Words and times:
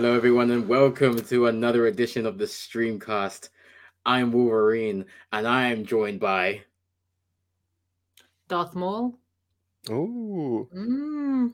Hello, 0.00 0.16
everyone, 0.16 0.50
and 0.50 0.66
welcome 0.66 1.22
to 1.24 1.48
another 1.48 1.86
edition 1.86 2.24
of 2.24 2.38
the 2.38 2.46
Streamcast. 2.46 3.50
I'm 4.06 4.32
Wolverine, 4.32 5.04
and 5.30 5.46
I 5.46 5.66
am 5.66 5.84
joined 5.84 6.20
by. 6.20 6.62
Darth 8.48 8.74
Maul. 8.74 9.18
Ooh. 9.90 10.66
Mm. 10.74 11.52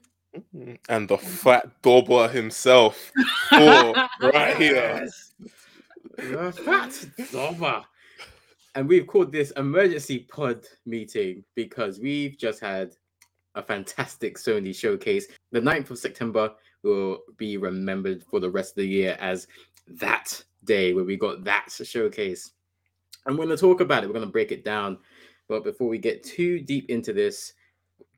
Mm. 0.54 0.78
And 0.88 1.08
the 1.08 1.18
fat 1.18 1.82
Dobber 1.82 2.28
himself. 2.28 3.10
Thor, 3.50 3.96
right 4.22 4.56
here. 4.60 5.08
Yes, 5.10 5.34
the 6.16 6.52
fat 6.52 7.04
Dobber. 7.32 7.82
And 8.76 8.86
we've 8.86 9.08
called 9.08 9.32
this 9.32 9.50
emergency 9.56 10.20
pod 10.20 10.64
meeting 10.84 11.42
because 11.56 11.98
we've 11.98 12.38
just 12.38 12.60
had 12.60 12.92
a 13.56 13.62
fantastic 13.62 14.38
Sony 14.38 14.72
showcase. 14.72 15.26
The 15.50 15.60
9th 15.60 15.90
of 15.90 15.98
September 15.98 16.52
will 16.86 17.18
be 17.36 17.56
remembered 17.56 18.22
for 18.22 18.40
the 18.40 18.50
rest 18.50 18.72
of 18.72 18.76
the 18.76 18.88
year 18.88 19.16
as 19.20 19.46
that 19.86 20.42
day 20.64 20.94
where 20.94 21.04
we 21.04 21.16
got 21.16 21.44
that 21.44 21.66
showcase. 21.70 22.52
I'm 23.26 23.36
going 23.36 23.48
to 23.48 23.56
talk 23.56 23.80
about 23.80 24.04
it. 24.04 24.06
We're 24.06 24.14
going 24.14 24.26
to 24.26 24.32
break 24.32 24.52
it 24.52 24.64
down. 24.64 24.98
But 25.48 25.64
before 25.64 25.88
we 25.88 25.98
get 25.98 26.22
too 26.22 26.60
deep 26.60 26.88
into 26.88 27.12
this, 27.12 27.52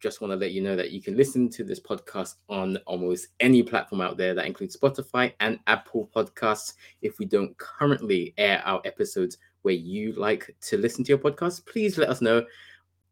just 0.01 0.21
want 0.21 0.31
to 0.31 0.37
let 0.37 0.53
you 0.53 0.63
know 0.63 0.77
that 0.77 0.93
you 0.93 1.03
can 1.03 1.17
listen 1.17 1.49
to 1.51 1.65
this 1.65 1.81
podcast 1.81 2.37
on 2.49 2.77
almost 2.87 3.29
any 3.41 3.63
platform 3.63 4.01
out 4.01 4.17
there. 4.17 4.35
That 4.35 4.47
includes 4.47 4.77
Spotify 4.77 5.33
and 5.41 5.59
Apple 5.67 6.09
Podcasts. 6.15 6.75
If 7.03 7.19
we 7.19 7.27
don't 7.27 7.57
currently 7.59 8.35
air 8.39 8.63
our 8.65 8.81
episodes 8.85 9.39
where 9.63 9.75
you 9.75 10.13
like 10.13 10.55
to 10.63 10.79
listen 10.79 11.05
to 11.05 11.09
your 11.09 11.19
podcast, 11.19 11.67
please 11.67 11.99
let 11.99 12.09
us 12.09 12.21
know. 12.21 12.45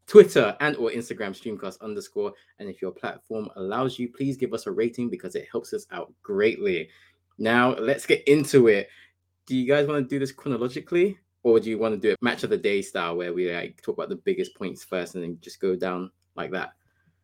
Twitter 0.07 0.55
and 0.61 0.75
or 0.77 0.89
Instagram 0.89 1.31
streamcast 1.31 1.81
underscore. 1.81 2.33
And 2.59 2.69
if 2.69 2.81
your 2.81 2.91
platform 2.91 3.49
allows 3.57 3.99
you, 3.99 4.09
please 4.09 4.37
give 4.37 4.53
us 4.53 4.65
a 4.65 4.71
rating 4.71 5.09
because 5.09 5.35
it 5.35 5.47
helps 5.51 5.73
us 5.73 5.85
out 5.91 6.13
greatly. 6.23 6.89
Now 7.37 7.75
let's 7.75 8.05
get 8.05 8.25
into 8.27 8.67
it. 8.67 8.89
Do 9.45 9.55
you 9.55 9.67
guys 9.67 9.87
want 9.87 10.03
to 10.03 10.09
do 10.09 10.19
this 10.19 10.31
chronologically? 10.31 11.17
Or 11.43 11.59
do 11.59 11.69
you 11.69 11.77
want 11.77 11.93
to 11.93 11.99
do 11.99 12.09
it 12.09 12.17
match 12.21 12.43
of 12.43 12.49
the 12.49 12.57
day 12.57 12.81
style 12.81 13.15
where 13.15 13.33
we 13.33 13.53
like 13.53 13.81
talk 13.81 13.95
about 13.95 14.09
the 14.09 14.15
biggest 14.15 14.55
points 14.55 14.83
first 14.83 15.15
and 15.15 15.23
then 15.23 15.37
just 15.41 15.61
go 15.61 15.75
down 15.75 16.11
like 16.35 16.51
that? 16.51 16.71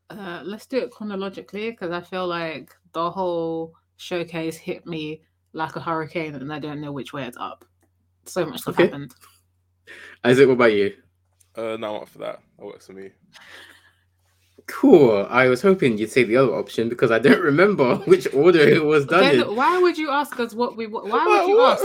Uh, 0.09 0.41
let's 0.43 0.65
do 0.65 0.77
it 0.77 0.91
chronologically 0.91 1.71
because 1.71 1.91
I 1.91 2.01
feel 2.01 2.27
like 2.27 2.73
the 2.93 3.09
whole 3.09 3.73
showcase 3.97 4.55
hit 4.55 4.85
me 4.85 5.23
like 5.53 5.75
a 5.75 5.79
hurricane 5.79 6.35
and 6.35 6.53
I 6.53 6.59
don't 6.59 6.79
know 6.81 6.91
which 6.91 7.13
way 7.13 7.25
it's 7.25 7.37
up. 7.37 7.65
So 8.25 8.45
much 8.45 8.61
stuff 8.61 8.75
Okay. 8.75 8.85
happened. 8.85 9.13
Isaac, 10.23 10.47
what 10.47 10.53
about 10.53 10.73
you? 10.73 10.95
Uh, 11.55 11.77
no, 11.77 11.95
I'm 11.97 12.01
up 12.03 12.09
for 12.09 12.19
that. 12.19 12.41
That 12.57 12.65
works 12.65 12.87
for 12.87 12.93
me. 12.93 13.09
Cool. 14.67 15.27
I 15.29 15.47
was 15.49 15.61
hoping 15.61 15.97
you'd 15.97 16.11
say 16.11 16.23
the 16.23 16.37
other 16.37 16.53
option 16.55 16.87
because 16.87 17.11
I 17.11 17.19
don't 17.19 17.41
remember 17.41 17.95
which 18.05 18.31
order 18.33 18.59
it 18.59 18.83
was 18.83 19.05
done 19.05 19.21
Then 19.23 19.41
in. 19.41 19.55
why 19.55 19.77
would 19.77 19.97
you 19.97 20.09
ask 20.09 20.39
us 20.39 20.53
what 20.53 20.77
we? 20.77 20.87
Why 20.87 21.01
would 21.01 21.47
you 21.49 21.61
ask? 21.61 21.83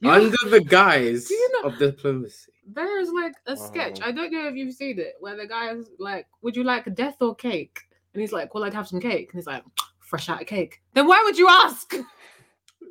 You- 0.00 0.10
Under 0.10 0.36
the 0.48 0.60
guise 0.60 1.28
you 1.30 1.50
know- 1.62 1.68
of 1.70 1.78
diplomacy. 1.78 2.52
there 2.72 3.00
is 3.00 3.10
like 3.10 3.34
a 3.46 3.56
sketch. 3.56 4.00
I 4.00 4.12
don't 4.12 4.32
know 4.32 4.46
if 4.48 4.54
you've 4.54 4.74
seen 4.74 4.98
it, 4.98 5.14
where 5.20 5.36
the 5.36 5.46
guy 5.46 5.70
is 5.72 5.88
like, 5.98 6.26
"Would 6.42 6.56
you 6.56 6.62
like 6.64 6.94
death 6.94 7.16
or 7.20 7.34
cake?" 7.34 7.80
And 8.12 8.20
he's 8.20 8.32
like, 8.32 8.54
"Well, 8.54 8.64
I'd 8.64 8.74
have 8.74 8.86
some 8.88 9.00
cake." 9.00 9.30
And 9.32 9.38
he's 9.40 9.46
like, 9.46 9.64
"Fresh 9.98 10.28
out 10.28 10.40
of 10.40 10.46
cake." 10.46 10.82
Then 10.94 11.06
why 11.08 11.20
would 11.24 11.36
you 11.36 11.48
ask? 11.48 11.94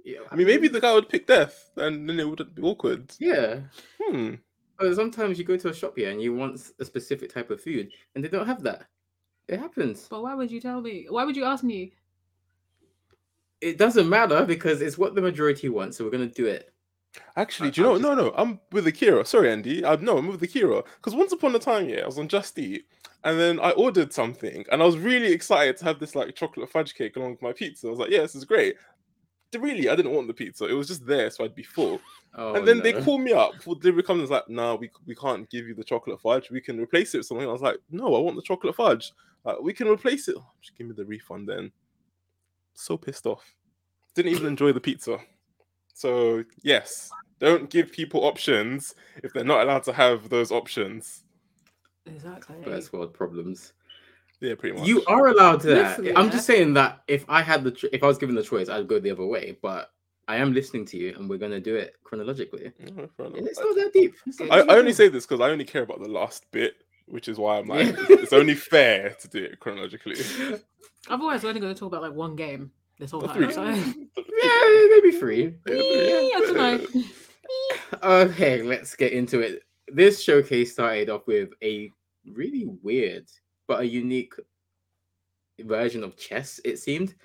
Yeah, 0.04 0.20
I 0.30 0.36
mean, 0.36 0.48
maybe 0.48 0.68
the 0.68 0.82
guy 0.82 0.94
would 0.94 1.08
pick 1.08 1.28
death, 1.28 1.70
and 1.78 2.10
then 2.10 2.20
it 2.20 2.28
wouldn't 2.30 2.54
be 2.56 2.62
awkward. 2.62 3.14
Yeah. 3.22 3.60
Hmm. 4.02 4.34
But 4.84 4.98
sometimes 4.98 5.40
you 5.40 5.46
go 5.46 5.56
to 5.56 5.70
a 5.70 5.74
shop 5.74 5.94
here 5.96 6.12
and 6.12 6.22
you 6.22 6.36
want 6.36 6.60
a 6.78 6.84
specific 6.84 7.34
type 7.34 7.50
of 7.52 7.62
food 7.62 7.90
and 8.14 8.22
they 8.22 8.28
don't 8.28 8.46
have 8.46 8.62
that. 8.64 8.88
It 9.48 9.58
happens. 9.58 10.08
But 10.10 10.24
why 10.24 10.36
would 10.36 10.52
you 10.52 10.60
tell 10.60 10.82
me? 10.82 11.06
Why 11.10 11.24
would 11.24 11.38
you 11.38 11.46
ask 11.46 11.64
me? 11.64 11.94
It 13.62 13.78
doesn't 13.78 14.10
matter 14.10 14.44
because 14.44 14.82
it's 14.82 14.98
what 14.98 15.16
the 15.16 15.22
majority 15.22 15.70
want, 15.70 15.96
so 15.96 16.04
we're 16.04 16.12
gonna 16.12 16.28
do 16.28 16.48
it. 16.48 16.74
Actually, 17.38 17.70
I- 17.70 17.72
do 17.72 17.82
you 17.82 17.88
know? 17.88 17.96
I'm 17.96 18.02
No, 18.02 18.14
no, 18.14 18.34
I'm 18.36 18.60
with 18.74 18.86
Akira. 18.86 19.24
Sorry, 19.24 19.50
Andy. 19.50 19.86
I 19.86 19.96
no, 19.96 20.18
I'm 20.18 20.28
with 20.28 20.44
Akira. 20.44 20.84
Because 20.98 21.16
once 21.16 21.32
upon 21.32 21.56
a 21.56 21.60
time, 21.60 21.88
yeah, 21.88 22.02
I 22.02 22.06
was 22.06 22.20
on 22.20 22.28
Just 22.28 22.60
Eat, 22.60 22.86
and 23.24 23.40
then 23.40 23.62
I 23.62 23.72
ordered 23.72 24.12
something, 24.12 24.66
and 24.70 24.84
I 24.84 24.86
was 24.86 24.98
really 24.98 25.32
excited 25.32 25.78
to 25.78 25.86
have 25.86 26.02
this 26.02 26.14
like 26.14 26.36
chocolate 26.36 26.70
fudge 26.70 26.94
cake 26.94 27.16
along 27.16 27.32
with 27.32 27.42
my 27.42 27.54
pizza. 27.54 27.88
I 27.88 27.90
was 27.90 28.00
like, 28.00 28.10
yeah, 28.12 28.20
this 28.22 28.36
is 28.36 28.44
great. 28.44 28.76
D- 29.54 29.60
Really, 29.60 29.88
I 29.90 29.96
didn't 29.96 30.12
want 30.14 30.28
the 30.28 30.34
pizza. 30.34 30.66
It 30.66 30.74
was 30.74 30.88
just 30.88 31.06
there, 31.06 31.30
so 31.30 31.44
I'd 31.44 31.56
be 31.56 31.64
full. 31.64 32.02
Oh, 32.36 32.56
and 32.56 32.68
then 32.68 32.82
they 32.82 32.94
call 32.94 33.18
me 33.20 33.32
up 33.32 33.54
before 33.54 33.76
delivery 33.76 34.04
comes 34.04 34.18
and 34.20 34.24
is 34.26 34.32
like, 34.32 34.50
no, 34.50 34.76
we, 34.76 34.90
we 35.06 35.16
can't 35.16 35.50
give 35.50 35.68
you 35.68 35.76
the 35.76 35.84
chocolate 35.84 36.20
fudge. 36.20 36.50
We 36.50 36.62
can 36.62 36.80
replace 36.80 37.14
it 37.14 37.20
with 37.20 37.28
something. 37.28 37.48
I 37.48 37.52
was 37.52 37.62
like, 37.62 37.78
no, 37.92 38.16
I 38.16 38.20
want 38.20 38.36
the 38.36 38.42
chocolate 38.42 38.76
fudge. 38.76 39.12
Like, 39.44 39.62
we 39.62 39.74
can 39.74 39.88
replace 39.88 40.28
it. 40.28 40.36
Oh, 40.38 40.46
just 40.62 40.76
give 40.78 40.88
me 40.88 40.94
the 40.94 41.06
refund 41.06 41.48
then. 41.48 41.72
So 42.74 42.98
pissed 42.98 43.28
off. 43.28 43.44
Didn't 44.16 44.32
even 44.32 44.48
enjoy 44.48 44.74
the 44.74 44.82
pizza. 44.82 45.20
So, 45.94 46.44
yes, 46.64 47.12
don't 47.40 47.70
give 47.70 47.92
people 47.92 48.26
options 48.26 48.96
if 49.24 49.32
they're 49.34 49.44
not 49.44 49.62
allowed 49.62 49.84
to 49.84 49.94
have 49.94 50.30
those 50.30 50.52
options. 50.52 51.24
Exactly. 52.06 52.56
first 52.64 52.92
world 52.92 53.14
problems. 53.14 53.74
Yeah, 54.44 54.56
pretty 54.56 54.78
much. 54.78 54.86
You 54.86 55.06
are 55.06 55.28
allowed 55.28 55.62
to 55.62 55.68
that. 55.68 56.00
Listen, 56.00 56.18
I'm 56.18 56.26
yeah. 56.26 56.32
just 56.32 56.46
saying 56.46 56.74
that 56.74 57.02
if 57.08 57.24
I 57.30 57.42
had 57.42 57.64
the 57.64 57.72
cho- 57.72 57.88
if 57.94 58.04
I 58.04 58.08
was 58.08 58.18
given 58.18 58.36
the 58.36 58.44
choice, 58.44 58.68
I'd 58.68 58.90
go 58.90 59.00
the 59.00 59.10
other 59.10 59.26
way. 59.26 59.58
But 59.62 59.92
I 60.28 60.36
am 60.36 60.54
listening 60.54 60.86
to 60.88 60.98
you, 60.98 61.16
and 61.18 61.30
we're 61.30 61.38
gonna 61.38 61.62
do 61.62 61.76
it 61.76 61.96
chronologically. 62.04 62.74
Yeah, 62.78 63.06
fair 63.16 63.28
enough. 63.28 63.40
It's 63.40 63.60
not 63.60 63.76
that 63.76 63.94
deep. 63.94 64.14
Not 64.26 64.52
I, 64.52 64.58
that 64.58 64.70
I 64.70 64.76
only 64.76 64.92
say 64.92 65.08
this 65.08 65.26
because 65.26 65.40
I 65.40 65.50
only 65.50 65.64
care 65.64 65.84
about 65.84 66.02
the 66.02 66.10
last 66.10 66.46
bit, 66.52 66.84
which 67.08 67.30
is 67.30 67.38
why 67.38 67.58
I'm 67.58 67.68
like, 67.68 67.88
Yeah. 67.88 67.94
it's, 68.00 68.10
it's 68.24 68.34
only 68.34 68.54
fair 68.56 69.12
to 69.12 69.28
do 69.30 69.42
it 69.46 69.62
chronologically. 69.62 70.18
Otherwise, 71.08 71.44
we're 71.44 71.50
only 71.50 71.62
going 71.62 71.74
to 71.74 71.80
talk 71.80 71.88
about 71.88 72.02
like 72.02 72.14
one 72.14 72.36
game 72.36 72.70
this 73.00 73.12
whole 73.12 73.22
time. 73.22 73.50
So... 73.50 73.64
yeah, 73.64 74.88
maybe 74.90 75.12
three. 75.18 75.56
I 75.68 76.32
don't 76.54 76.56
know. 76.56 77.02
Okay, 78.02 78.64
let's 78.64 78.96
get 78.96 79.14
into 79.14 79.40
it. 79.40 79.62
This 79.88 80.24
showcase 80.24 80.74
started 80.74 81.10
off 81.10 81.28
with 81.28 81.50
a 81.62 81.92
really 82.26 82.66
weird 82.82 83.30
but 83.68 83.82
a 83.82 83.88
unique 83.88 84.34
version 85.60 86.04
of 86.04 86.18
chess, 86.18 86.60
it 86.66 86.78
seemed. 86.78 87.16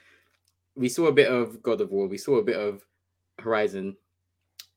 We 0.76 0.88
saw 0.88 1.06
a 1.06 1.12
bit 1.12 1.30
of 1.30 1.62
God 1.62 1.80
of 1.80 1.90
War, 1.90 2.06
we 2.06 2.18
saw 2.18 2.36
a 2.36 2.44
bit 2.44 2.56
of 2.56 2.84
Horizon 3.38 3.96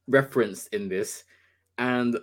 referenced 0.08 0.74
in 0.74 0.90
this, 0.90 1.24
and 1.78 2.18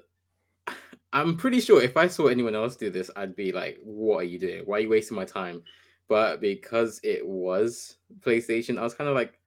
I'm 1.13 1.37
pretty 1.37 1.61
sure 1.61 1.83
if 1.83 1.97
I 1.97 2.07
saw 2.07 2.27
anyone 2.27 2.55
else 2.55 2.77
do 2.77 2.91
this, 2.91 3.11
I'd 3.17 3.37
be 3.37 3.53
like, 3.53 3.79
What 3.83 4.19
are 4.19 4.25
you 4.25 4.39
doing? 4.39 4.63
Why 4.65 4.79
are 4.79 4.81
you 4.81 4.89
wasting 4.89 5.17
my 5.17 5.25
time? 5.25 5.63
But 6.09 6.41
because 6.41 7.01
it 7.03 7.27
was 7.27 7.97
PlayStation, 8.21 8.79
I 8.79 8.83
was 8.83 8.95
kind 8.95 9.09
of 9.09 9.15
like, 9.17 9.39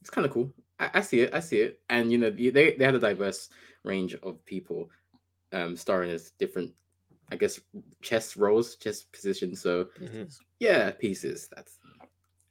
It's 0.00 0.10
kind 0.10 0.26
of 0.26 0.32
cool. 0.32 0.52
I, 0.78 0.90
I 0.94 1.00
see 1.00 1.20
it. 1.20 1.34
I 1.34 1.40
see 1.40 1.60
it. 1.60 1.80
And 1.90 2.10
you 2.10 2.18
know, 2.18 2.30
they 2.30 2.50
they 2.50 2.84
had 2.84 2.94
a 2.94 2.98
diverse 2.98 3.50
range 3.84 4.14
of 4.22 4.44
people 4.44 4.90
um 5.52 5.76
starring 5.76 6.10
as 6.10 6.30
different, 6.38 6.72
I 7.30 7.36
guess, 7.36 7.60
chess 8.02 8.36
roles, 8.36 8.76
chess 8.76 9.04
positions. 9.04 9.60
So 9.60 9.86
Mhm. 10.00 10.34
yeah, 10.60 10.90
pieces. 10.90 11.48
That's 11.54 11.78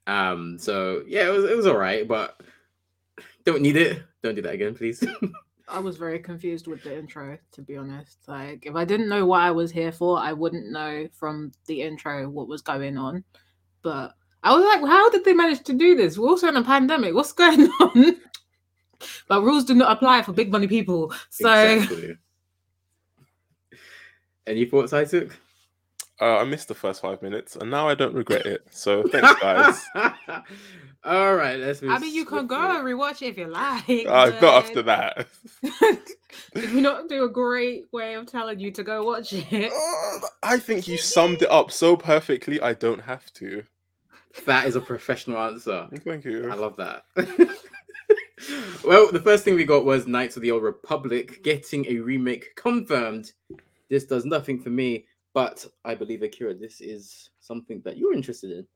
um. 0.07 0.57
So 0.57 1.03
yeah, 1.07 1.27
it 1.27 1.31
was 1.31 1.45
it 1.45 1.55
was 1.55 1.67
all 1.67 1.77
right, 1.77 2.07
but 2.07 2.41
don't 3.45 3.61
need 3.61 3.77
it. 3.77 4.03
Don't 4.23 4.35
do 4.35 4.41
that 4.41 4.53
again, 4.53 4.75
please. 4.75 5.03
I 5.67 5.79
was 5.79 5.95
very 5.95 6.19
confused 6.19 6.67
with 6.67 6.83
the 6.83 6.97
intro, 6.97 7.37
to 7.53 7.61
be 7.61 7.77
honest. 7.77 8.17
Like, 8.27 8.65
if 8.65 8.75
I 8.75 8.83
didn't 8.83 9.07
know 9.07 9.25
what 9.25 9.41
I 9.41 9.51
was 9.51 9.71
here 9.71 9.91
for, 9.91 10.19
I 10.19 10.33
wouldn't 10.33 10.69
know 10.69 11.07
from 11.13 11.53
the 11.65 11.81
intro 11.81 12.27
what 12.29 12.49
was 12.49 12.61
going 12.61 12.97
on. 12.97 13.23
But 13.81 14.13
I 14.43 14.53
was 14.53 14.65
like, 14.65 14.81
how 14.81 15.09
did 15.09 15.23
they 15.23 15.33
manage 15.33 15.63
to 15.63 15.73
do 15.73 15.95
this? 15.95 16.17
We're 16.17 16.27
also 16.27 16.49
in 16.49 16.57
a 16.57 16.63
pandemic. 16.63 17.13
What's 17.13 17.31
going 17.43 17.69
on? 17.79 18.17
but 19.27 19.41
rules 19.41 19.63
do 19.65 19.73
not 19.73 19.91
apply 19.91 20.21
for 20.23 20.33
big 20.33 20.51
money 20.51 20.67
people. 20.67 21.13
So 21.29 21.49
Exactly. 21.49 22.17
Any 24.47 24.65
thoughts, 24.65 24.93
Isaac? 24.93 25.31
Uh, 26.19 26.37
I 26.37 26.43
missed 26.43 26.67
the 26.67 26.75
first 26.75 27.01
five 27.01 27.21
minutes, 27.23 27.55
and 27.55 27.71
now 27.71 27.89
I 27.89 27.95
don't 27.95 28.13
regret 28.13 28.45
it. 28.45 28.67
So 28.69 29.03
thanks, 29.07 29.33
guys. 29.41 29.83
all 31.03 31.35
right, 31.35 31.59
let's. 31.59 31.81
I 31.81 31.97
mean, 31.97 32.13
you 32.13 32.25
can 32.25 32.45
go 32.45 32.55
and 32.55 32.85
rewatch 32.85 33.23
it 33.23 33.29
if 33.29 33.37
you 33.37 33.47
like. 33.47 34.07
uh, 34.07 34.29
but 34.29 34.41
not 34.41 34.63
after 34.63 34.83
that. 34.83 35.27
Did 36.53 36.73
we 36.73 36.81
not 36.81 37.09
do 37.09 37.23
a 37.23 37.29
great 37.29 37.85
way 37.91 38.13
of 38.13 38.27
telling 38.27 38.59
you 38.59 38.69
to 38.71 38.83
go 38.83 39.03
watch 39.03 39.33
it? 39.33 39.71
Uh, 39.73 40.27
I 40.43 40.59
think 40.59 40.87
you 40.87 40.97
summed 40.97 41.41
it 41.41 41.49
up 41.49 41.71
so 41.71 41.95
perfectly. 41.95 42.61
I 42.61 42.73
don't 42.73 43.01
have 43.01 43.33
to. 43.33 43.63
That 44.45 44.67
is 44.67 44.75
a 44.75 44.81
professional 44.81 45.39
answer. 45.39 45.87
Thank 46.05 46.25
you. 46.25 46.51
I 46.51 46.55
love 46.55 46.77
that. 46.77 47.03
well, 48.85 49.11
the 49.11 49.21
first 49.23 49.43
thing 49.43 49.55
we 49.55 49.65
got 49.65 49.85
was 49.85 50.07
Knights 50.07 50.35
of 50.35 50.43
the 50.43 50.51
Old 50.51 50.63
Republic 50.63 51.43
getting 51.43 51.85
a 51.87 51.97
remake 51.97 52.55
confirmed. 52.55 53.31
This 53.91 54.05
does 54.05 54.23
nothing 54.23 54.57
for 54.57 54.69
me, 54.69 55.05
but 55.33 55.65
I 55.83 55.95
believe 55.95 56.23
Akira, 56.23 56.55
this 56.55 56.79
is 56.79 57.29
something 57.41 57.81
that 57.83 57.97
you're 57.97 58.13
interested 58.13 58.51
in. 58.51 58.67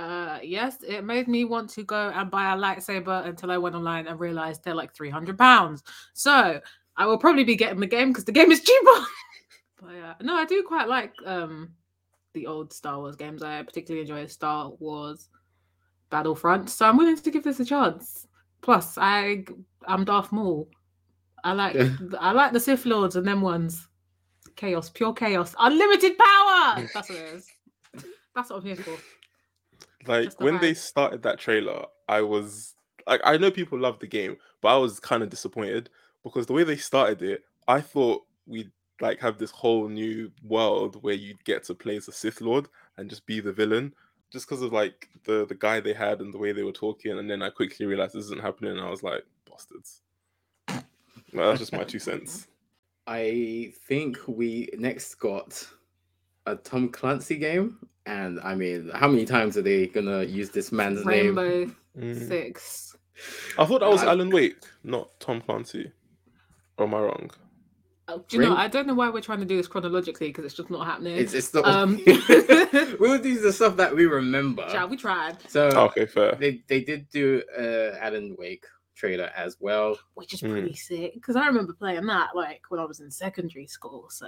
Uh, 0.00 0.38
yes, 0.44 0.76
it 0.86 1.02
made 1.02 1.26
me 1.26 1.44
want 1.44 1.68
to 1.70 1.82
go 1.82 2.10
and 2.14 2.30
buy 2.30 2.52
a 2.52 2.56
lightsaber 2.56 3.26
until 3.26 3.50
I 3.50 3.58
went 3.58 3.74
online 3.74 4.06
and 4.06 4.20
realized 4.20 4.62
they're 4.62 4.76
like 4.76 4.94
three 4.94 5.10
hundred 5.10 5.36
pounds. 5.36 5.82
So 6.14 6.60
I 6.96 7.04
will 7.04 7.18
probably 7.18 7.42
be 7.42 7.56
getting 7.56 7.80
the 7.80 7.86
game 7.88 8.10
because 8.10 8.24
the 8.24 8.30
game 8.30 8.52
is 8.52 8.60
cheaper. 8.64 9.06
but 9.82 9.92
yeah, 9.92 10.14
no, 10.22 10.36
I 10.36 10.44
do 10.44 10.62
quite 10.62 10.88
like 10.88 11.14
um 11.26 11.70
the 12.32 12.46
old 12.46 12.72
Star 12.72 12.98
Wars 12.98 13.16
games. 13.16 13.42
I 13.42 13.60
particularly 13.64 14.02
enjoy 14.02 14.24
Star 14.28 14.70
Wars 14.78 15.30
Battlefront, 16.10 16.70
so 16.70 16.86
I'm 16.86 16.96
willing 16.96 17.16
to 17.16 17.30
give 17.32 17.42
this 17.42 17.58
a 17.58 17.64
chance. 17.64 18.28
Plus, 18.60 18.96
I 18.96 19.44
I'm 19.88 20.04
Darth 20.04 20.30
Maul. 20.30 20.68
I 21.42 21.54
like 21.54 21.76
I 22.20 22.30
like 22.30 22.52
the 22.52 22.60
Sith 22.60 22.86
Lords 22.86 23.16
and 23.16 23.26
them 23.26 23.40
ones. 23.40 23.88
Chaos, 24.56 24.90
pure 24.90 25.12
chaos, 25.12 25.54
unlimited 25.58 26.16
power. 26.18 26.86
That's 26.94 27.08
what 27.08 27.18
it 27.18 27.34
is. 27.34 27.48
That's 28.34 28.50
what 28.50 28.56
I'm 28.56 28.64
here 28.64 28.76
for. 28.76 28.96
Like 30.06 30.36
the 30.36 30.44
when 30.44 30.58
they 30.60 30.74
started 30.74 31.22
that 31.22 31.38
trailer, 31.38 31.84
I 32.08 32.22
was 32.22 32.74
like, 33.06 33.20
I 33.24 33.36
know 33.36 33.50
people 33.50 33.78
love 33.78 33.98
the 33.98 34.06
game, 34.06 34.36
but 34.60 34.68
I 34.68 34.76
was 34.76 35.00
kind 35.00 35.22
of 35.22 35.30
disappointed 35.30 35.90
because 36.22 36.46
the 36.46 36.52
way 36.52 36.64
they 36.64 36.76
started 36.76 37.22
it, 37.22 37.44
I 37.68 37.80
thought 37.80 38.24
we'd 38.46 38.70
like 39.00 39.20
have 39.20 39.38
this 39.38 39.50
whole 39.50 39.88
new 39.88 40.30
world 40.42 41.02
where 41.02 41.14
you'd 41.14 41.44
get 41.44 41.64
to 41.64 41.74
play 41.74 41.96
as 41.96 42.08
a 42.08 42.12
Sith 42.12 42.40
Lord 42.40 42.68
and 42.96 43.10
just 43.10 43.26
be 43.26 43.40
the 43.40 43.52
villain. 43.52 43.94
Just 44.30 44.48
because 44.48 44.62
of 44.62 44.72
like 44.72 45.08
the 45.24 45.44
the 45.46 45.56
guy 45.56 45.80
they 45.80 45.92
had 45.92 46.20
and 46.20 46.32
the 46.32 46.38
way 46.38 46.52
they 46.52 46.62
were 46.62 46.70
talking, 46.70 47.18
and 47.18 47.28
then 47.28 47.42
I 47.42 47.50
quickly 47.50 47.86
realized 47.86 48.14
this 48.14 48.26
isn't 48.26 48.40
happening, 48.40 48.72
and 48.72 48.80
I 48.80 48.88
was 48.88 49.02
like, 49.02 49.24
bastards. 49.50 50.02
Well, 51.32 51.48
that's 51.48 51.58
just 51.58 51.72
my 51.72 51.84
two 51.84 51.98
cents. 51.98 52.46
I 53.10 53.72
think 53.88 54.18
we 54.28 54.68
next 54.78 55.16
got 55.16 55.66
a 56.46 56.54
Tom 56.54 56.88
Clancy 56.90 57.36
game, 57.36 57.76
and 58.06 58.38
I 58.40 58.54
mean, 58.54 58.90
how 58.94 59.08
many 59.08 59.24
times 59.24 59.56
are 59.56 59.62
they 59.62 59.88
gonna 59.88 60.22
use 60.22 60.50
this 60.50 60.70
man's 60.70 61.04
name? 61.04 61.36
Rainbow 61.36 61.74
Mm. 61.98 62.28
Six. 62.28 62.96
I 63.58 63.66
thought 63.66 63.80
that 63.80 63.90
was 63.90 64.04
I- 64.04 64.10
Alan 64.12 64.30
Wake, 64.30 64.62
not 64.84 65.18
Tom 65.18 65.40
Clancy. 65.40 65.90
Or 66.78 66.86
am 66.86 66.94
I 66.94 67.00
wrong? 67.00 67.30
Oh, 68.06 68.24
do 68.28 68.36
you 68.36 68.42
know? 68.44 68.56
I 68.56 68.68
don't 68.68 68.86
know 68.86 68.94
why 68.94 69.08
we're 69.10 69.20
trying 69.20 69.40
to 69.40 69.44
do 69.44 69.56
this 69.56 69.66
chronologically 69.66 70.28
because 70.28 70.44
it's 70.44 70.54
just 70.54 70.70
not 70.70 70.86
happening. 70.86 71.16
It's 71.16 71.34
it's 71.34 71.52
not. 71.52 71.64
Um, 71.66 71.96
we'll 73.00 73.18
do 73.20 73.40
the 73.40 73.52
stuff 73.52 73.76
that 73.76 73.94
we 73.94 74.06
remember. 74.06 74.64
Shall 74.70 74.88
we 74.88 74.96
tried, 74.96 75.38
So 75.50 75.66
okay, 75.88 76.06
fair. 76.06 76.36
they 76.36 76.62
they 76.68 76.80
did 76.80 77.08
do 77.10 77.42
uh 77.58 77.96
Alan 78.00 78.36
Wake 78.38 78.66
trailer 79.00 79.30
as 79.34 79.56
well. 79.60 79.98
which 80.14 80.34
is 80.34 80.42
Mm. 80.42 80.50
pretty 80.52 80.74
sick 80.74 81.14
because 81.14 81.36
I 81.36 81.46
remember 81.46 81.72
playing 81.72 82.06
that 82.06 82.36
like 82.36 82.62
when 82.68 82.80
I 82.80 82.84
was 82.84 83.00
in 83.00 83.10
secondary 83.10 83.66
school. 83.66 84.08
So 84.10 84.26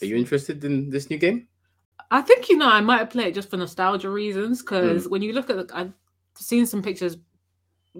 Are 0.00 0.06
you 0.06 0.16
interested 0.16 0.64
in 0.64 0.88
this 0.90 1.10
new 1.10 1.18
game? 1.18 1.46
I 2.10 2.22
think 2.22 2.48
you 2.48 2.56
know 2.56 2.68
I 2.68 2.80
might 2.80 3.10
play 3.10 3.24
it 3.28 3.34
just 3.34 3.50
for 3.50 3.56
nostalgia 3.58 4.10
reasons 4.10 4.60
Hmm. 4.60 4.64
because 4.64 5.08
when 5.08 5.22
you 5.22 5.32
look 5.34 5.50
at 5.50 5.56
the, 5.56 5.76
I've 5.76 5.92
seen 6.34 6.66
some 6.66 6.82
pictures 6.82 7.16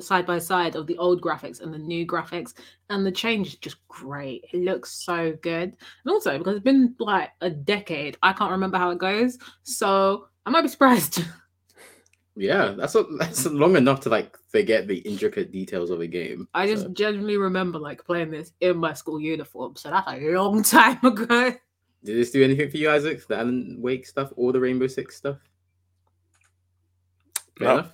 side 0.01 0.25
by 0.27 0.39
side 0.39 0.75
of 0.75 0.87
the 0.87 0.97
old 0.97 1.21
graphics 1.21 1.61
and 1.61 1.73
the 1.73 1.79
new 1.79 2.07
graphics 2.07 2.55
and 2.89 3.05
the 3.05 3.13
change 3.13 3.49
is 3.49 3.57
just 3.57 3.77
great. 3.89 4.43
It 4.53 4.61
looks 4.65 4.91
so 5.05 5.37
good. 5.43 5.69
And 6.05 6.09
also 6.15 6.39
because 6.39 6.55
it's 6.57 6.65
been 6.65 6.95
like 6.99 7.31
a 7.43 7.51
decade, 7.51 8.17
I 8.23 8.33
can't 8.33 8.51
remember 8.51 8.79
how 8.79 8.89
it 8.91 8.99
goes. 8.99 9.37
So 9.65 10.29
I 10.47 10.51
might 10.51 10.63
be 10.63 10.69
surprised. 10.69 11.23
Yeah, 12.37 12.75
that's 12.77 12.95
a, 12.95 13.03
that's 13.19 13.47
long 13.47 13.77
enough 13.77 14.01
to 14.01 14.09
like 14.09 14.37
forget 14.49 14.87
the 14.89 14.99
intricate 14.99 15.53
details 15.53 15.91
of 15.91 16.01
a 16.01 16.07
game. 16.07 16.49
I 16.55 16.67
just 16.67 16.85
So, 16.85 16.89
genuinely 16.91 17.37
remember 17.37 17.79
like 17.79 18.05
playing 18.05 18.31
this 18.31 18.53
in 18.61 18.79
my 18.79 18.95
school 18.95 19.21
uniform. 19.21 19.77
So 19.77 19.91
that's 19.91 20.09
a 20.11 20.19
long 20.33 20.63
time 20.63 21.05
ago. 21.05 21.51
did 22.05 22.17
this 22.17 22.31
do 22.31 22.43
anything 22.43 22.71
for 22.71 22.77
you, 22.79 22.91
Isaac? 22.91 23.27
The 23.27 23.37
Alan 23.39 23.77
Wake 23.81 24.07
stuff 24.07 24.33
or 24.37 24.53
the 24.53 24.61
Rainbow 24.61 24.87
Six 24.87 25.17
stuff? 25.17 25.39
Fair 27.59 27.69
No. 27.69 27.75
enough. 27.75 27.93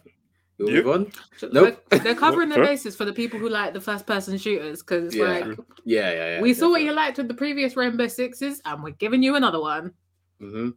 We'll 0.59 0.71
You? 0.71 0.77
move 0.83 0.89
on. 0.89 1.13
So 1.37 1.49
Nope. 1.53 1.85
They're, 1.91 1.99
they're 2.01 2.15
covering 2.27 2.49
their 2.49 2.65
bases 2.65 2.97
for 2.97 3.05
the 3.05 3.13
people 3.13 3.39
who 3.39 3.49
like 3.49 3.75
the 3.75 3.81
first 3.81 4.07
person 4.07 4.37
shooters 4.39 4.83
because 4.83 5.05
it's 5.07 5.17
Yeah. 5.17 5.25
like 5.25 5.47
Yeah, 5.85 6.11
yeah, 6.13 6.27
yeah. 6.37 6.41
we 6.41 6.53
saw 6.55 6.69
what 6.69 6.83
you 6.83 6.93
liked 6.93 7.19
with 7.19 7.29
the 7.29 7.35
previous 7.35 7.77
Rainbow 7.77 8.09
Sixes 8.09 8.61
and 8.65 8.83
we're 8.83 8.91
giving 8.91 9.23
you 9.23 9.37
another 9.37 9.61
one. 9.61 9.93
hmm 10.41 10.71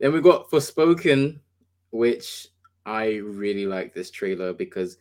Then 0.00 0.12
we've 0.12 0.22
got 0.22 0.50
Forspoken, 0.50 1.40
which 1.90 2.48
I 2.86 3.16
really 3.16 3.66
like 3.66 3.94
this 3.94 4.10
trailer 4.10 4.52
because 4.52 4.98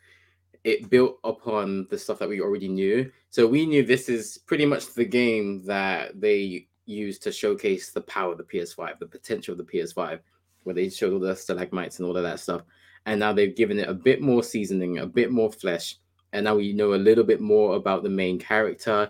it 0.64 0.90
built 0.90 1.20
upon 1.24 1.88
the 1.90 1.98
stuff 1.98 2.20
that 2.20 2.30
we 2.30 2.42
already 2.42 2.68
knew. 2.68 3.10
So 3.30 3.48
we 3.48 3.66
knew 3.66 3.86
this 3.86 4.10
is 4.10 4.38
pretty 4.38 4.66
much 4.66 4.94
the 4.94 5.06
game 5.06 5.66
that 5.66 6.20
they 6.20 6.68
used 6.86 7.24
to 7.24 7.32
showcase 7.32 7.92
the 7.92 8.02
power 8.02 8.34
of 8.34 8.38
the 8.38 8.44
PS5, 8.44 9.00
the 9.00 9.06
potential 9.06 9.54
of 9.54 9.60
the 9.60 9.64
PS5, 9.64 10.20
where 10.64 10.76
they 10.76 10.90
showed 10.90 11.14
all 11.14 11.20
the 11.20 11.36
stalagmites 11.36 12.00
and 12.00 12.08
all 12.08 12.18
of 12.18 12.24
that 12.24 12.40
stuff. 12.40 12.64
And 13.06 13.20
now 13.20 13.32
they've 13.32 13.56
given 13.56 13.80
it 13.80 13.88
a 13.88 13.94
bit 13.94 14.22
more 14.22 14.44
seasoning, 14.44 14.98
a 14.98 15.06
bit 15.06 15.32
more 15.32 15.52
flesh. 15.52 15.98
And 16.34 16.44
now 16.44 16.56
we 16.56 16.74
know 16.74 16.94
a 16.94 16.96
little 16.96 17.24
bit 17.24 17.40
more 17.40 17.76
about 17.78 18.04
the 18.04 18.10
main 18.10 18.38
character. 18.38 19.10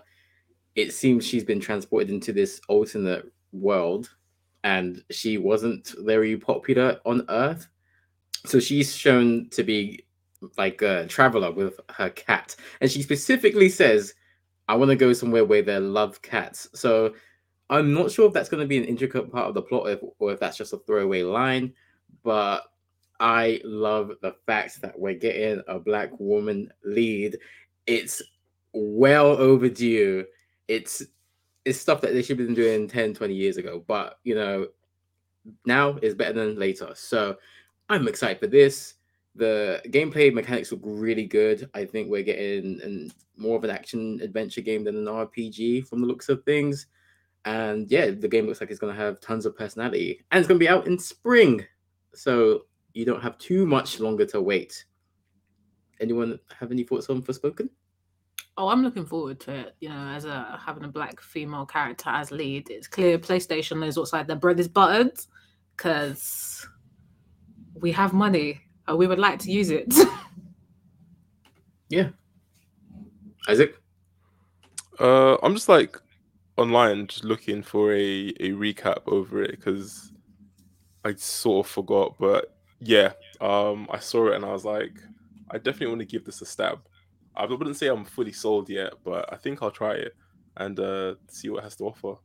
It 0.76 0.92
seems 0.92 1.26
she's 1.26 1.44
been 1.44 1.58
transported 1.58 2.10
into 2.10 2.32
this 2.32 2.60
alternate 2.68 3.32
world 3.52 4.10
and 4.64 5.02
she 5.10 5.38
wasn't 5.38 5.94
very 5.98 6.36
popular 6.36 7.00
on 7.04 7.24
Earth. 7.28 7.68
So 8.46 8.60
she's 8.60 8.94
shown 8.94 9.48
to 9.50 9.62
be 9.62 10.04
like 10.56 10.82
a 10.82 11.06
traveler 11.06 11.50
with 11.52 11.80
her 11.90 12.10
cat. 12.10 12.54
And 12.80 12.90
she 12.90 13.02
specifically 13.02 13.68
says, 13.68 14.14
I 14.68 14.76
want 14.76 14.90
to 14.90 14.96
go 14.96 15.12
somewhere 15.12 15.44
where 15.44 15.62
they 15.62 15.78
love 15.78 16.22
cats. 16.22 16.68
So 16.74 17.14
I'm 17.70 17.92
not 17.92 18.10
sure 18.10 18.26
if 18.26 18.32
that's 18.32 18.48
going 18.48 18.62
to 18.62 18.66
be 18.66 18.78
an 18.78 18.84
intricate 18.84 19.30
part 19.32 19.48
of 19.48 19.54
the 19.54 19.62
plot 19.62 19.88
if, 19.88 20.00
or 20.18 20.32
if 20.32 20.40
that's 20.40 20.56
just 20.56 20.72
a 20.72 20.78
throwaway 20.78 21.22
line, 21.22 21.74
but 22.22 22.64
I 23.20 23.60
love 23.64 24.12
the 24.22 24.34
fact 24.46 24.80
that 24.82 24.98
we're 24.98 25.14
getting 25.14 25.62
a 25.66 25.78
black 25.78 26.10
woman 26.18 26.70
lead. 26.84 27.38
It's 27.86 28.22
well 28.72 29.28
overdue. 29.28 30.24
It's 30.68 31.02
it's 31.68 31.78
stuff 31.78 32.00
that 32.00 32.14
they 32.14 32.22
should 32.22 32.38
have 32.38 32.48
been 32.48 32.54
doing 32.54 32.88
10, 32.88 33.14
20 33.14 33.34
years 33.34 33.58
ago, 33.58 33.84
but 33.86 34.18
you 34.24 34.34
know, 34.34 34.66
now 35.66 35.98
is 36.02 36.14
better 36.14 36.32
than 36.32 36.58
later. 36.58 36.90
So 36.94 37.36
I'm 37.88 38.08
excited 38.08 38.40
for 38.40 38.46
this. 38.46 38.94
The 39.34 39.82
gameplay 39.88 40.32
mechanics 40.32 40.72
look 40.72 40.80
really 40.82 41.26
good. 41.26 41.68
I 41.74 41.84
think 41.84 42.08
we're 42.08 42.22
getting 42.22 42.80
an, 42.82 43.12
more 43.36 43.56
of 43.56 43.64
an 43.64 43.70
action 43.70 44.18
adventure 44.22 44.62
game 44.62 44.82
than 44.82 44.96
an 44.96 45.04
RPG 45.04 45.86
from 45.86 46.00
the 46.00 46.06
looks 46.06 46.30
of 46.30 46.42
things. 46.44 46.86
And 47.44 47.90
yeah, 47.90 48.10
the 48.10 48.28
game 48.28 48.46
looks 48.46 48.60
like 48.60 48.70
it's 48.70 48.80
going 48.80 48.94
to 48.94 49.00
have 49.00 49.20
tons 49.20 49.44
of 49.46 49.56
personality 49.56 50.24
and 50.30 50.38
it's 50.38 50.48
going 50.48 50.58
to 50.58 50.64
be 50.64 50.68
out 50.68 50.86
in 50.86 50.98
spring. 50.98 51.64
So 52.14 52.62
you 52.94 53.04
don't 53.04 53.22
have 53.22 53.38
too 53.38 53.66
much 53.66 54.00
longer 54.00 54.24
to 54.26 54.40
wait. 54.40 54.86
Anyone 56.00 56.38
have 56.58 56.72
any 56.72 56.82
thoughts 56.82 57.10
on 57.10 57.22
Forspoken? 57.22 57.68
Oh, 58.58 58.68
I'm 58.68 58.82
looking 58.82 59.06
forward 59.06 59.38
to 59.40 59.54
it. 59.54 59.76
You 59.80 59.88
know, 59.88 60.08
as 60.08 60.24
a 60.24 60.60
having 60.64 60.84
a 60.84 60.88
black 60.88 61.20
female 61.20 61.64
character 61.64 62.10
as 62.10 62.32
lead, 62.32 62.68
it's 62.68 62.88
clear 62.88 63.16
PlayStation 63.16 63.78
knows 63.78 63.96
what 63.96 64.08
side 64.08 64.26
their 64.26 64.36
bread 64.36 64.58
is 64.58 64.66
buttered 64.66 65.12
because 65.76 66.66
we 67.74 67.92
have 67.92 68.12
money 68.12 68.60
and 68.88 68.98
we 68.98 69.06
would 69.06 69.20
like 69.20 69.38
to 69.40 69.52
use 69.52 69.70
it. 69.70 69.94
Yeah. 71.88 72.10
Isaac? 73.48 73.80
Uh, 75.00 75.36
I'm 75.42 75.54
just 75.54 75.68
like 75.68 75.96
online, 76.56 77.06
just 77.06 77.24
looking 77.24 77.62
for 77.62 77.92
a 77.92 78.28
a 78.40 78.50
recap 78.50 79.02
over 79.06 79.42
it 79.42 79.52
because 79.52 80.12
I 81.04 81.14
sort 81.14 81.66
of 81.66 81.72
forgot. 81.72 82.14
But 82.18 82.56
yeah, 82.80 83.12
um, 83.40 83.88
I 83.90 83.98
saw 84.00 84.28
it 84.28 84.34
and 84.34 84.44
I 84.44 84.52
was 84.52 84.64
like, 84.64 84.92
I 85.50 85.58
definitely 85.58 85.88
want 85.88 86.00
to 86.00 86.06
give 86.06 86.24
this 86.24 86.42
a 86.42 86.46
stab. 86.46 86.80
I 87.38 87.46
wouldn't 87.46 87.76
say 87.76 87.86
I'm 87.86 88.04
fully 88.04 88.32
sold 88.32 88.68
yet, 88.68 88.94
but 89.04 89.32
I 89.32 89.36
think 89.36 89.62
I'll 89.62 89.70
try 89.70 89.94
it 89.94 90.14
and 90.56 90.78
uh, 90.80 91.14
see 91.28 91.48
what 91.48 91.60
it 91.60 91.64
has 91.64 91.76
to 91.76 91.84
offer. 91.84 92.16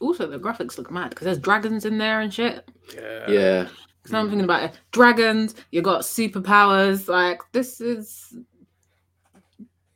also, 0.00 0.26
the 0.26 0.38
graphics 0.38 0.78
look 0.78 0.90
mad 0.90 1.10
because 1.10 1.26
there's 1.26 1.38
dragons 1.38 1.84
in 1.84 1.98
there 1.98 2.20
and 2.20 2.32
shit. 2.32 2.68
Yeah. 2.94 3.30
Yeah. 3.30 3.68
So 4.06 4.18
I'm 4.18 4.28
thinking 4.28 4.44
about 4.44 4.62
it. 4.62 4.80
Dragons, 4.92 5.54
you 5.70 5.82
got 5.82 6.02
superpowers. 6.02 7.06
Like 7.08 7.42
this 7.52 7.80
is. 7.80 8.34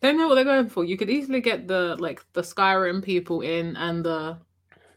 They 0.01 0.13
know 0.13 0.29
what 0.29 0.35
they're 0.35 0.45
going 0.45 0.69
for. 0.69 0.85
You 0.85 0.99
could 0.99 1.09
easily 1.09 1.41
get 1.41 1.67
the 1.67 1.97
like 1.99 2.23
the 2.35 2.43
Skyrim 2.43 3.03
people 3.03 3.41
in 3.41 3.75
and 3.77 4.05
the 4.05 4.37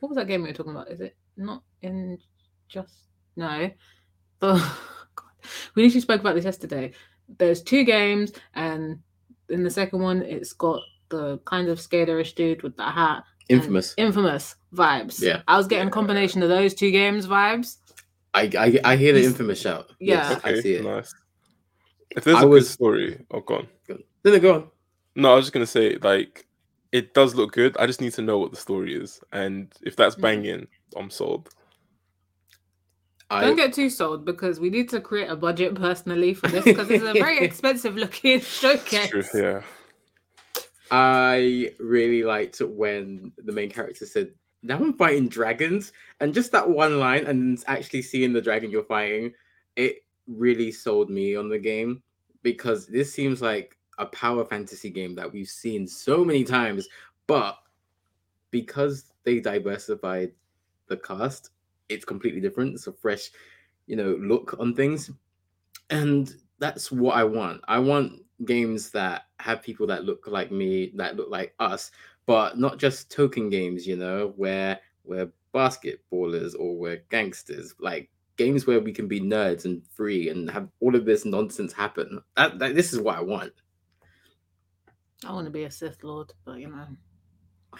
what 0.02 0.10
was 0.10 0.18
that 0.18 0.28
game 0.28 0.42
we 0.42 0.50
were 0.50 0.54
talking 0.54 0.74
about? 0.74 0.92
Is 0.92 1.00
it 1.00 1.16
not 1.38 1.64
in 1.82 2.18
just 2.68 2.94
no? 3.38 3.72
The 4.40 4.54
God. 5.16 5.30
we 5.76 5.84
literally 5.84 6.02
spoke 6.02 6.20
about 6.20 6.36
this 6.36 6.44
yesterday. 6.44 6.92
There's 7.38 7.62
two 7.62 7.84
games, 7.86 8.34
and 8.54 9.00
in 9.50 9.64
the 9.64 9.70
second 9.70 10.02
one, 10.02 10.22
it's 10.22 10.54
got 10.54 10.82
the 11.10 11.38
kind 11.46 11.70
of 11.70 11.80
skaterish 11.80 12.36
dude 12.36 12.64
with 12.64 12.76
the 12.78 12.84
hat. 12.84 13.24
Infamous. 13.50 13.94
infamous 13.98 14.56
vibes. 14.74 15.22
Yeah. 15.22 15.42
I 15.48 15.56
was 15.56 15.68
getting 15.68 15.88
a 15.88 15.92
combination 15.92 16.44
of 16.44 16.50
those 16.50 16.74
two 16.74 16.92
games 16.92 17.28
vibes. 17.28 17.78
I, 18.34 18.52
I 18.58 18.80
I 18.84 18.96
hear 18.98 19.14
the 19.14 19.24
infamous 19.24 19.62
shout. 19.62 19.90
Yeah. 20.00 20.32
Yes, 20.32 20.42
I 20.44 20.60
see 20.60 20.74
it. 20.76 20.84
nice. 20.84 21.14
If 22.12 22.26
there's 22.26 22.38
I 22.38 22.44
a 22.44 22.48
good 22.48 22.66
story, 22.66 23.26
oh, 23.32 23.40
go 23.40 23.56
on. 23.60 23.68
Then 23.88 24.00
they 24.24 24.40
go 24.40 24.54
on. 24.56 24.68
No, 25.16 25.32
I 25.32 25.36
was 25.36 25.46
just 25.46 25.54
gonna 25.54 25.66
say 25.66 25.96
like 26.02 26.46
it 26.92 27.14
does 27.14 27.36
look 27.36 27.54
good. 27.54 27.78
I 27.78 27.86
just 27.88 28.02
need 28.02 28.14
to 28.14 28.22
know 28.22 28.38
what 28.38 28.52
the 28.52 28.58
story 28.58 28.96
is, 28.96 29.22
and 29.32 29.74
if 29.82 29.96
that's 29.96 30.16
Mhm. 30.16 30.22
banging, 30.22 30.68
I'm 30.98 31.10
sold. 31.10 31.50
I, 33.30 33.42
Don't 33.42 33.58
get 33.58 33.74
too 33.74 33.90
sold 33.90 34.24
because 34.24 34.60
we 34.60 34.70
need 34.70 34.90
to 34.90 35.02
create 35.02 35.30
a 35.30 35.36
budget 35.36 35.76
personally 35.76 36.34
for 36.34 36.48
this 36.48 36.64
because 36.64 36.90
it's 36.90 37.04
a 37.04 37.14
very 37.14 37.40
expensive 37.44 37.96
looking 37.96 38.40
showcase. 38.42 39.10
True, 39.10 39.24
yeah. 39.34 39.62
I 40.92 41.72
really 41.80 42.24
liked 42.24 42.62
when 42.62 43.34
the 43.38 43.52
main 43.52 43.70
character 43.70 44.06
said, 44.06 44.32
"Now 44.64 44.78
I'm 44.78 44.94
fighting 44.94 45.28
dragons," 45.28 45.92
and 46.22 46.34
just 46.34 46.54
that 46.54 46.70
one 46.70 47.00
line, 47.00 47.26
and 47.26 47.62
actually 47.68 48.02
seeing 48.02 48.32
the 48.32 48.42
dragon 48.42 48.72
you're 48.72 48.84
fighting, 48.84 49.34
it 49.76 50.06
really 50.28 50.72
sold 50.72 51.10
me 51.10 51.36
on 51.36 51.50
the 51.50 51.60
game 51.60 52.02
because 52.44 52.88
this 52.88 53.14
seems 53.14 53.42
like 53.42 53.78
a 53.98 54.06
power 54.06 54.46
fantasy 54.46 54.90
game 54.90 55.16
that 55.16 55.32
we've 55.32 55.50
seen 55.50 55.86
so 55.86 56.24
many 56.24 56.46
times, 56.46 56.88
but 57.26 57.58
because 58.52 59.12
they 59.26 59.42
diversified 59.42 60.32
the 60.88 60.96
cast, 60.98 61.50
it's 61.90 62.06
completely 62.06 62.42
different. 62.42 62.74
It's 62.76 62.88
a 62.88 62.94
fresh, 62.94 63.30
you 63.86 63.96
know, 63.96 64.18
look 64.20 64.56
on 64.60 64.74
things. 64.74 65.12
And 65.90 66.34
that's 66.60 66.92
what 66.92 67.16
I 67.16 67.24
want. 67.24 67.62
I 67.68 67.80
want 67.80 68.22
games 68.46 68.92
that 68.92 69.24
have 69.40 69.64
people 69.64 69.88
that 69.88 70.04
look 70.06 70.28
like 70.28 70.52
me, 70.52 70.92
that 70.96 71.16
look 71.16 71.30
like 71.30 71.54
us, 71.60 71.92
but 72.26 72.58
not 72.58 72.78
just 72.78 73.12
token 73.12 73.50
games, 73.50 73.88
you 73.88 73.96
know, 73.96 74.34
where 74.36 74.80
we're 75.04 75.32
basketballers 75.54 76.54
or 76.60 76.76
we're 76.78 77.04
gangsters. 77.10 77.74
Like 77.80 78.10
games 78.38 78.68
where 78.68 78.80
we 78.80 78.92
can 78.92 79.08
be 79.08 79.20
nerds 79.20 79.66
and 79.66 79.82
free 79.94 80.30
and 80.30 80.50
have 80.52 80.70
all 80.80 80.96
of 80.96 81.06
this 81.06 81.26
nonsense 81.26 81.74
happen. 81.74 82.22
That, 82.36 82.60
that 82.60 82.76
this 82.76 82.94
is 82.94 83.00
what 83.00 83.18
I 83.18 83.22
want. 83.22 83.54
I 85.26 85.32
want 85.32 85.46
to 85.46 85.52
be 85.52 85.64
a 85.64 85.72
Sith 85.72 86.04
Lord, 86.04 86.32
but 86.46 86.60
you 86.60 86.68
know. 86.70 86.86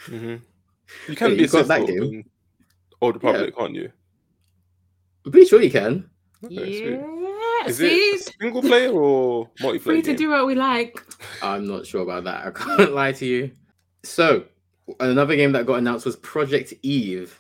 hmm 0.06 0.36
You 1.08 1.16
can 1.16 1.32
Yeah, 1.32 1.38
be 1.38 1.44
a 1.44 1.48
got 1.48 1.68
Sith 1.68 1.68
that 1.68 1.80
Lord 1.80 1.90
game. 1.90 2.04
in 2.04 2.24
Old 3.02 3.16
Republic, 3.16 3.56
can't 3.56 3.76
you? 3.76 3.92
I'm 5.28 5.32
pretty 5.32 5.48
sure 5.48 5.62
you 5.62 5.70
can. 5.72 6.10
Okay. 6.46 6.94
Yeah, 6.94 7.68
Is 7.68 7.78
see, 7.78 7.88
it 7.88 8.34
single 8.40 8.62
player 8.62 8.92
or 8.92 9.50
multiplayer? 9.60 9.82
free 9.82 10.02
to 10.04 10.08
game? 10.12 10.16
do 10.16 10.30
what 10.30 10.48
we 10.48 10.56
like. 10.56 11.04
I'm 11.44 11.68
not 11.68 11.86
sure 11.86 12.02
about 12.02 12.24
that. 12.24 12.48
I 12.48 12.52
can't 12.52 12.94
lie 12.94 13.12
to 13.12 13.26
you. 13.26 13.52
So, 14.04 14.46
another 15.02 15.36
game 15.36 15.52
that 15.52 15.66
got 15.66 15.80
announced 15.80 16.06
was 16.06 16.16
Project 16.16 16.74
Eve, 16.82 17.38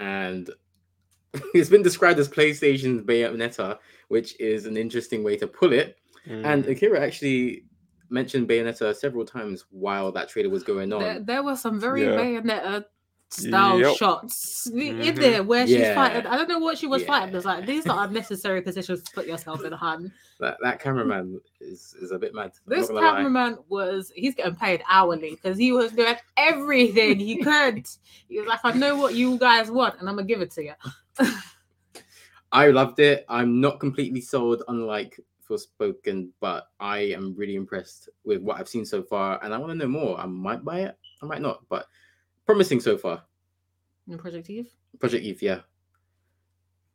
and 0.00 0.50
it's 1.54 1.68
been 1.70 1.82
described 1.82 2.18
as 2.18 2.28
PlayStation's 2.28 3.02
Bayonetta, 3.02 3.78
which 4.08 4.38
is 4.40 4.66
an 4.66 4.76
interesting 4.76 5.22
way 5.22 5.36
to 5.36 5.46
pull 5.46 5.72
it. 5.72 5.96
And 6.26 6.64
Mm. 6.64 6.70
Akira 6.70 7.00
actually 7.00 7.66
mentioned 8.10 8.48
Bayonetta 8.48 8.96
several 8.96 9.24
times 9.24 9.64
while 9.70 10.10
that 10.12 10.28
trailer 10.28 10.50
was 10.50 10.64
going 10.64 10.92
on. 10.92 11.00
There, 11.00 11.20
there 11.20 11.42
were 11.44 11.54
some 11.54 11.78
very 11.78 12.02
Yeah. 12.02 12.16
Bayonetta 12.16 12.84
style 13.30 13.80
Yep. 13.80 13.96
shots 13.96 14.70
i- 14.72 14.78
in 14.78 14.96
mm-hmm. 14.96 15.16
there 15.20 15.42
where 15.42 15.66
she's 15.66 15.88
fighting. 15.94 16.26
I 16.26 16.36
don't 16.36 16.48
know 16.48 16.58
what 16.58 16.78
she 16.78 16.86
was 16.86 17.04
fighting. 17.04 17.30
Yeah. 17.30 17.36
It's 17.38 17.46
like 17.46 17.66
these 17.66 17.86
are 17.86 18.04
unnecessary 18.06 18.62
positions 18.62 19.02
to 19.02 19.12
put 19.12 19.26
yourself 19.26 19.64
in, 19.64 19.72
Han. 19.72 20.12
That 20.40 20.58
that 20.62 20.80
cameraman 20.80 21.40
is 21.60 21.94
is 22.00 22.12
a 22.12 22.18
bit 22.18 22.34
mad. 22.34 22.52
I'm 22.66 22.78
This 22.78 22.88
gonna 22.88 23.00
lie. 23.00 23.10
cameraman 23.16 23.58
was 23.68 24.12
he's 24.14 24.34
getting 24.34 24.56
paid 24.56 24.82
hourly 24.88 25.30
because 25.30 25.58
he 25.58 25.72
was 25.72 25.92
doing 25.92 26.16
everything 26.36 27.18
he 27.18 27.36
could. 27.42 27.86
He 28.28 28.38
was 28.38 28.48
like, 28.48 28.60
I 28.64 28.72
know 28.72 28.96
what 28.96 29.14
you 29.14 29.38
guys 29.38 29.70
want, 29.70 29.98
and 30.00 30.08
I'm 30.08 30.16
gonna 30.16 30.26
give 30.26 30.40
it 30.40 30.50
to 30.52 30.64
you. 30.64 30.72
I 32.52 32.68
loved 32.68 33.00
it. 33.00 33.26
I'm 33.28 33.60
not 33.60 33.80
completely 33.80 34.20
sold, 34.20 34.62
unlike 34.68 35.18
Forspoken, 35.48 36.28
but 36.40 36.68
I 36.80 36.98
am 36.98 37.34
really 37.36 37.56
impressed 37.56 38.08
with 38.24 38.40
what 38.40 38.58
I've 38.58 38.68
seen 38.68 38.84
so 38.84 39.02
far, 39.02 39.40
and 39.42 39.52
I 39.52 39.58
want 39.58 39.72
to 39.72 39.78
know 39.78 39.88
more. 39.88 40.18
I 40.18 40.26
might 40.26 40.64
buy 40.64 40.80
it, 40.80 40.96
I 41.22 41.26
might 41.26 41.42
not, 41.42 41.62
but 41.68 41.86
promising 42.46 42.80
so 42.80 42.96
far. 42.96 43.22
In 44.08 44.18
Project 44.18 44.48
Eve. 44.50 44.68
Project 45.00 45.24
Eve, 45.24 45.42
yeah. 45.42 45.60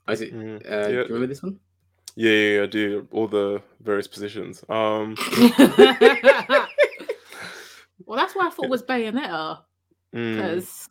Isaac, 0.08 0.32
Mm. 0.34 0.56
uh, 0.66 0.76
Yeah. 0.76 0.88
do 0.88 0.94
you 0.94 1.04
remember 1.04 1.28
this 1.28 1.44
one? 1.44 1.60
Yeah, 2.16 2.32
yeah, 2.32 2.56
yeah, 2.58 2.64
I 2.64 2.66
do. 2.66 3.08
All 3.12 3.28
the 3.28 3.62
various 3.82 4.08
positions. 4.08 4.64
Um, 4.70 5.16
well, 8.06 8.18
that's 8.18 8.36
why 8.36 8.48
I 8.48 8.50
thought 8.50 8.66
it 8.66 8.70
was 8.72 8.84
Bayonetta 8.84 9.60
mm, 10.14 10.36
because 10.36 10.90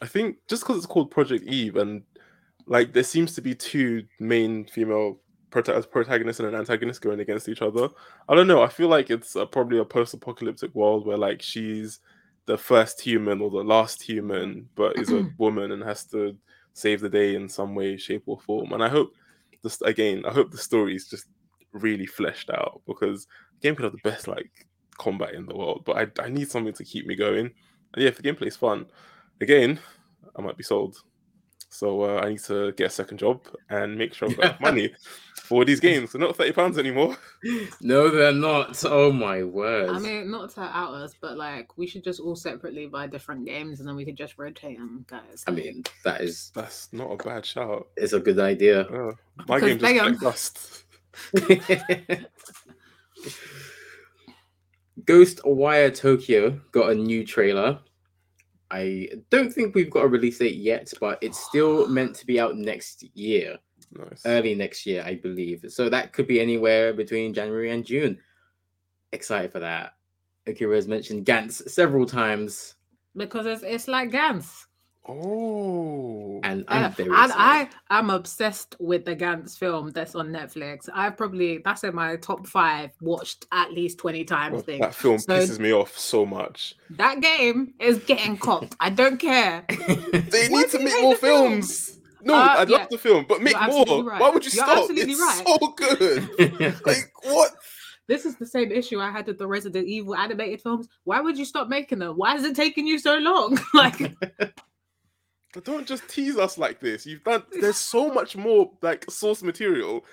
I 0.00 0.06
think 0.06 0.38
just 0.48 0.62
because 0.62 0.78
it's 0.78 0.86
called 0.86 1.10
Project 1.10 1.44
Eve 1.44 1.76
and 1.76 2.02
like 2.66 2.92
there 2.92 3.02
seems 3.02 3.34
to 3.34 3.42
be 3.42 3.54
two 3.54 4.04
main 4.20 4.64
female 4.66 5.20
prota- 5.50 5.88
protagonists 5.90 6.40
and 6.40 6.48
an 6.48 6.54
antagonist 6.54 7.02
going 7.02 7.20
against 7.20 7.48
each 7.48 7.60
other. 7.60 7.88
I 8.28 8.34
don't 8.34 8.46
know. 8.46 8.62
I 8.62 8.68
feel 8.68 8.88
like 8.88 9.10
it's 9.10 9.36
uh, 9.36 9.44
probably 9.44 9.78
a 9.78 9.84
post-apocalyptic 9.84 10.74
world 10.74 11.06
where 11.06 11.18
like 11.18 11.42
she's 11.42 12.00
the 12.46 12.58
first 12.58 13.00
human 13.00 13.40
or 13.40 13.50
the 13.50 13.64
last 13.64 14.02
human, 14.02 14.54
mm. 14.54 14.64
but 14.74 14.98
is 14.98 15.10
a 15.10 15.28
woman 15.38 15.72
and 15.72 15.82
has 15.82 16.04
to 16.06 16.36
save 16.74 17.00
the 17.00 17.08
day 17.08 17.34
in 17.34 17.48
some 17.48 17.74
way, 17.74 17.96
shape, 17.96 18.24
or 18.26 18.40
form. 18.40 18.72
And 18.72 18.82
I 18.82 18.88
hope 18.88 19.12
this 19.62 19.80
again. 19.82 20.24
I 20.26 20.32
hope 20.32 20.50
the 20.50 20.58
story 20.58 20.94
is 20.94 21.08
just 21.08 21.26
really 21.72 22.06
fleshed 22.06 22.50
out 22.50 22.82
because 22.86 23.26
the 23.60 23.68
game 23.68 23.76
could 23.76 23.84
have 23.84 23.92
the 23.92 24.08
best 24.10 24.28
like 24.28 24.50
combat 24.98 25.34
in 25.34 25.46
the 25.46 25.56
world, 25.56 25.82
but 25.84 25.96
I, 25.96 26.24
I 26.24 26.28
need 26.28 26.50
something 26.50 26.74
to 26.74 26.84
keep 26.84 27.06
me 27.06 27.14
going. 27.14 27.46
And 27.94 28.02
yeah, 28.02 28.08
if 28.08 28.16
the 28.16 28.22
gameplay 28.22 28.48
is 28.48 28.56
fun, 28.56 28.86
again, 29.40 29.80
I 30.36 30.42
might 30.42 30.56
be 30.56 30.62
sold. 30.62 30.96
So 31.72 32.02
uh, 32.02 32.20
I 32.22 32.28
need 32.28 32.44
to 32.44 32.72
get 32.72 32.88
a 32.88 32.90
second 32.90 33.16
job 33.16 33.40
and 33.70 33.96
make 33.96 34.12
sure 34.12 34.28
I've 34.28 34.36
got 34.36 34.60
money 34.60 34.92
for 35.36 35.64
these 35.64 35.80
games. 35.88 36.12
They're 36.12 36.20
not 36.20 36.36
thirty 36.36 36.52
pounds 36.52 36.76
anymore. 36.76 37.16
No, 37.80 38.10
they're 38.10 38.30
not. 38.30 38.84
Oh 38.84 39.10
my 39.10 39.42
word! 39.42 39.88
I 39.88 39.98
mean, 39.98 40.30
not 40.30 40.50
to 40.50 40.60
out 40.60 40.92
us, 40.92 41.14
but 41.18 41.38
like 41.38 41.78
we 41.78 41.86
should 41.86 42.04
just 42.04 42.20
all 42.20 42.36
separately 42.36 42.88
buy 42.88 43.06
different 43.06 43.46
games 43.46 43.80
and 43.80 43.88
then 43.88 43.96
we 43.96 44.04
could 44.04 44.18
just 44.18 44.36
rotate 44.36 44.76
them, 44.76 45.06
guys. 45.08 45.44
I 45.46 45.52
mean, 45.52 45.82
that 46.04 46.20
is 46.20 46.52
That's 46.54 46.92
not 46.92 47.10
a 47.10 47.16
bad 47.16 47.46
shout. 47.46 47.88
it's 47.96 48.12
a 48.12 48.20
good 48.20 48.38
idea. 48.38 48.82
Uh, 48.82 49.12
my 49.48 49.58
Because 49.58 49.78
game 49.78 49.78
just 49.78 49.80
they, 49.80 49.98
um, 49.98 50.12
like 50.12 50.20
dust. 50.20 50.84
Ghostwire 55.04 55.96
Tokyo 55.96 56.60
got 56.70 56.92
a 56.92 56.94
new 56.94 57.24
trailer. 57.24 57.80
I 58.72 59.08
don't 59.30 59.52
think 59.52 59.74
we've 59.74 59.90
got 59.90 60.04
a 60.04 60.08
release 60.08 60.38
date 60.38 60.56
yet, 60.56 60.92
but 61.00 61.18
it's 61.20 61.38
still 61.38 61.86
meant 61.98 62.16
to 62.16 62.26
be 62.26 62.40
out 62.40 62.56
next 62.56 63.04
year, 63.14 63.58
Nice. 63.92 64.22
early 64.24 64.54
next 64.54 64.86
year, 64.86 65.02
I 65.06 65.14
believe. 65.16 65.64
So 65.68 65.88
that 65.90 66.12
could 66.12 66.26
be 66.26 66.40
anywhere 66.40 66.92
between 66.92 67.34
January 67.34 67.70
and 67.70 67.84
June. 67.84 68.18
Excited 69.12 69.52
for 69.52 69.60
that. 69.60 69.92
Akira 70.46 70.74
has 70.74 70.88
mentioned 70.88 71.24
Gantz 71.26 71.68
several 71.68 72.06
times, 72.06 72.74
because 73.16 73.46
it's 73.46 73.62
it's 73.62 73.86
like 73.88 74.10
Gantz. 74.10 74.64
Oh. 75.08 76.40
and 76.44 76.64
I'm 76.68 76.84
Uh, 76.84 76.88
very 76.90 77.08
and 77.10 77.24
excited. 77.30 77.74
I 77.90 77.98
am 77.98 78.10
obsessed 78.10 78.76
with 78.78 79.04
the 79.04 79.16
Gantz 79.16 79.58
film 79.58 79.90
that's 79.90 80.14
on 80.14 80.28
Netflix. 80.28 80.88
I've 80.94 81.16
probably 81.16 81.58
that's 81.64 81.84
in 81.84 81.94
my 81.94 82.16
top 82.16 82.46
five 82.46 82.90
watched 83.00 83.46
at 83.52 83.72
least 83.72 83.98
twenty 83.98 84.24
times. 84.24 84.56
Oh, 84.58 84.62
thing. 84.62 84.80
that 84.80 84.94
film 84.94 85.18
So- 85.18 85.32
pisses 85.32 85.58
me 85.58 85.72
off 85.72 85.96
so 85.98 86.24
much. 86.26 86.74
That 86.90 87.20
game 87.20 87.74
is 87.80 87.98
getting 88.00 88.36
copped. 88.36 88.74
I 88.80 88.90
don't 88.90 89.18
care. 89.18 89.64
They 90.12 90.48
need 90.48 90.68
to 90.70 90.78
make 90.78 91.02
more 91.02 91.14
the 91.14 91.20
film? 91.20 91.50
films. 91.52 91.98
No, 92.24 92.34
Uh, 92.34 92.38
I 92.58 92.62
yeah. 92.68 92.76
love 92.78 92.88
the 92.90 92.98
film, 92.98 93.26
but 93.28 93.42
make 93.42 93.54
You're 93.58 93.68
more. 93.86 94.04
right. 94.04 94.20
Why 94.20 94.30
would 94.30 94.44
you 94.44 94.50
You're 94.54 94.64
stop? 94.64 94.78
absolutely 94.78 95.12
It's 95.12 95.20
right. 95.20 95.44
so 95.46 95.68
good. 95.76 96.80
like 96.86 97.10
what? 97.24 97.50
This 98.08 98.24
is 98.26 98.36
the 98.36 98.46
same 98.46 98.70
issue 98.72 99.00
I 99.00 99.10
had 99.10 99.26
with 99.26 99.38
the 99.38 99.46
Resident 99.46 99.86
Evil 99.88 100.14
animated 100.14 100.60
films. 100.60 100.88
Why 101.04 101.20
would 101.20 101.36
you 101.38 101.44
stop 101.44 101.68
making 101.68 101.98
them? 102.00 102.16
Why 102.16 102.34
is 102.36 102.44
it 102.44 102.54
taking 102.56 102.86
you 102.86 102.98
so 102.98 103.16
long? 103.18 103.58
like 103.74 104.16
But 105.52 105.64
don't 105.64 105.86
just 105.86 106.08
tease 106.08 106.36
us 106.38 106.56
like 106.58 106.80
this. 106.80 107.04
You've 107.06 107.24
done. 107.24 107.42
There's 107.60 107.76
so 107.76 108.12
much 108.12 108.36
more 108.36 108.70
like 108.82 109.10
source 109.10 109.42
material. 109.42 110.04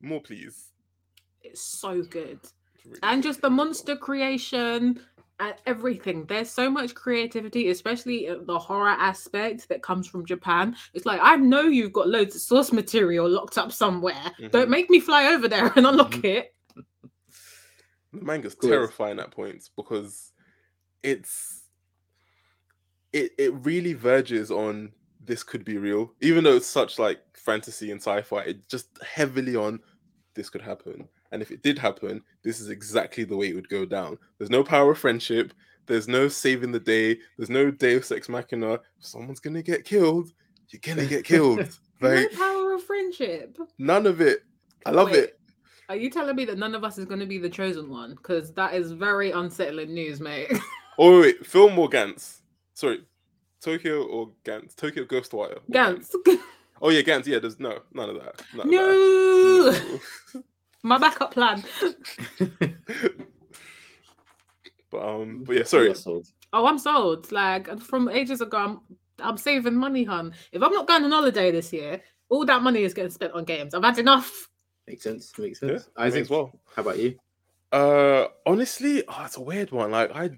More, 0.00 0.20
please. 0.20 0.72
it's 1.42 1.60
so 1.60 2.02
good. 2.02 2.38
It's 2.76 2.84
really 2.86 2.98
and 3.02 3.22
just 3.22 3.40
the 3.40 3.50
monster 3.50 3.96
creation 3.96 5.00
and 5.40 5.54
everything. 5.66 6.24
There's 6.26 6.48
so 6.50 6.70
much 6.70 6.94
creativity, 6.94 7.68
especially 7.70 8.28
the 8.46 8.58
horror 8.58 8.90
aspect 8.90 9.68
that 9.68 9.82
comes 9.82 10.06
from 10.06 10.24
Japan. 10.24 10.76
It's 10.94 11.04
like 11.06 11.20
I 11.22 11.36
know 11.36 11.62
you've 11.62 11.92
got 11.92 12.08
loads 12.08 12.34
of 12.36 12.40
source 12.42 12.72
material 12.72 13.28
locked 13.28 13.58
up 13.58 13.72
somewhere. 13.72 14.32
Don't 14.50 14.66
Mhm. 14.68 14.70
make 14.70 14.88
me 14.90 15.00
fly 15.00 15.26
over 15.34 15.48
there 15.48 15.72
and 15.76 15.86
unlock 15.86 16.12
Mhm. 16.12 16.24
it. 16.24 16.54
The 18.12 18.24
manga's 18.24 18.54
terrifying 18.54 19.18
at 19.18 19.30
points 19.30 19.70
because 19.76 20.32
it's 21.02 21.55
it 23.16 23.32
it 23.38 23.54
really 23.64 23.94
verges 23.94 24.50
on 24.50 24.92
this 25.24 25.42
could 25.42 25.64
be 25.64 25.78
real. 25.78 26.12
Even 26.20 26.44
though 26.44 26.56
it's 26.56 26.66
such 26.66 26.98
like 26.98 27.20
fantasy 27.34 27.90
and 27.90 28.00
sci-fi, 28.00 28.40
it 28.42 28.68
just 28.68 28.88
heavily 29.02 29.56
on 29.56 29.80
this 30.34 30.48
could 30.50 30.62
happen. 30.62 31.08
And 31.32 31.42
if 31.42 31.50
it 31.50 31.62
did 31.62 31.78
happen, 31.78 32.22
this 32.44 32.60
is 32.60 32.68
exactly 32.70 33.24
the 33.24 33.36
way 33.36 33.48
it 33.48 33.54
would 33.54 33.68
go 33.68 33.84
down. 33.84 34.18
There's 34.38 34.50
no 34.50 34.62
power 34.62 34.92
of 34.92 34.98
friendship, 34.98 35.52
there's 35.86 36.06
no 36.06 36.28
saving 36.28 36.72
the 36.72 36.80
day, 36.80 37.18
there's 37.36 37.50
no 37.50 37.70
Deus 37.70 38.12
Ex 38.12 38.28
Machina. 38.28 38.78
Someone's 39.00 39.40
gonna 39.40 39.62
get 39.62 39.84
killed, 39.84 40.30
you're 40.68 40.80
gonna 40.82 41.06
get 41.06 41.24
killed. 41.32 41.68
no 42.00 42.28
power 42.36 42.74
of 42.74 42.82
friendship. 42.84 43.58
none 43.78 44.06
of 44.06 44.20
it. 44.20 44.44
I 44.84 44.90
love 44.90 45.10
Wait, 45.10 45.18
it. 45.18 45.40
Are 45.88 45.96
you 45.96 46.10
telling 46.10 46.36
me 46.36 46.44
that 46.44 46.58
none 46.58 46.74
of 46.74 46.84
us 46.84 46.98
is 46.98 47.04
going 47.04 47.20
to 47.20 47.26
be 47.26 47.38
the 47.38 47.48
chosen 47.48 47.88
one? 47.88 48.10
Because 48.16 48.52
that 48.54 48.74
is 48.74 48.90
very 48.92 49.30
unsettling 49.30 49.94
news, 49.94 50.20
mate. 50.20 50.52
Oh 50.98 51.20
wait, 51.20 51.36
or 51.54 51.90
Gantz? 51.90 52.40
Sorry, 52.76 53.02
Tokyo 53.62 54.02
or 54.02 54.30
Gantz? 54.44 54.76
Tokyo 54.76 55.04
Ghostwire. 55.04 55.56
or 55.56 55.60
Gantz. 55.70 56.14
Oh 56.82 56.90
yeah, 56.90 57.00
Gantz. 57.00 57.24
Yeah, 57.24 57.38
there's 57.38 57.58
no 57.58 57.78
none 57.94 58.10
of 58.10 58.16
that. 58.16 58.42
None 58.54 58.66
of 58.66 58.70
no, 58.70 59.70
that. 59.72 60.00
my 60.82 60.98
backup 60.98 61.32
plan. 61.32 61.64
but 64.90 65.00
um, 65.00 65.42
but 65.44 65.56
yeah, 65.56 65.64
sorry. 65.64 65.94
Oh, 66.52 66.66
I'm 66.66 66.78
sold. 66.78 67.32
Like 67.32 67.80
from 67.80 68.10
ages 68.10 68.42
ago, 68.42 68.58
I'm, 68.58 68.80
I'm 69.20 69.38
saving 69.38 69.74
money, 69.74 70.04
hun. 70.04 70.34
If 70.52 70.62
I'm 70.62 70.70
not 70.70 70.86
going 70.86 71.04
on 71.04 71.12
holiday 71.12 71.50
this 71.50 71.72
year, 71.72 72.02
All 72.28 72.44
that 72.44 72.62
money 72.62 72.82
is 72.82 72.92
getting 72.92 73.10
spent 73.10 73.32
on 73.32 73.44
games. 73.44 73.72
I've 73.72 73.84
had 73.84 73.98
enough. 73.98 74.48
Makes 74.86 75.04
sense. 75.04 75.32
Makes 75.38 75.60
sense. 75.60 75.88
I 75.96 76.10
think 76.10 76.14
Isaac, 76.14 76.20
as 76.22 76.30
well. 76.30 76.60
how 76.74 76.82
about 76.82 76.98
you? 76.98 77.16
Uh, 77.72 78.26
honestly, 78.44 79.02
oh, 79.08 79.22
it's 79.24 79.36
a 79.36 79.40
weird 79.40 79.70
one. 79.70 79.92
Like 79.92 80.10
I, 80.14 80.30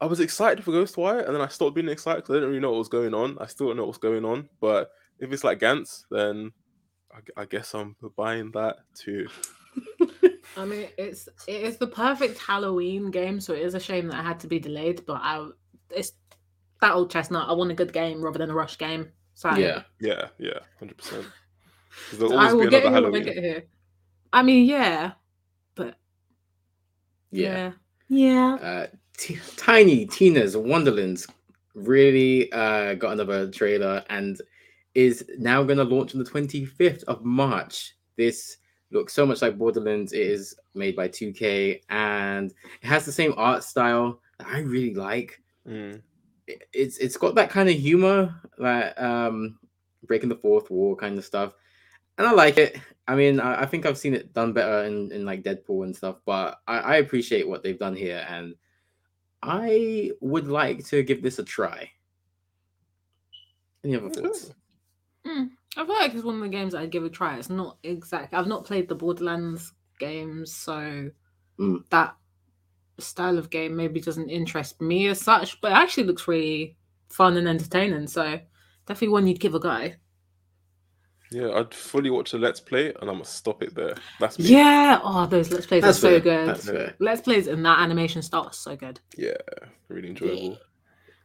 I 0.00 0.06
was 0.06 0.20
excited 0.20 0.64
for 0.64 0.72
Ghostwire, 0.72 1.26
and 1.26 1.34
then 1.34 1.42
I 1.42 1.48
stopped 1.48 1.74
being 1.74 1.88
excited 1.88 2.22
because 2.22 2.34
I 2.34 2.36
didn't 2.36 2.48
really 2.50 2.60
know 2.60 2.70
what 2.70 2.78
was 2.78 2.88
going 2.88 3.14
on. 3.14 3.36
I 3.38 3.46
still 3.46 3.68
don't 3.68 3.76
know 3.76 3.84
what's 3.84 3.98
going 3.98 4.24
on, 4.24 4.48
but 4.60 4.90
if 5.18 5.32
it's 5.32 5.44
like 5.44 5.60
Gantz, 5.60 6.04
then 6.10 6.52
I 7.36 7.44
guess 7.44 7.74
I'm 7.74 7.96
buying 8.16 8.50
that 8.52 8.76
too. 8.94 9.28
I 10.56 10.64
mean, 10.64 10.88
it's 10.96 11.28
it 11.46 11.62
is 11.62 11.76
the 11.76 11.86
perfect 11.86 12.38
Halloween 12.38 13.10
game, 13.10 13.40
so 13.40 13.52
it 13.52 13.62
is 13.62 13.74
a 13.74 13.80
shame 13.80 14.08
that 14.08 14.20
it 14.20 14.24
had 14.24 14.40
to 14.40 14.46
be 14.46 14.58
delayed. 14.58 15.04
But 15.06 15.20
I, 15.22 15.48
it's 15.90 16.12
that 16.80 16.92
old 16.92 17.10
chestnut. 17.10 17.48
I 17.48 17.52
want 17.52 17.70
a 17.70 17.74
good 17.74 17.92
game 17.92 18.22
rather 18.22 18.38
than 18.38 18.50
a 18.50 18.54
rush 18.54 18.78
game. 18.78 19.12
So 19.34 19.50
Yeah. 19.50 19.82
Yeah, 20.00 20.28
yeah, 20.38 20.60
hundred 20.78 20.98
percent. 20.98 21.26
There'll 22.12 22.38
I 22.38 22.52
will 22.52 22.64
be 22.64 22.70
get 22.70 22.84
another 22.84 23.08
it 23.08 23.12
when 23.12 23.22
I 23.22 23.24
get 23.24 23.36
here. 23.36 23.64
I 24.32 24.42
mean, 24.42 24.66
yeah, 24.66 25.12
but 25.74 25.96
Yeah. 27.30 27.72
yeah, 28.08 28.54
yeah. 28.58 28.66
Uh, 28.66 28.86
T- 29.20 29.38
Tiny 29.56 30.06
Tina's 30.06 30.56
Wonderlands 30.56 31.26
really 31.74 32.50
uh, 32.52 32.94
got 32.94 33.12
another 33.12 33.50
trailer 33.50 34.02
and 34.08 34.40
is 34.94 35.24
now 35.38 35.62
going 35.62 35.76
to 35.76 35.84
launch 35.84 36.14
on 36.14 36.22
the 36.24 36.30
25th 36.30 37.04
of 37.04 37.22
March. 37.22 37.94
This 38.16 38.56
looks 38.90 39.12
so 39.12 39.26
much 39.26 39.42
like 39.42 39.58
Borderlands. 39.58 40.14
It 40.14 40.22
is 40.22 40.56
made 40.74 40.96
by 40.96 41.06
2K 41.08 41.82
and 41.90 42.50
it 42.82 42.86
has 42.86 43.04
the 43.04 43.12
same 43.12 43.34
art 43.36 43.62
style 43.62 44.20
that 44.38 44.48
I 44.48 44.60
really 44.60 44.94
like. 44.94 45.40
Mm, 45.68 46.00
It- 46.46 46.62
It's 46.72 46.96
it's 46.96 47.18
got 47.18 47.34
that 47.34 47.50
kind 47.50 47.68
of 47.68 47.76
humor, 47.76 48.34
like 48.58 48.98
um, 49.00 49.58
breaking 50.06 50.30
the 50.30 50.36
fourth 50.36 50.70
wall 50.70 50.96
kind 50.96 51.18
of 51.18 51.24
stuff, 51.26 51.52
and 52.16 52.26
I 52.26 52.32
like 52.32 52.56
it. 52.56 52.78
I 53.06 53.14
mean, 53.14 53.38
I, 53.38 53.62
I 53.62 53.66
think 53.66 53.84
I've 53.84 53.98
seen 53.98 54.14
it 54.14 54.32
done 54.32 54.52
better 54.54 54.84
in, 54.84 55.12
in 55.12 55.24
like 55.26 55.42
Deadpool 55.44 55.84
and 55.84 55.94
stuff, 55.94 56.16
but 56.24 56.58
I, 56.66 56.78
I 56.78 56.96
appreciate 56.96 57.46
what 57.46 57.62
they've 57.62 57.78
done 57.78 57.94
here, 57.94 58.24
and 58.28 58.54
I 59.42 60.12
would 60.20 60.48
like 60.48 60.86
to 60.88 61.02
give 61.02 61.22
this 61.22 61.38
a 61.38 61.44
try. 61.44 61.90
Any 63.84 63.96
other 63.96 64.10
thoughts? 64.10 64.52
I 65.76 65.84
feel 65.86 65.94
like 65.94 66.14
it's 66.14 66.24
one 66.24 66.36
of 66.36 66.40
the 66.40 66.48
games 66.48 66.74
I'd 66.74 66.90
give 66.90 67.04
a 67.04 67.08
try. 67.10 67.38
It's 67.38 67.48
not 67.48 67.78
exact. 67.82 68.34
I've 68.34 68.46
not 68.46 68.64
played 68.64 68.88
the 68.88 68.94
Borderlands 68.94 69.72
games, 69.98 70.52
so 70.52 71.10
Mm. 71.58 71.84
that 71.90 72.16
style 72.98 73.38
of 73.38 73.50
game 73.50 73.76
maybe 73.76 74.00
doesn't 74.00 74.30
interest 74.30 74.80
me 74.80 75.06
as 75.08 75.20
such. 75.20 75.60
But 75.60 75.72
it 75.72 75.76
actually 75.76 76.04
looks 76.04 76.26
really 76.26 76.76
fun 77.08 77.36
and 77.36 77.46
entertaining. 77.48 78.06
So 78.08 78.40
definitely 78.86 79.08
one 79.12 79.26
you'd 79.26 79.40
give 79.40 79.54
a 79.54 79.60
go. 79.60 79.90
Yeah, 81.30 81.50
I'd 81.52 81.72
fully 81.74 82.10
watch 82.10 82.32
a 82.32 82.38
Let's 82.38 82.60
Play, 82.60 82.88
and 82.88 83.02
I'm 83.08 83.16
gonna 83.16 83.24
stop 83.24 83.62
it 83.62 83.74
there. 83.74 83.94
That's 84.18 84.38
me. 84.38 84.46
Yeah. 84.46 85.00
Oh, 85.02 85.26
those 85.26 85.50
let's 85.52 85.66
plays 85.66 85.82
That's 85.82 85.98
are 85.98 86.00
so 86.00 86.10
fair, 86.10 86.20
good. 86.20 86.48
that's 86.48 86.66
fair. 86.68 86.94
Let's 86.98 87.20
plays 87.20 87.46
and 87.46 87.64
that 87.64 87.78
animation 87.80 88.22
style 88.22 88.48
is 88.48 88.56
so 88.56 88.76
good. 88.76 89.00
Yeah, 89.16 89.32
really 89.88 90.08
enjoyable. 90.08 90.58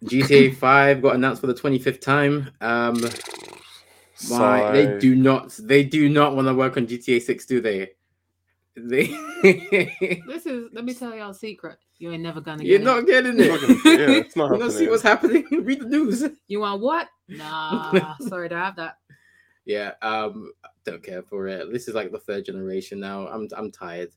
GTA 0.03 0.55
5 0.57 1.01
got 1.01 1.15
announced 1.15 1.41
for 1.41 1.47
the 1.47 1.53
25th 1.53 2.01
time. 2.01 2.51
Um, 2.61 3.01
my, 4.29 4.71
they 4.71 4.99
do 4.99 5.15
not 5.15 5.57
they 5.61 5.83
do 5.83 6.09
not 6.09 6.35
want 6.35 6.47
to 6.47 6.53
work 6.53 6.77
on 6.77 6.87
GTA 6.87 7.21
6, 7.21 7.45
do 7.45 7.61
they? 7.61 7.91
They 8.77 9.07
This 10.27 10.45
is 10.45 10.69
let 10.73 10.83
me 10.83 10.93
tell 10.93 11.15
y'all 11.15 11.29
a 11.31 11.33
secret. 11.33 11.77
You 11.97 12.11
ain't 12.11 12.23
never 12.23 12.41
gonna 12.41 12.63
get 12.63 12.67
You're 12.67 12.79
get 12.79 12.85
not 12.85 13.07
getting 13.07 13.39
It's 13.39 13.47
it. 13.47 13.49
not 13.49 13.61
gonna- 13.61 13.97
yeah, 13.97 14.19
it's 14.19 14.35
not 14.35 14.51
You 14.53 14.59
don't 14.59 14.71
see 14.71 14.87
what's 14.89 15.01
happening. 15.03 15.45
Read 15.51 15.79
the 15.81 15.85
news. 15.85 16.25
You 16.47 16.59
want 16.59 16.81
what? 16.81 17.07
Nah, 17.29 18.15
sorry 18.19 18.49
to 18.49 18.55
have 18.57 18.75
that. 18.75 18.97
Yeah, 19.65 19.91
um, 20.01 20.51
don't 20.85 21.03
care 21.03 21.23
for 21.23 21.47
it. 21.47 21.71
This 21.71 21.87
is 21.87 21.95
like 21.95 22.11
the 22.11 22.19
third 22.19 22.45
generation 22.45 22.99
now. 22.99 23.27
I'm 23.27 23.47
I'm 23.55 23.71
tired. 23.71 24.09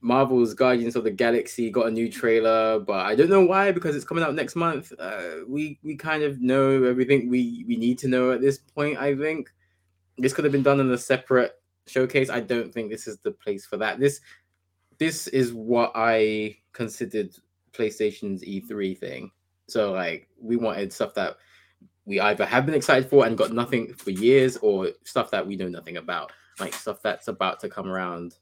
Marvel's 0.00 0.54
Guardians 0.54 0.94
of 0.94 1.04
the 1.04 1.10
Galaxy 1.10 1.70
got 1.70 1.88
a 1.88 1.90
new 1.90 2.10
trailer, 2.10 2.78
but 2.78 3.04
I 3.06 3.14
don't 3.14 3.30
know 3.30 3.44
why 3.44 3.72
because 3.72 3.96
it's 3.96 4.04
coming 4.04 4.22
out 4.22 4.34
next 4.34 4.54
month. 4.54 4.92
Uh, 4.98 5.38
we 5.46 5.78
we 5.82 5.96
kind 5.96 6.22
of 6.22 6.40
know 6.40 6.84
everything 6.84 7.28
we 7.28 7.64
we 7.66 7.76
need 7.76 7.98
to 7.98 8.08
know 8.08 8.32
at 8.32 8.40
this 8.40 8.58
point. 8.58 8.98
I 8.98 9.16
think 9.16 9.50
this 10.18 10.32
could 10.32 10.44
have 10.44 10.52
been 10.52 10.62
done 10.62 10.80
in 10.80 10.90
a 10.90 10.98
separate 10.98 11.52
showcase. 11.86 12.30
I 12.30 12.40
don't 12.40 12.72
think 12.72 12.90
this 12.90 13.06
is 13.06 13.18
the 13.18 13.32
place 13.32 13.66
for 13.66 13.76
that. 13.78 13.98
This 13.98 14.20
this 14.98 15.28
is 15.28 15.52
what 15.52 15.92
I 15.94 16.56
considered 16.72 17.34
PlayStation's 17.72 18.42
E3 18.42 18.98
thing. 18.98 19.30
So 19.68 19.92
like 19.92 20.28
we 20.40 20.56
wanted 20.56 20.92
stuff 20.92 21.14
that 21.14 21.36
we 22.04 22.20
either 22.20 22.46
have 22.46 22.64
been 22.66 22.74
excited 22.74 23.08
for 23.10 23.26
and 23.26 23.36
got 23.36 23.52
nothing 23.52 23.92
for 23.94 24.10
years, 24.10 24.56
or 24.58 24.88
stuff 25.04 25.30
that 25.30 25.46
we 25.46 25.56
know 25.56 25.68
nothing 25.68 25.98
about, 25.98 26.32
like 26.58 26.72
stuff 26.74 27.02
that's 27.02 27.28
about 27.28 27.60
to 27.60 27.68
come 27.68 27.88
around, 27.90 28.34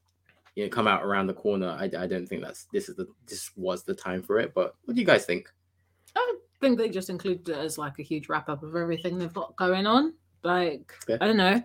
you 0.55 0.65
know, 0.65 0.71
come 0.71 0.87
out 0.87 1.05
around 1.05 1.27
the 1.27 1.35
corner. 1.35 1.69
I, 1.69 1.91
I 1.99 2.07
don't 2.07 2.27
think 2.27 2.43
that's 2.43 2.65
this 2.73 2.89
is 2.89 2.97
the 2.97 3.07
this 3.27 3.51
was 3.57 3.83
the 3.83 3.95
time 3.95 4.23
for 4.23 4.39
it. 4.39 4.55
But 4.55 4.75
what 4.85 4.95
do 4.95 5.01
you 5.01 5.07
guys 5.07 5.27
think? 5.27 5.49
I 6.15 6.35
think 6.61 6.79
they 6.79 6.89
just 6.89 7.11
included 7.11 7.49
it 7.51 7.59
as 7.59 7.77
like 7.77 7.99
a 7.99 8.03
huge 8.03 8.29
wrap 8.29 8.49
up 8.49 8.63
of 8.63 8.75
everything 8.75 9.19
they've 9.19 9.33
got 9.33 9.57
going 9.57 9.87
on. 9.87 10.15
Like, 10.43 10.93
Yeah. 11.09 11.19
I 11.21 11.27
don't 11.27 11.37
know. 11.37 11.63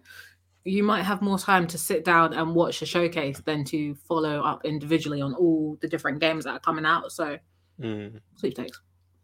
You 0.66 0.84
might 0.84 1.04
have 1.04 1.22
more 1.22 1.40
time 1.40 1.66
to 1.68 1.78
sit 1.78 2.04
down 2.04 2.34
and 2.34 2.54
watch 2.54 2.82
a 2.82 2.86
showcase 2.86 3.40
than 3.40 3.64
to 3.66 3.96
follow 3.96 4.42
up 4.42 4.66
individually 4.66 5.22
on 5.22 5.34
all 5.36 5.78
the 5.82 5.88
different 5.88 6.20
games 6.20 6.44
that 6.44 6.52
are 6.52 6.60
coming 6.60 6.86
out. 6.86 7.12
So, 7.12 7.38
Mm. 7.80 8.20
sweepstakes. 8.36 8.80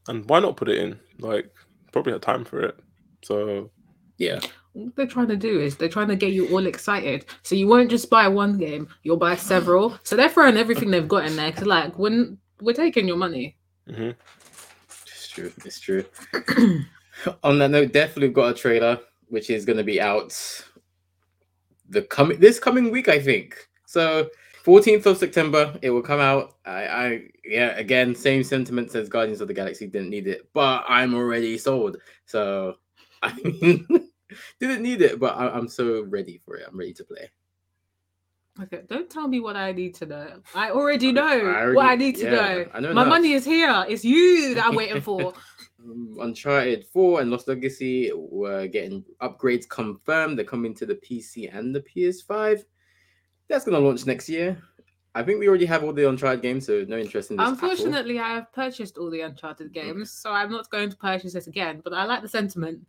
And 0.07 0.27
why 0.29 0.39
not 0.39 0.57
put 0.57 0.69
it 0.69 0.77
in? 0.77 0.99
Like, 1.19 1.53
probably 1.91 2.13
had 2.13 2.21
time 2.21 2.45
for 2.45 2.61
it. 2.61 2.79
So 3.23 3.69
Yeah, 4.17 4.39
What 4.73 4.95
they're 4.95 5.07
trying 5.07 5.27
to 5.29 5.35
do 5.35 5.59
is 5.59 5.75
they're 5.75 5.89
trying 5.89 6.07
to 6.09 6.15
get 6.15 6.33
you 6.33 6.47
all 6.49 6.65
excited. 6.65 7.25
So 7.43 7.55
you 7.55 7.67
won't 7.67 7.89
just 7.89 8.09
buy 8.09 8.27
one 8.27 8.57
game, 8.57 8.87
you'll 9.03 9.17
buy 9.17 9.35
several. 9.35 9.97
So 10.03 10.15
they're 10.15 10.29
throwing 10.29 10.57
everything 10.57 10.91
they've 10.91 11.07
got 11.07 11.25
in 11.25 11.35
there. 11.35 11.51
Cause 11.51 11.65
like 11.65 11.97
when 11.97 12.37
we're 12.61 12.73
taking 12.73 13.07
your 13.07 13.17
money. 13.17 13.57
mhm. 13.89 14.15
it's 15.05 15.27
true. 15.27 15.51
It's 15.65 15.79
true. 15.79 16.05
On 17.43 17.57
that 17.59 17.71
note, 17.71 17.91
Deathloop 17.93 18.33
got 18.33 18.51
a 18.51 18.53
trailer 18.53 18.99
which 19.29 19.49
is 19.49 19.65
going 19.65 19.77
to 19.77 19.83
be 19.83 19.99
out 19.99 20.33
the 21.89 22.01
coming 22.03 22.39
this 22.39 22.59
coming 22.59 22.91
week, 22.91 23.07
I 23.09 23.19
think. 23.19 23.67
So 23.85 24.29
14th 24.67 25.05
of 25.05 25.17
September, 25.17 25.79
it 25.81 25.89
will 25.91 26.01
come 26.01 26.19
out. 26.19 26.57
I, 26.65 26.87
I 26.87 27.21
yeah, 27.45 27.77
again, 27.77 28.13
same 28.13 28.43
sentiments 28.43 28.95
as 28.95 29.07
Guardians 29.07 29.39
of 29.39 29.47
the 29.47 29.53
Galaxy 29.53 29.87
didn't 29.87 30.09
need 30.09 30.27
it, 30.27 30.49
but 30.53 30.83
I'm 30.89 31.15
already 31.15 31.57
sold. 31.57 31.97
So 32.25 32.75
I 33.23 33.33
mean, 33.35 33.87
didn't 34.59 34.83
need 34.83 35.01
it, 35.01 35.21
but 35.21 35.37
I, 35.37 35.47
I'm 35.49 35.69
so 35.69 36.03
ready 36.03 36.41
for 36.43 36.57
it. 36.57 36.67
I'm 36.67 36.77
ready 36.77 36.93
to 36.93 37.05
play. 37.05 37.31
Okay, 38.61 38.81
don't 38.89 39.09
tell 39.09 39.27
me 39.29 39.39
what 39.39 39.55
I 39.55 39.71
need 39.71 39.95
to 39.95 40.05
know. 40.05 40.41
I 40.53 40.71
already 40.71 41.13
know 41.13 41.27
I 41.27 41.71
what 41.71 41.85
I 41.85 41.95
need 41.95 42.17
to 42.17 42.25
yeah, 42.25 42.31
know. 42.31 42.65
I 42.73 42.79
know 42.81 42.93
My 42.93 43.03
enough. 43.03 43.07
money 43.07 43.33
is 43.33 43.45
here. 43.45 43.85
It's 43.87 44.03
you 44.03 44.53
that 44.55 44.65
I'm 44.65 44.75
waiting 44.75 45.01
for. 45.01 45.33
Um, 45.79 46.17
Uncharted 46.19 46.87
4 46.91 47.21
and 47.21 47.29
Lost 47.29 47.47
Legacy 47.47 48.11
were 48.13 48.65
getting 48.67 49.05
upgrades 49.21 49.69
confirmed. 49.69 50.37
They're 50.37 50.43
coming 50.43 50.73
to 50.73 50.87
the 50.87 50.95
PC 50.95 51.55
and 51.55 51.73
the 51.73 51.81
PS5. 51.81 52.63
That's 53.49 53.65
going 53.65 53.79
to 53.79 53.85
launch 53.85 54.05
next 54.05 54.27
year. 54.29 54.61
I 55.15 55.23
think 55.23 55.39
we 55.39 55.47
already 55.47 55.65
have 55.65 55.83
all 55.83 55.93
the 55.93 56.07
Uncharted 56.07 56.41
games, 56.43 56.67
so 56.67 56.85
no 56.87 56.97
interest 56.97 57.31
in 57.31 57.37
this. 57.37 57.43
at 57.43 57.47
all. 57.47 57.53
Unfortunately, 57.53 58.19
I 58.19 58.35
have 58.35 58.53
purchased 58.53 58.97
all 58.97 59.09
the 59.09 59.21
Uncharted 59.21 59.73
games, 59.73 60.11
so 60.11 60.31
I'm 60.31 60.51
not 60.51 60.69
going 60.69 60.89
to 60.91 60.97
purchase 60.97 61.33
it 61.33 61.47
again. 61.47 61.81
But 61.83 61.93
I 61.93 62.03
like 62.03 62.21
the 62.21 62.27
sentiment. 62.27 62.85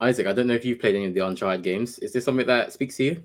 Isaac, 0.00 0.26
I 0.26 0.32
don't 0.32 0.48
know 0.48 0.54
if 0.54 0.64
you've 0.64 0.80
played 0.80 0.96
any 0.96 1.06
of 1.06 1.14
the 1.14 1.20
Uncharted 1.24 1.62
games. 1.62 1.98
Is 2.00 2.12
this 2.12 2.24
something 2.24 2.46
that 2.46 2.72
speaks 2.72 2.96
to 2.96 3.04
you? 3.04 3.22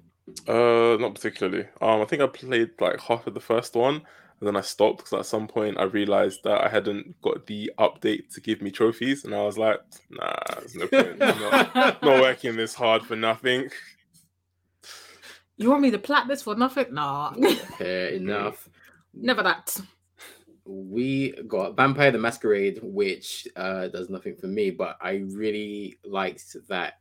Uh, 0.47 0.97
not 0.99 1.15
particularly. 1.15 1.65
Um, 1.82 2.02
I 2.02 2.06
think 2.06 2.21
I 2.21 2.28
played 2.28 2.69
like 2.80 2.99
half 3.02 3.25
of 3.25 3.34
the 3.34 3.39
first 3.39 3.75
one, 3.75 3.95
and 3.95 4.47
then 4.47 4.56
I 4.56 4.62
stopped 4.62 4.97
because 4.99 5.13
at 5.13 5.25
some 5.25 5.47
point 5.47 5.80
I 5.80 5.84
realized 5.86 6.43
that 6.43 6.63
I 6.63 6.69
hadn't 6.69 7.19
got 7.23 7.47
the 7.47 7.71
update 7.80 8.32
to 8.36 8.41
give 8.41 8.62
me 8.62 8.69
trophies, 8.69 9.25
and 9.25 9.34
I 9.34 9.41
was 9.41 9.58
like, 9.58 9.80
nah, 10.12 10.36
there's 10.60 10.75
no 10.75 10.88
point. 10.88 11.23
I'm 11.23 11.39
not, 11.41 11.75
not 12.04 12.04
working 12.04 12.56
this 12.56 12.75
hard 12.75 13.04
for 13.04 13.15
nothing. 13.15 13.69
You 15.60 15.69
want 15.69 15.82
me 15.82 15.91
to 15.91 16.00
plat 16.00 16.26
this 16.28 16.41
for 16.41 16.56
nothing? 16.56 16.93
Nah, 16.93 17.34
Fair 17.78 18.08
enough. 18.10 18.69
never 19.13 19.43
that. 19.43 19.78
we 20.65 21.34
got 21.48 21.76
Vampire 21.76 22.12
the 22.12 22.17
Masquerade, 22.17 22.80
which 22.82 23.45
uh, 23.58 23.89
does 23.89 24.10
nothing 24.10 24.36
for 24.38 24.48
me, 24.48 24.72
but 24.72 24.98
I 25.02 25.24
really 25.28 26.00
liked 26.06 26.56
that 26.69 26.93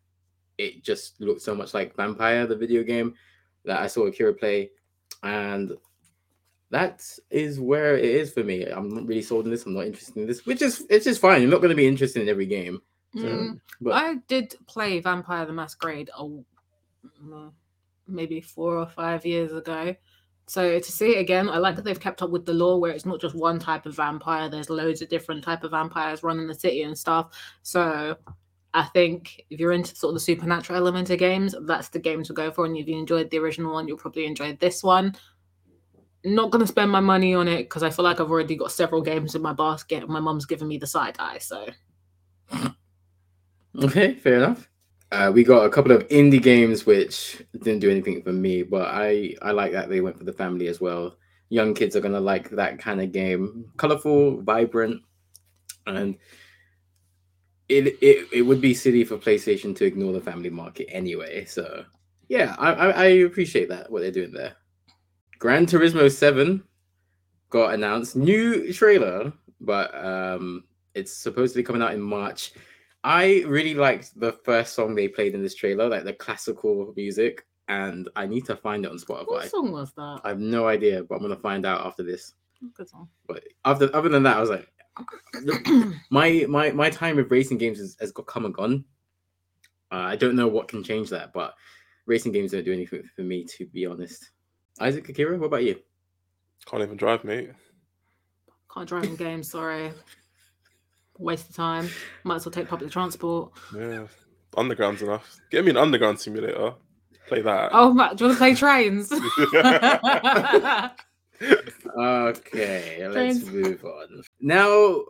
it 0.58 0.82
just 0.82 1.20
looked 1.20 1.40
so 1.42 1.54
much 1.54 1.72
like 1.72 1.94
Vampyr, 1.94 2.48
the 2.48 2.56
video 2.56 2.82
game 2.82 3.14
that 3.64 3.80
I 3.80 3.86
saw 3.86 4.06
Akira 4.06 4.34
play, 4.34 4.70
and 5.22 5.72
that 6.70 7.08
is 7.30 7.60
where 7.60 7.96
it 7.96 8.04
is 8.04 8.32
for 8.32 8.42
me. 8.42 8.64
I'm 8.64 8.88
not 8.88 9.06
really 9.06 9.22
sold 9.22 9.44
on 9.44 9.52
this. 9.52 9.66
I'm 9.66 9.74
not 9.74 9.86
interested 9.86 10.16
in 10.16 10.26
this, 10.26 10.44
which 10.46 10.62
is 10.62 10.84
it's 10.90 11.04
just 11.04 11.20
fine. 11.20 11.42
You're 11.42 11.50
not 11.50 11.58
going 11.62 11.70
to 11.70 11.76
be 11.76 11.86
interested 11.86 12.22
in 12.22 12.28
every 12.28 12.46
game, 12.46 12.82
So, 13.14 13.20
Mm, 13.22 13.60
but 13.80 13.92
I 13.92 14.16
did 14.26 14.56
play 14.66 14.98
Vampire 14.98 15.46
the 15.46 15.52
Masquerade 15.52 16.10
a, 16.18 16.24
mm, 16.24 17.52
maybe 18.08 18.40
four 18.40 18.76
or 18.76 18.86
five 18.86 19.24
years 19.24 19.52
ago. 19.52 19.94
So 20.46 20.78
to 20.78 20.92
see 20.92 21.16
it 21.16 21.20
again, 21.20 21.48
I 21.48 21.58
like 21.58 21.76
that 21.76 21.84
they've 21.84 22.00
kept 22.00 22.22
up 22.22 22.30
with 22.30 22.46
the 22.46 22.54
lore 22.54 22.80
where 22.80 22.92
it's 22.92 23.04
not 23.04 23.20
just 23.20 23.34
one 23.34 23.58
type 23.58 23.84
of 23.84 23.94
vampire. 23.94 24.48
There's 24.48 24.70
loads 24.70 25.02
of 25.02 25.10
different 25.10 25.44
type 25.44 25.62
of 25.62 25.72
vampires 25.72 26.22
running 26.22 26.46
the 26.46 26.54
city 26.54 26.82
and 26.82 26.96
stuff. 26.96 27.34
So 27.62 28.16
I 28.72 28.84
think 28.84 29.44
if 29.50 29.60
you're 29.60 29.72
into 29.72 29.94
sort 29.94 30.12
of 30.12 30.14
the 30.14 30.20
supernatural 30.20 30.78
element 30.78 31.10
of 31.10 31.18
games, 31.18 31.54
that's 31.62 31.90
the 31.90 31.98
game 31.98 32.22
to 32.24 32.32
go 32.32 32.50
for. 32.50 32.64
And 32.64 32.76
if 32.76 32.88
you 32.88 32.96
enjoyed 32.96 33.30
the 33.30 33.38
original 33.38 33.74
one, 33.74 33.88
you'll 33.88 33.98
probably 33.98 34.24
enjoy 34.24 34.56
this 34.58 34.82
one. 34.82 35.14
Not 36.24 36.50
gonna 36.50 36.66
spend 36.66 36.90
my 36.90 37.00
money 37.00 37.34
on 37.34 37.46
it 37.46 37.64
because 37.64 37.82
I 37.82 37.90
feel 37.90 38.04
like 38.04 38.18
I've 38.18 38.30
already 38.30 38.56
got 38.56 38.72
several 38.72 39.02
games 39.02 39.34
in 39.34 39.42
my 39.42 39.52
basket. 39.52 40.02
and 40.02 40.08
My 40.08 40.20
mum's 40.20 40.46
giving 40.46 40.68
me 40.68 40.78
the 40.78 40.86
side 40.86 41.16
eye, 41.18 41.38
so 41.38 41.66
Okay, 43.82 44.14
fair 44.14 44.36
enough. 44.36 44.68
Uh, 45.10 45.32
we 45.34 45.42
got 45.42 45.64
a 45.64 45.70
couple 45.70 45.92
of 45.92 46.06
indie 46.08 46.42
games 46.42 46.84
which 46.84 47.42
didn't 47.62 47.80
do 47.80 47.90
anything 47.90 48.22
for 48.22 48.32
me, 48.32 48.62
but 48.62 48.88
I 48.88 49.34
I 49.40 49.52
like 49.52 49.72
that 49.72 49.88
they 49.88 50.00
went 50.00 50.18
for 50.18 50.24
the 50.24 50.32
family 50.32 50.68
as 50.68 50.80
well. 50.80 51.16
Young 51.48 51.72
kids 51.72 51.96
are 51.96 52.00
gonna 52.00 52.20
like 52.20 52.50
that 52.50 52.78
kind 52.78 53.00
of 53.00 53.12
game, 53.12 53.72
colorful, 53.78 54.42
vibrant, 54.42 55.00
and 55.86 56.16
it 57.68 57.86
it, 58.02 58.28
it 58.32 58.42
would 58.42 58.60
be 58.60 58.74
silly 58.74 59.04
for 59.04 59.16
PlayStation 59.16 59.74
to 59.76 59.86
ignore 59.86 60.12
the 60.12 60.20
family 60.20 60.50
market 60.50 60.88
anyway. 60.90 61.46
So 61.46 61.84
yeah, 62.28 62.54
I, 62.58 62.72
I 62.72 62.88
I 62.90 63.04
appreciate 63.24 63.70
that 63.70 63.90
what 63.90 64.02
they're 64.02 64.10
doing 64.10 64.32
there. 64.32 64.56
Gran 65.38 65.64
Turismo 65.64 66.10
Seven 66.10 66.62
got 67.48 67.72
announced, 67.72 68.16
new 68.16 68.72
trailer, 68.74 69.32
but 69.60 69.94
um, 70.04 70.64
it's 70.94 71.16
supposedly 71.16 71.62
coming 71.62 71.80
out 71.82 71.94
in 71.94 72.00
March. 72.00 72.52
I 73.08 73.42
really 73.46 73.72
liked 73.72 74.20
the 74.20 74.32
first 74.44 74.74
song 74.74 74.94
they 74.94 75.08
played 75.08 75.34
in 75.34 75.42
this 75.42 75.54
trailer, 75.54 75.88
like 75.88 76.04
the 76.04 76.12
classical 76.12 76.92
music, 76.94 77.46
and 77.66 78.06
I 78.14 78.26
need 78.26 78.44
to 78.44 78.54
find 78.56 78.84
it 78.84 78.90
on 78.90 78.98
Spotify. 78.98 79.26
what 79.28 79.50
song 79.50 79.72
was 79.72 79.94
that? 79.94 80.20
I 80.24 80.28
have 80.28 80.40
no 80.40 80.68
idea, 80.68 81.02
but 81.02 81.14
I'm 81.14 81.22
gonna 81.22 81.36
find 81.36 81.64
out 81.64 81.86
after 81.86 82.02
this. 82.02 82.34
Good 82.74 82.86
song. 82.86 83.08
But 83.26 83.44
after 83.64 83.88
other 83.96 84.10
than 84.10 84.24
that, 84.24 84.36
I 84.36 84.40
was 84.40 84.50
like, 84.50 84.70
my 86.10 86.44
my 86.50 86.70
my 86.72 86.90
time 86.90 87.16
with 87.16 87.30
racing 87.30 87.56
games 87.56 87.78
has, 87.78 87.96
has 87.98 88.12
got 88.12 88.26
come 88.26 88.44
and 88.44 88.52
gone. 88.52 88.84
Uh, 89.90 90.04
I 90.04 90.16
don't 90.16 90.36
know 90.36 90.48
what 90.48 90.68
can 90.68 90.84
change 90.84 91.08
that, 91.08 91.32
but 91.32 91.54
racing 92.04 92.32
games 92.32 92.52
don't 92.52 92.66
do 92.66 92.74
anything 92.74 93.08
for 93.16 93.22
me, 93.22 93.42
to 93.56 93.64
be 93.64 93.86
honest. 93.86 94.32
Isaac 94.80 95.08
Akira, 95.08 95.38
what 95.38 95.46
about 95.46 95.64
you? 95.64 95.80
Can't 96.66 96.82
even 96.82 96.98
drive, 96.98 97.24
mate. 97.24 97.52
Can't 98.70 98.86
drive 98.86 99.04
in 99.04 99.16
games. 99.16 99.50
Sorry. 99.50 99.92
Waste 101.18 101.50
of 101.50 101.56
time. 101.56 101.88
Might 102.24 102.36
as 102.36 102.46
well 102.46 102.52
take 102.52 102.68
public 102.68 102.90
transport. 102.90 103.52
Yeah, 103.76 104.06
underground's 104.56 105.02
enough. 105.02 105.40
Get 105.50 105.64
me 105.64 105.70
an 105.70 105.76
underground 105.76 106.20
simulator. 106.20 106.74
Play 107.26 107.42
that. 107.42 107.70
Oh, 107.72 107.92
ma- 107.92 108.14
do 108.14 108.24
you 108.24 108.28
want 108.28 108.38
to 108.38 108.38
play 108.38 108.54
trains? 108.54 109.12
Okay, 111.96 112.96
let's 113.08 113.14
Trains. 113.14 113.46
move 113.46 113.84
on. 113.84 114.22
Now 114.40 115.04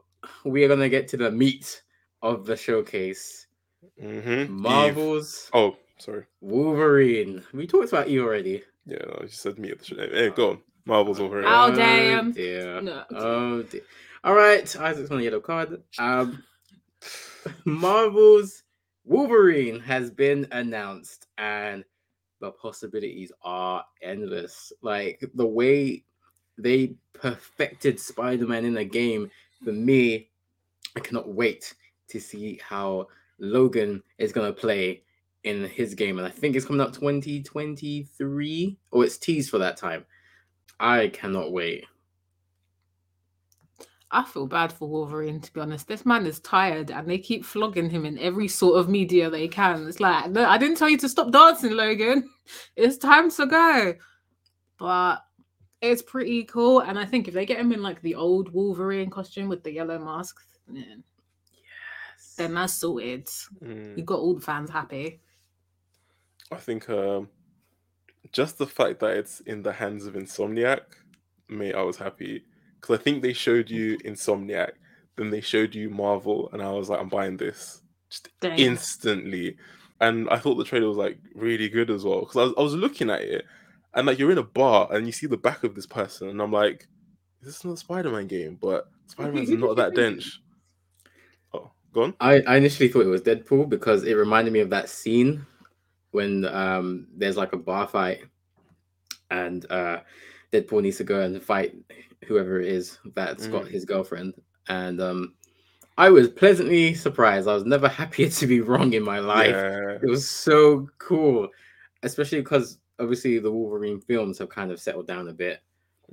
we 0.44 0.64
are 0.64 0.68
gonna 0.68 0.88
get 0.88 1.08
to 1.08 1.16
the 1.16 1.30
meat 1.30 1.82
of 2.22 2.44
the 2.44 2.56
showcase. 2.56 3.46
mm-hmm. 4.02 4.52
Marvel's 4.52 5.50
Oh, 5.54 5.76
sorry. 5.98 6.24
Wolverine. 6.40 7.42
We 7.54 7.66
talked 7.66 7.88
about 7.92 8.10
you 8.10 8.24
already. 8.24 8.62
Yeah, 8.86 8.98
no, 9.06 9.18
you 9.22 9.28
said 9.28 9.58
me 9.58 9.70
at 9.70 9.78
the 9.78 9.84
show. 9.86 9.96
Hey, 9.96 10.30
go 10.30 10.50
on. 10.50 10.58
Marvel's 10.86 11.20
over 11.20 11.40
here. 11.40 11.48
Oh, 11.50 11.74
damn. 11.74 12.32
dear. 12.32 12.80
No. 12.82 13.04
Oh 13.10 13.62
dear. 13.62 13.82
All 14.24 14.34
right, 14.34 14.76
Isaac's 14.76 15.10
on 15.10 15.20
a 15.20 15.22
yellow 15.22 15.40
card. 15.40 15.82
Um, 15.98 16.42
Marvel's 17.64 18.64
Wolverine 19.04 19.78
has 19.80 20.10
been 20.10 20.46
announced, 20.50 21.28
and 21.38 21.84
the 22.40 22.50
possibilities 22.50 23.30
are 23.42 23.84
endless. 24.02 24.72
Like 24.82 25.24
the 25.34 25.46
way 25.46 26.04
they 26.56 26.94
perfected 27.12 28.00
Spider-Man 28.00 28.64
in 28.64 28.74
the 28.74 28.84
game, 28.84 29.30
for 29.64 29.72
me, 29.72 30.30
I 30.96 31.00
cannot 31.00 31.28
wait 31.28 31.74
to 32.08 32.18
see 32.18 32.60
how 32.66 33.06
Logan 33.38 34.02
is 34.18 34.32
gonna 34.32 34.52
play 34.52 35.02
in 35.44 35.64
his 35.64 35.94
game, 35.94 36.18
and 36.18 36.26
I 36.26 36.30
think 36.30 36.56
it's 36.56 36.66
coming 36.66 36.80
out 36.80 36.92
2023, 36.92 38.78
or 38.90 39.04
it's 39.04 39.16
teased 39.16 39.50
for 39.50 39.58
that 39.58 39.76
time. 39.76 40.04
I 40.80 41.08
cannot 41.08 41.52
wait. 41.52 41.84
I 44.10 44.24
feel 44.24 44.46
bad 44.46 44.72
for 44.72 44.88
Wolverine, 44.88 45.40
to 45.40 45.52
be 45.52 45.60
honest. 45.60 45.86
This 45.86 46.06
man 46.06 46.26
is 46.26 46.40
tired 46.40 46.90
and 46.90 47.08
they 47.08 47.18
keep 47.18 47.44
flogging 47.44 47.90
him 47.90 48.06
in 48.06 48.18
every 48.18 48.48
sort 48.48 48.78
of 48.78 48.88
media 48.88 49.28
they 49.28 49.48
can. 49.48 49.86
It's 49.86 50.00
like, 50.00 50.30
no, 50.30 50.46
I 50.46 50.56
didn't 50.56 50.76
tell 50.76 50.88
you 50.88 50.96
to 50.98 51.08
stop 51.08 51.30
dancing, 51.30 51.72
Logan. 51.72 52.28
It's 52.76 52.96
time 52.96 53.30
to 53.32 53.46
go. 53.46 53.94
But 54.78 55.18
it's 55.82 56.00
pretty 56.00 56.44
cool. 56.44 56.80
And 56.80 56.98
I 56.98 57.04
think 57.04 57.28
if 57.28 57.34
they 57.34 57.44
get 57.44 57.60
him 57.60 57.72
in 57.72 57.82
like 57.82 58.00
the 58.00 58.14
old 58.14 58.50
Wolverine 58.54 59.10
costume 59.10 59.48
with 59.48 59.62
the 59.62 59.72
yellow 59.72 59.98
mask, 59.98 60.40
then, 60.66 61.04
then 62.38 62.54
that's 62.54 62.72
sorted. 62.72 63.26
Mm. 63.62 63.98
You 63.98 64.04
got 64.04 64.20
all 64.20 64.34
the 64.34 64.40
fans 64.40 64.70
happy. 64.70 65.20
I 66.50 66.56
think 66.56 66.88
um, 66.88 67.28
just 68.32 68.56
the 68.56 68.66
fact 68.66 69.00
that 69.00 69.18
it's 69.18 69.40
in 69.40 69.62
the 69.62 69.72
hands 69.72 70.06
of 70.06 70.14
Insomniac, 70.14 70.80
mate, 71.50 71.74
I 71.74 71.82
was 71.82 71.98
happy 71.98 72.44
because 72.80 72.98
I 72.98 73.02
think 73.02 73.22
they 73.22 73.32
showed 73.32 73.70
you 73.70 73.98
Insomniac, 73.98 74.72
then 75.16 75.30
they 75.30 75.40
showed 75.40 75.74
you 75.74 75.90
Marvel, 75.90 76.48
and 76.52 76.62
I 76.62 76.70
was 76.70 76.88
like, 76.88 77.00
I'm 77.00 77.08
buying 77.08 77.36
this 77.36 77.82
just 78.08 78.28
Dang. 78.40 78.58
instantly. 78.58 79.56
And 80.00 80.28
I 80.30 80.38
thought 80.38 80.54
the 80.54 80.64
trailer 80.64 80.88
was 80.88 80.96
like 80.96 81.18
really 81.34 81.68
good 81.68 81.90
as 81.90 82.04
well 82.04 82.20
because 82.20 82.36
I 82.36 82.42
was, 82.44 82.54
I 82.58 82.62
was 82.62 82.74
looking 82.74 83.10
at 83.10 83.22
it, 83.22 83.44
and 83.94 84.06
like 84.06 84.18
you're 84.18 84.30
in 84.30 84.38
a 84.38 84.44
bar 84.44 84.88
and 84.92 85.06
you 85.06 85.12
see 85.12 85.26
the 85.26 85.36
back 85.36 85.64
of 85.64 85.74
this 85.74 85.86
person, 85.86 86.28
and 86.28 86.40
I'm 86.40 86.52
like, 86.52 86.86
this 87.40 87.50
is 87.50 87.54
this 87.56 87.64
not 87.64 87.72
a 87.72 87.76
Spider-Man 87.78 88.26
game? 88.26 88.58
But 88.60 88.88
Spider-Man's 89.06 89.50
not 89.50 89.76
that 89.76 89.94
dense. 89.94 90.40
Oh, 91.54 91.70
gone. 91.94 92.14
I, 92.20 92.42
I 92.42 92.56
initially 92.56 92.90
thought 92.90 93.06
it 93.06 93.08
was 93.08 93.22
Deadpool 93.22 93.70
because 93.70 94.04
it 94.04 94.12
reminded 94.12 94.52
me 94.52 94.60
of 94.60 94.68
that 94.68 94.90
scene 94.90 95.46
when 96.10 96.44
um 96.44 97.06
there's 97.16 97.38
like 97.38 97.54
a 97.54 97.56
bar 97.56 97.86
fight 97.86 98.24
and 99.30 99.64
uh 99.70 100.00
Deadpool 100.52 100.82
needs 100.82 100.98
to 100.98 101.04
go 101.04 101.20
and 101.20 101.42
fight 101.42 101.74
whoever 102.26 102.60
it 102.60 102.68
is 102.68 102.98
that's 103.14 103.46
got 103.46 103.64
Mm. 103.64 103.70
his 103.70 103.84
girlfriend 103.84 104.34
and 104.68 105.00
um 105.00 105.34
I 105.96 106.10
was 106.10 106.28
pleasantly 106.28 106.94
surprised. 106.94 107.48
I 107.48 107.54
was 107.54 107.64
never 107.64 107.88
happier 108.00 108.28
to 108.28 108.46
be 108.46 108.60
wrong 108.60 108.92
in 108.92 109.02
my 109.02 109.18
life. 109.18 109.50
Yeah. 109.50 109.98
It 110.00 110.06
was 110.08 110.30
so 110.30 110.88
cool, 110.98 111.48
especially 112.04 112.38
because 112.40 112.78
obviously 113.00 113.40
the 113.40 113.50
Wolverine 113.50 114.00
films 114.00 114.38
have 114.38 114.48
kind 114.48 114.70
of 114.70 114.78
settled 114.80 115.08
down 115.08 115.26
a 115.28 115.32
bit. 115.32 115.60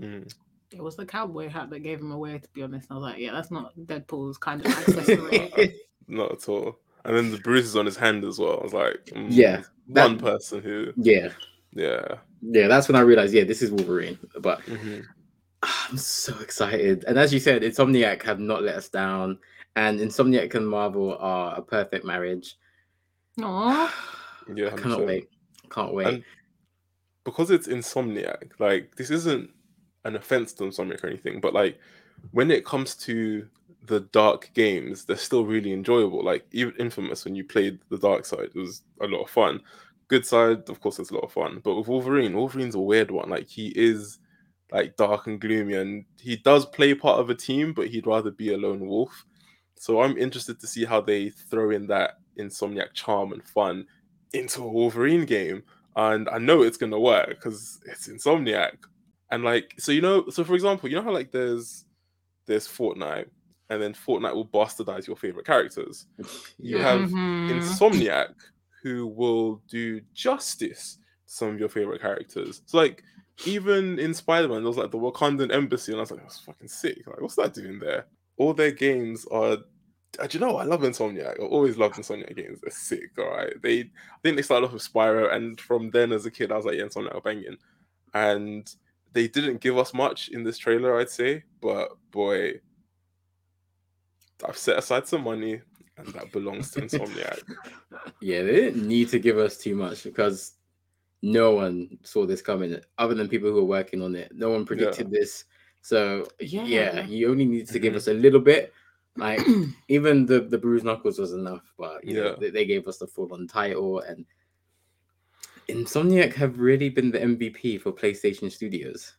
Mm. 0.02 0.34
It 0.72 0.82
was 0.82 0.96
the 0.96 1.06
cowboy 1.06 1.50
hat 1.50 1.70
that 1.70 1.82
gave 1.82 2.00
him 2.00 2.12
away, 2.12 2.40
to 2.40 2.50
be 2.54 2.64
honest. 2.64 2.88
I 2.90 2.96
was 2.96 3.04
like, 3.04 3.20
yeah, 3.20 3.32
that's 3.32 3.52
not 3.52 3.78
Deadpool's 3.78 4.40
kind 4.40 4.66
of 4.66 4.72
accessory. 4.72 5.76
Not 6.08 6.32
at 6.32 6.50
all. 6.50 6.80
And 7.04 7.16
then 7.16 7.30
the 7.32 7.38
bruises 7.38 7.76
on 7.76 7.86
his 7.86 7.96
hand 7.98 8.24
as 8.26 8.40
well. 8.40 8.60
I 8.60 8.64
was 8.64 8.74
like, 8.74 9.06
mm, 9.14 9.28
Yeah, 9.30 9.62
that- 9.90 10.08
one 10.10 10.18
person 10.20 10.62
who, 10.64 10.94
yeah, 10.98 11.30
yeah. 11.74 12.16
yeah. 12.42 12.68
That's 12.68 12.88
when 12.88 12.96
I 12.96 13.02
realized, 13.02 13.34
yeah, 13.36 13.44
this 13.44 13.62
is 13.62 13.70
Wolverine. 13.72 14.18
But 14.40 14.62
Mhm. 14.62 15.04
I'm 15.64 15.98
so 15.98 16.38
excited. 16.40 17.04
And 17.08 17.18
as 17.18 17.34
you 17.34 17.40
said, 17.40 17.62
Insomniac 17.62 18.24
have 18.24 18.40
not 18.40 18.64
let 18.64 18.76
us 18.76 18.90
down. 18.90 19.40
And 19.76 20.00
Insomniac 20.00 20.56
and 20.56 20.68
Marvel 20.68 21.18
are 21.20 21.56
a 21.56 21.62
perfect 21.62 22.06
marriage. 22.06 22.58
Aww. 23.40 23.90
Yeah, 24.54 24.68
I 24.68 24.78
cannot 24.78 25.00
100%. 25.00 25.08
wait. 25.08 25.30
Can't 25.72 25.92
wait. 25.92 26.08
And 26.08 26.24
because 27.24 27.50
it's 27.50 27.68
Insomniac, 27.68 28.52
like 28.60 28.96
this 28.96 29.10
isn't 29.10 29.50
an 30.04 30.16
offense 30.16 30.54
to 30.54 30.66
Insomniac 30.66 31.04
or 31.04 31.08
anything, 31.08 31.42
but 31.42 31.52
like 31.52 31.80
when 32.32 32.52
it 32.52 32.64
comes 32.64 32.96
to 32.96 33.48
the 33.88 34.02
dark 34.02 34.52
games, 34.54 35.06
they're 35.06 35.18
still 35.18 35.46
really 35.46 35.74
enjoyable. 35.74 36.24
Like 36.24 36.46
even 36.52 36.76
Infamous, 36.78 37.26
when 37.26 37.36
you 37.36 37.44
played 37.44 37.80
the 37.90 37.98
dark 37.98 38.26
side, 38.26 38.50
it 38.54 38.56
was 38.56 38.84
a 39.02 39.08
lot 39.08 39.24
of 39.24 39.30
fun. 39.30 39.62
Good 40.08 40.26
side, 40.26 40.70
of 40.70 40.80
course, 40.80 41.00
it's 41.00 41.10
a 41.10 41.16
lot 41.16 41.24
of 41.24 41.32
fun. 41.32 41.62
But 41.64 41.76
with 41.76 41.88
Wolverine, 41.88 42.36
Wolverine's 42.36 42.76
a 42.76 42.80
weird 42.80 43.12
one. 43.12 43.30
Like 43.30 43.48
he 43.48 43.70
is 43.76 44.20
like 44.72 44.96
dark 44.98 45.28
and 45.28 45.40
gloomy, 45.40 45.76
and 45.76 46.06
he 46.20 46.38
does 46.38 46.66
play 46.66 46.94
part 46.94 47.20
of 47.20 47.30
a 47.30 47.36
team, 47.36 47.74
but 47.74 47.88
he'd 47.88 48.08
rather 48.08 48.32
be 48.32 48.54
a 48.54 48.58
lone 48.58 48.86
wolf. 48.88 49.26
So 49.78 50.02
I'm 50.02 50.18
interested 50.18 50.60
to 50.60 50.68
see 50.68 50.86
how 50.86 51.02
they 51.02 51.30
throw 51.30 51.72
in 51.72 51.88
that 51.88 52.16
Insomniac 52.40 52.94
charm 52.94 53.34
and 53.34 53.44
fun 53.48 53.86
into 54.34 54.64
a 54.64 54.68
Wolverine 54.68 55.26
game 55.26 55.64
and 55.96 56.28
I 56.30 56.38
know 56.40 56.62
it's 56.62 56.78
gonna 56.78 57.00
work 57.00 57.30
because 57.30 57.80
it's 57.86 58.08
Insomniac. 58.08 58.78
And 59.32 59.44
like, 59.44 59.74
so 59.78 59.92
you 59.92 60.02
know, 60.02 60.30
so 60.30 60.44
for 60.44 60.54
example, 60.56 60.90
you 60.90 60.96
know 60.96 61.02
how 61.04 61.14
like 61.14 61.32
there's 61.32 61.86
there's 62.46 62.68
Fortnite, 62.68 63.30
and 63.70 63.82
then 63.82 63.94
Fortnite 63.94 64.36
will 64.36 64.48
bastardize 64.48 65.08
your 65.08 65.16
favorite 65.16 65.46
characters. 65.46 66.08
You 66.58 66.80
have 66.80 67.12
Mhm. 67.50 67.60
Insomniac 67.60 68.34
who 68.84 69.08
will 69.08 69.64
do 69.68 70.02
justice 70.14 70.98
to 71.28 71.34
some 71.34 71.50
of 71.50 71.60
your 71.60 71.70
favorite 71.70 72.02
characters. 72.02 72.62
So 72.66 72.78
like, 72.78 73.04
even 73.46 74.00
in 74.00 74.14
Spider-Man, 74.14 74.60
there 74.62 74.68
was 74.68 74.78
like 74.78 74.92
the 74.92 74.98
Wakandan 74.98 75.54
embassy, 75.54 75.92
and 75.92 76.00
I 76.00 76.04
was 76.04 76.12
like, 76.12 76.22
that's 76.22 76.40
fucking 76.40 76.68
sick. 76.70 77.06
Like, 77.06 77.20
what's 77.22 77.36
that 77.36 77.54
doing 77.54 77.80
there? 77.80 78.06
All 78.38 78.54
their 78.54 78.72
games 78.72 79.26
are. 79.32 79.58
uh, 80.20 80.28
Do 80.28 80.38
you 80.38 80.46
know 80.46 80.54
what? 80.54 80.66
I 80.66 80.70
love 80.70 80.82
Insomniac. 80.82 81.40
I 81.40 81.44
always 81.44 81.78
loved 81.78 81.96
Insomniac 81.96 82.36
games. 82.36 82.60
They're 82.62 82.72
sick. 82.72 83.12
All 83.18 83.30
right. 83.30 83.54
They, 83.62 83.80
I 83.82 84.18
think 84.24 84.36
they 84.38 84.42
started 84.42 84.68
off 84.68 84.74
with 84.74 84.90
Spyro, 84.94 85.34
and 85.34 85.60
from 85.60 85.90
then 85.92 86.12
as 86.14 86.26
a 86.26 86.32
kid, 86.32 86.52
I 86.52 86.56
was 86.58 86.66
like, 86.66 86.76
yeah, 86.78 86.84
Insomniac 86.84 87.16
are 87.16 87.22
banging. 87.22 87.58
And 88.14 88.74
they 89.12 89.28
didn't 89.28 89.62
give 89.62 89.78
us 89.78 89.94
much 89.94 90.30
in 90.30 90.44
this 90.44 90.58
trailer, 90.58 90.98
I'd 91.00 91.10
say, 91.10 91.44
but 91.62 91.90
boy, 92.12 92.60
I've 94.48 94.58
set 94.58 94.78
aside 94.78 95.08
some 95.08 95.24
money. 95.24 95.62
and 95.98 96.08
that 96.08 96.32
belongs 96.32 96.72
to 96.72 96.82
Insomniac. 96.84 97.42
Yeah, 98.22 98.44
they 98.44 98.52
didn't 98.56 98.88
need 98.88 99.10
to 99.10 99.20
give 99.20 99.38
us 99.38 99.58
too 99.58 99.76
much 99.76 100.04
because 100.04 100.54
no 101.22 101.52
one 101.52 101.98
saw 102.04 102.26
this 102.26 102.42
coming, 102.42 102.78
other 102.98 103.16
than 103.16 103.28
people 103.30 103.50
who 103.50 103.56
were 103.56 103.64
working 103.64 104.02
on 104.02 104.16
it. 104.16 104.32
No 104.36 104.50
one 104.50 104.66
predicted 104.66 105.10
this. 105.10 105.46
So 105.82 106.28
yeah, 106.40 106.66
Yeah. 106.66 107.06
you 107.06 107.30
only 107.30 107.46
need 107.46 107.68
to 107.70 107.80
give 107.80 107.94
Mhm. 107.94 107.98
us 107.98 108.08
a 108.08 108.14
little 108.14 108.40
bit. 108.40 108.74
Like 109.18 109.40
even 109.88 110.26
the 110.26 110.42
the 110.42 110.58
bruised 110.58 110.86
knuckles 110.86 111.18
was 111.20 111.32
enough, 111.34 111.64
but 111.78 112.04
you 112.04 112.16
know 112.16 112.36
they, 112.36 112.50
they 112.50 112.66
gave 112.66 112.88
us 112.88 112.98
the 112.98 113.08
full 113.08 113.32
on 113.34 113.48
title 113.48 114.00
and 114.00 114.26
Insomniac 115.68 116.34
have 116.36 116.60
really 116.60 116.90
been 116.90 117.10
the 117.12 117.20
MVP 117.20 117.82
for 117.82 117.92
PlayStation 117.92 118.52
Studios. 118.52 119.16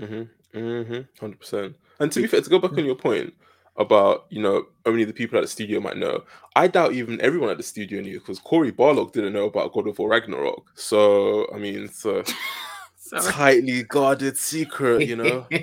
Mm-hmm. 0.00 0.58
Mm-hmm. 0.58 1.00
Hundred 1.18 1.40
percent. 1.40 1.76
And 1.98 2.12
to 2.12 2.22
be 2.22 2.28
fair, 2.28 2.40
to 2.40 2.50
go 2.50 2.58
back 2.60 2.72
on 2.72 2.84
your 2.84 2.94
point 2.94 3.34
about 3.78 4.26
you 4.28 4.42
know 4.42 4.66
only 4.84 5.04
the 5.04 5.12
people 5.12 5.38
at 5.38 5.42
the 5.42 5.48
studio 5.48 5.80
might 5.80 5.96
know, 5.96 6.24
I 6.56 6.66
doubt 6.66 6.92
even 6.92 7.20
everyone 7.20 7.50
at 7.50 7.56
the 7.56 7.62
studio 7.62 8.00
knew 8.00 8.18
because 8.18 8.38
Cory 8.38 8.72
Barlog 8.72 9.12
didn't 9.12 9.32
know 9.32 9.46
about 9.46 9.72
God 9.72 9.86
of 9.86 9.98
War 9.98 10.10
Ragnarok. 10.10 10.70
So 10.74 11.46
I 11.54 11.58
mean, 11.58 11.84
it's 11.84 12.04
a 12.04 12.24
tightly 13.22 13.84
guarded 13.84 14.36
secret, 14.36 15.08
you 15.08 15.16
know. 15.16 15.46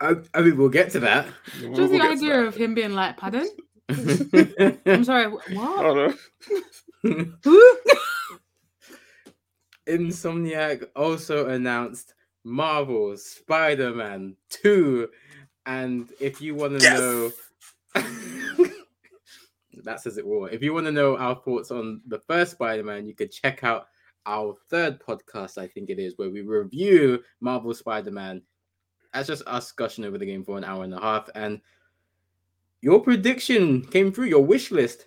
I, 0.00 0.16
I 0.34 0.40
mean, 0.40 0.56
we'll 0.56 0.68
get 0.68 0.90
to 0.90 1.00
that. 1.00 1.28
Just 1.46 1.68
we'll 1.68 1.88
the 1.88 1.98
get 1.98 2.02
to 2.02 2.12
idea 2.12 2.40
of 2.42 2.56
him 2.56 2.74
being 2.74 2.92
like, 2.92 3.16
pardon? 3.16 3.48
I'm 3.88 5.04
sorry, 5.04 5.30
wh- 5.30 5.50
I 5.50 5.54
what? 5.54 5.82
don't 5.82 6.18
know. 7.04 7.32
Insomniac 9.88 10.88
also 10.96 11.48
announced 11.48 12.14
Marvel's 12.44 13.24
Spider 13.24 13.94
Man 13.94 14.34
2. 14.50 15.08
And 15.66 16.10
if 16.20 16.40
you 16.40 16.54
want 16.54 16.72
to 16.74 16.80
Yes! 16.80 16.98
know, 16.98 17.32
that 19.84 20.00
says 20.00 20.18
it 20.18 20.24
all. 20.24 20.46
If 20.46 20.62
you 20.62 20.72
want 20.74 20.86
to 20.86 20.92
know 20.92 21.16
our 21.16 21.34
thoughts 21.36 21.70
on 21.70 22.00
the 22.06 22.18
first 22.20 22.52
Spider 22.52 22.82
Man, 22.82 23.06
you 23.06 23.14
could 23.14 23.30
check 23.30 23.64
out 23.64 23.88
our 24.26 24.54
third 24.68 25.00
podcast, 25.00 25.58
I 25.58 25.66
think 25.66 25.90
it 25.90 25.98
is, 25.98 26.14
where 26.16 26.30
we 26.30 26.42
review 26.42 27.22
Marvel 27.40 27.74
Spider 27.74 28.10
Man. 28.10 28.42
That's 29.12 29.28
just 29.28 29.46
us 29.46 29.72
gushing 29.72 30.04
over 30.04 30.18
the 30.18 30.26
game 30.26 30.44
for 30.44 30.56
an 30.56 30.64
hour 30.64 30.84
and 30.84 30.94
a 30.94 31.00
half. 31.00 31.28
And 31.34 31.60
your 32.80 33.00
prediction 33.00 33.82
came 33.86 34.12
through, 34.12 34.26
your 34.26 34.44
wish 34.44 34.70
list. 34.70 35.06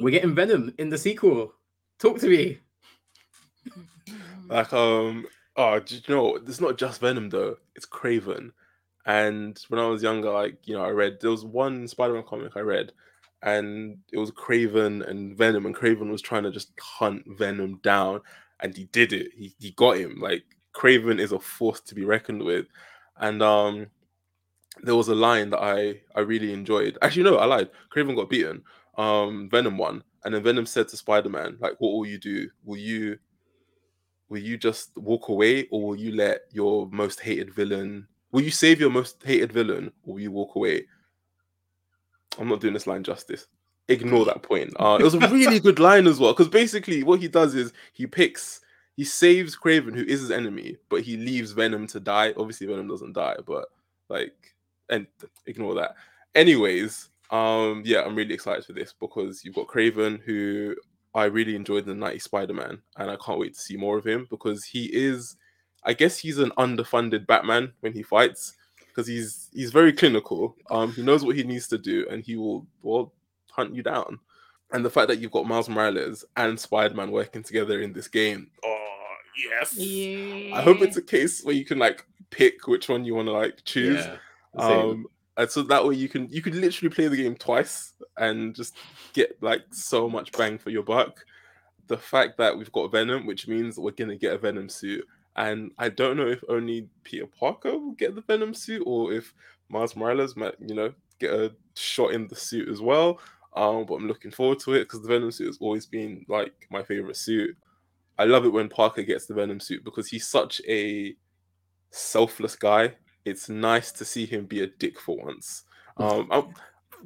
We're 0.00 0.10
getting 0.10 0.34
Venom 0.34 0.74
in 0.78 0.88
the 0.88 0.98
sequel. 0.98 1.52
Talk 1.98 2.18
to 2.20 2.28
me. 2.28 2.58
Like 4.48 4.72
um 4.72 5.26
oh 5.56 5.78
do 5.78 5.94
you 5.94 6.00
know 6.08 6.36
it's 6.36 6.60
not 6.60 6.78
just 6.78 7.00
Venom 7.00 7.28
though, 7.28 7.56
it's 7.76 7.86
Kraven. 7.86 8.52
And 9.06 9.58
when 9.68 9.80
I 9.80 9.86
was 9.86 10.02
younger, 10.02 10.30
like, 10.30 10.58
you 10.68 10.74
know, 10.74 10.84
I 10.84 10.90
read 10.90 11.18
there 11.20 11.30
was 11.30 11.44
one 11.44 11.88
Spider-Man 11.88 12.24
comic 12.24 12.52
I 12.56 12.60
read, 12.60 12.92
and 13.42 13.98
it 14.12 14.18
was 14.18 14.30
Kraven 14.30 15.08
and 15.08 15.36
Venom, 15.36 15.66
and 15.66 15.74
Kraven 15.74 16.10
was 16.10 16.22
trying 16.22 16.42
to 16.44 16.50
just 16.50 16.72
hunt 16.78 17.24
Venom 17.38 17.78
down, 17.82 18.20
and 18.60 18.76
he 18.76 18.84
did 18.86 19.12
it. 19.12 19.32
He 19.34 19.54
he 19.58 19.70
got 19.72 19.96
him. 19.98 20.20
Like 20.20 20.44
Kraven 20.74 21.18
is 21.20 21.32
a 21.32 21.38
force 21.40 21.80
to 21.82 21.94
be 21.94 22.04
reckoned 22.04 22.42
with. 22.42 22.66
And 23.18 23.42
um 23.42 23.86
there 24.82 24.96
was 24.96 25.08
a 25.08 25.14
line 25.14 25.50
that 25.50 25.60
I 25.62 26.00
I 26.14 26.20
really 26.20 26.52
enjoyed. 26.52 26.98
Actually, 27.02 27.24
no, 27.24 27.36
I 27.38 27.44
lied. 27.46 27.70
Kraven 27.94 28.16
got 28.16 28.30
beaten. 28.30 28.62
Um, 28.98 29.48
Venom 29.50 29.78
won, 29.78 30.02
and 30.24 30.34
then 30.34 30.42
Venom 30.42 30.66
said 30.66 30.88
to 30.88 30.96
Spider-Man, 30.96 31.58
like, 31.60 31.80
"What 31.80 31.92
will 31.92 32.06
you 32.06 32.18
do? 32.18 32.50
Will 32.64 32.78
you 32.78 33.18
will 34.28 34.38
you 34.40 34.56
just 34.56 34.96
walk 34.96 35.28
away 35.28 35.66
or 35.70 35.88
will 35.88 35.96
you 35.96 36.12
let 36.14 36.42
your 36.52 36.88
most 36.90 37.20
hated 37.20 37.52
villain 37.52 38.06
will 38.32 38.42
you 38.42 38.50
save 38.50 38.80
your 38.80 38.90
most 38.90 39.22
hated 39.24 39.52
villain 39.52 39.92
or 40.04 40.14
will 40.14 40.20
you 40.20 40.30
walk 40.30 40.54
away? 40.56 40.86
I'm 42.38 42.48
not 42.48 42.60
doing 42.60 42.74
this 42.74 42.86
line 42.86 43.02
justice. 43.02 43.46
Ignore 43.88 44.24
that 44.26 44.42
point. 44.42 44.72
Uh 44.78 44.98
it 45.00 45.04
was 45.04 45.14
a 45.14 45.28
really 45.28 45.60
good 45.68 45.78
line 45.78 46.06
as 46.06 46.20
well 46.20 46.32
because 46.32 46.48
basically 46.48 47.02
what 47.02 47.20
he 47.20 47.28
does 47.28 47.54
is 47.54 47.72
he 47.92 48.06
picks 48.06 48.60
he 48.96 49.04
saves 49.04 49.56
kraven 49.56 49.94
who 49.94 50.04
is 50.04 50.20
his 50.20 50.30
enemy 50.30 50.76
but 50.88 51.02
he 51.02 51.16
leaves 51.16 51.52
venom 51.52 51.86
to 51.88 52.00
die. 52.00 52.32
Obviously 52.36 52.66
venom 52.66 52.88
doesn't 52.88 53.14
die 53.14 53.36
but 53.46 53.66
like 54.08 54.54
and 54.88 55.06
ignore 55.46 55.74
that. 55.74 55.96
Anyways 56.34 57.08
um 57.32 57.82
yeah 57.84 58.02
i'm 58.02 58.16
really 58.16 58.34
excited 58.34 58.64
for 58.64 58.72
this 58.72 58.92
because 58.98 59.44
you've 59.44 59.54
got 59.54 59.68
kraven 59.68 60.20
who 60.20 60.74
I 61.14 61.24
really 61.24 61.56
enjoyed 61.56 61.84
in 61.84 61.88
the 61.88 61.94
90 61.94 62.18
Spider-Man, 62.20 62.80
and 62.96 63.10
I 63.10 63.16
can't 63.16 63.40
wait 63.40 63.54
to 63.54 63.60
see 63.60 63.76
more 63.76 63.98
of 63.98 64.06
him 64.06 64.26
because 64.30 64.64
he 64.64 64.84
is, 64.86 65.36
I 65.84 65.92
guess 65.94 66.18
he's 66.18 66.38
an 66.38 66.50
underfunded 66.58 67.26
Batman 67.26 67.72
when 67.80 67.92
he 67.92 68.02
fights 68.02 68.54
because 68.88 69.06
he's 69.06 69.48
he's 69.52 69.70
very 69.70 69.92
clinical. 69.92 70.56
Um, 70.70 70.92
he 70.92 71.02
knows 71.02 71.24
what 71.24 71.36
he 71.36 71.42
needs 71.42 71.68
to 71.68 71.78
do, 71.78 72.06
and 72.10 72.22
he 72.22 72.36
will 72.36 72.66
well 72.82 73.12
hunt 73.50 73.74
you 73.74 73.82
down. 73.82 74.18
And 74.72 74.84
the 74.84 74.90
fact 74.90 75.08
that 75.08 75.18
you've 75.18 75.32
got 75.32 75.46
Miles 75.46 75.68
Morales 75.68 76.24
and 76.36 76.58
Spider-Man 76.58 77.10
working 77.10 77.42
together 77.42 77.80
in 77.80 77.92
this 77.92 78.08
game, 78.08 78.50
oh 78.64 79.16
yes! 79.36 79.74
Yeah. 79.76 80.56
I 80.56 80.62
hope 80.62 80.80
it's 80.82 80.96
a 80.96 81.02
case 81.02 81.42
where 81.42 81.54
you 81.54 81.64
can 81.64 81.78
like 81.78 82.04
pick 82.30 82.66
which 82.66 82.88
one 82.88 83.04
you 83.04 83.14
want 83.14 83.28
to 83.28 83.32
like 83.32 83.64
choose. 83.64 84.04
Yeah. 84.04 84.16
Um, 84.56 85.06
and 85.36 85.50
so 85.50 85.62
that 85.62 85.84
way 85.84 85.94
you 85.94 86.08
can 86.08 86.28
you 86.28 86.42
can 86.42 86.60
literally 86.60 86.94
play 86.94 87.08
the 87.08 87.16
game 87.16 87.34
twice 87.34 87.94
and 88.18 88.54
just 88.54 88.76
get 89.12 89.42
like 89.42 89.62
so 89.70 90.08
much 90.08 90.32
bang 90.32 90.58
for 90.58 90.70
your 90.70 90.82
buck. 90.82 91.24
The 91.86 91.96
fact 91.96 92.38
that 92.38 92.56
we've 92.56 92.70
got 92.70 92.92
Venom, 92.92 93.26
which 93.26 93.48
means 93.48 93.78
we're 93.78 93.92
gonna 93.92 94.16
get 94.16 94.34
a 94.34 94.38
Venom 94.38 94.68
suit, 94.68 95.04
and 95.36 95.72
I 95.78 95.88
don't 95.88 96.16
know 96.16 96.26
if 96.28 96.42
only 96.48 96.88
Peter 97.04 97.26
Parker 97.26 97.72
will 97.78 97.92
get 97.92 98.14
the 98.14 98.22
Venom 98.22 98.54
suit 98.54 98.82
or 98.86 99.12
if 99.12 99.32
Miles 99.68 99.96
Morales 99.96 100.36
might, 100.36 100.54
you 100.60 100.74
know, 100.74 100.92
get 101.18 101.32
a 101.32 101.54
shot 101.76 102.12
in 102.12 102.26
the 102.28 102.36
suit 102.36 102.68
as 102.68 102.80
well. 102.80 103.20
Um, 103.54 103.84
but 103.86 103.94
I'm 103.94 104.06
looking 104.08 104.30
forward 104.30 104.58
to 104.60 104.74
it 104.74 104.80
because 104.84 105.02
the 105.02 105.08
Venom 105.08 105.30
suit 105.30 105.46
has 105.46 105.58
always 105.60 105.86
been 105.86 106.24
like 106.28 106.66
my 106.70 106.82
favorite 106.82 107.16
suit. 107.16 107.56
I 108.18 108.24
love 108.24 108.44
it 108.44 108.50
when 108.52 108.68
Parker 108.68 109.02
gets 109.02 109.26
the 109.26 109.34
Venom 109.34 109.60
suit 109.60 109.84
because 109.84 110.08
he's 110.08 110.26
such 110.26 110.60
a 110.68 111.14
selfless 111.90 112.56
guy. 112.56 112.94
It's 113.24 113.48
nice 113.48 113.92
to 113.92 114.04
see 114.04 114.26
him 114.26 114.46
be 114.46 114.62
a 114.62 114.66
dick 114.66 114.98
for 115.00 115.16
once. 115.16 115.64
Um, 115.96 116.28
I- 116.30 116.48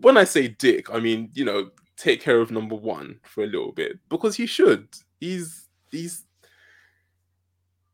when 0.01 0.17
I 0.17 0.25
say 0.25 0.49
dick, 0.49 0.91
I 0.93 1.01
mean 1.01 1.31
you 1.35 1.45
know 1.45 1.71
take 1.97 2.21
care 2.21 2.41
of 2.41 2.51
number 2.51 2.75
one 2.75 3.21
for 3.25 3.45
a 3.45 3.47
little 3.47 3.73
bit 3.73 3.99
because 4.09 4.37
he 4.37 4.47
should. 4.47 4.89
He's 5.21 5.69
he's 5.91 6.25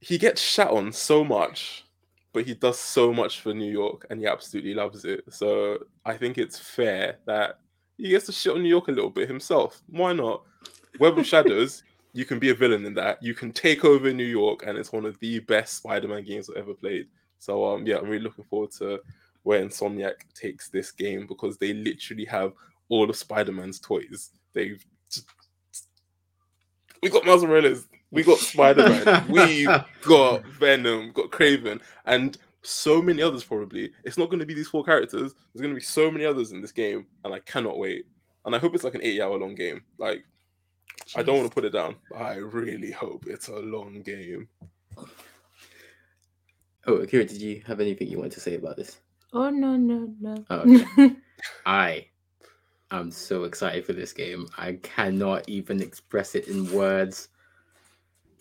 he 0.00 0.18
gets 0.18 0.40
shat 0.40 0.68
on 0.68 0.92
so 0.92 1.22
much, 1.22 1.84
but 2.32 2.46
he 2.46 2.54
does 2.54 2.78
so 2.78 3.12
much 3.12 3.40
for 3.40 3.52
New 3.52 3.70
York 3.70 4.06
and 4.10 4.20
he 4.20 4.26
absolutely 4.26 4.74
loves 4.74 5.04
it. 5.04 5.22
So 5.28 5.78
I 6.04 6.16
think 6.16 6.38
it's 6.38 6.58
fair 6.58 7.18
that 7.26 7.58
he 7.98 8.10
gets 8.10 8.26
to 8.26 8.32
shit 8.32 8.54
on 8.54 8.62
New 8.62 8.68
York 8.68 8.88
a 8.88 8.92
little 8.92 9.10
bit 9.10 9.28
himself. 9.28 9.82
Why 9.88 10.12
not? 10.12 10.42
Web 10.98 11.18
of 11.18 11.26
Shadows, 11.26 11.82
you 12.12 12.24
can 12.24 12.38
be 12.38 12.50
a 12.50 12.54
villain 12.54 12.86
in 12.86 12.94
that. 12.94 13.22
You 13.22 13.34
can 13.34 13.52
take 13.52 13.84
over 13.84 14.12
New 14.12 14.24
York, 14.24 14.64
and 14.66 14.76
it's 14.76 14.92
one 14.92 15.04
of 15.04 15.18
the 15.20 15.38
best 15.40 15.74
Spider-Man 15.78 16.24
games 16.24 16.48
I've 16.48 16.56
ever 16.56 16.74
played. 16.74 17.08
So 17.38 17.64
um, 17.64 17.86
yeah, 17.86 17.98
I'm 17.98 18.08
really 18.08 18.24
looking 18.24 18.44
forward 18.44 18.70
to 18.72 19.00
where 19.42 19.62
Insomniac 19.62 20.14
takes 20.34 20.68
this 20.68 20.90
game 20.90 21.26
because 21.26 21.56
they 21.58 21.72
literally 21.72 22.24
have 22.24 22.52
all 22.88 23.08
of 23.08 23.16
Spider-Man's 23.16 23.80
toys. 23.80 24.30
They've 24.52 24.84
just... 25.10 25.26
we 27.02 27.08
got 27.08 27.24
Miles 27.24 27.44
Morales, 27.44 27.86
we 28.10 28.22
got 28.22 28.38
Spider-Man, 28.38 29.28
we 29.28 29.64
got 30.02 30.44
Venom, 30.46 31.12
got 31.12 31.30
Kraven, 31.30 31.80
and 32.06 32.36
so 32.62 33.00
many 33.00 33.22
others 33.22 33.44
probably. 33.44 33.92
It's 34.04 34.18
not 34.18 34.26
going 34.26 34.40
to 34.40 34.46
be 34.46 34.54
these 34.54 34.68
four 34.68 34.84
characters. 34.84 35.32
There's 35.32 35.62
going 35.62 35.74
to 35.74 35.80
be 35.80 35.84
so 35.84 36.10
many 36.10 36.24
others 36.24 36.52
in 36.52 36.60
this 36.60 36.72
game, 36.72 37.06
and 37.24 37.32
I 37.32 37.38
cannot 37.40 37.78
wait. 37.78 38.06
And 38.44 38.54
I 38.54 38.58
hope 38.58 38.74
it's 38.74 38.84
like 38.84 38.94
an 38.94 39.02
eight-hour 39.02 39.38
long 39.38 39.54
game. 39.54 39.82
Like 39.98 40.24
I 41.16 41.22
don't 41.22 41.38
want 41.38 41.48
to 41.48 41.54
put 41.54 41.64
it 41.64 41.72
down. 41.72 41.96
But 42.10 42.22
I 42.22 42.36
really 42.36 42.90
hope 42.90 43.24
it's 43.26 43.48
a 43.48 43.56
long 43.56 44.02
game. 44.02 44.48
Oh, 46.86 46.96
Akira, 46.96 47.24
did 47.24 47.40
you 47.40 47.62
have 47.66 47.80
anything 47.80 48.08
you 48.08 48.18
want 48.18 48.32
to 48.32 48.40
say 48.40 48.54
about 48.54 48.76
this? 48.76 49.00
Oh 49.32 49.50
no 49.50 49.76
no 49.76 50.12
no. 50.20 50.44
Oh, 50.50 50.60
okay. 50.60 51.16
I 51.66 52.06
am 52.90 53.10
so 53.10 53.44
excited 53.44 53.86
for 53.86 53.92
this 53.92 54.12
game. 54.12 54.48
I 54.58 54.74
cannot 54.82 55.48
even 55.48 55.80
express 55.80 56.34
it 56.34 56.48
in 56.48 56.72
words. 56.72 57.28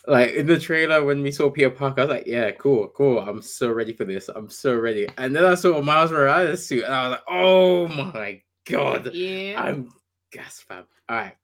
Like 0.09 0.33
in 0.33 0.47
the 0.47 0.59
trailer, 0.59 1.03
when 1.03 1.21
we 1.21 1.31
saw 1.31 1.51
Peter 1.51 1.69
Parker, 1.69 2.01
I 2.01 2.05
was 2.05 2.15
like, 2.15 2.25
"Yeah, 2.25 2.49
cool, 2.51 2.87
cool. 2.89 3.19
I'm 3.19 3.43
so 3.43 3.71
ready 3.71 3.93
for 3.93 4.05
this. 4.05 4.27
I'm 4.27 4.49
so 4.49 4.75
ready." 4.75 5.07
And 5.19 5.35
then 5.35 5.45
I 5.45 5.53
saw 5.53 5.79
Miles 5.83 6.11
Morales 6.11 6.65
suit, 6.65 6.83
and 6.83 6.91
I 6.91 7.07
was 7.07 7.11
like, 7.11 7.23
"Oh 7.29 7.87
my 7.87 8.41
god, 8.65 9.13
yeah. 9.13 9.61
I'm 9.61 9.91
gas 10.31 10.61
fam." 10.67 10.85
All 11.09 11.15
right, 11.15 11.35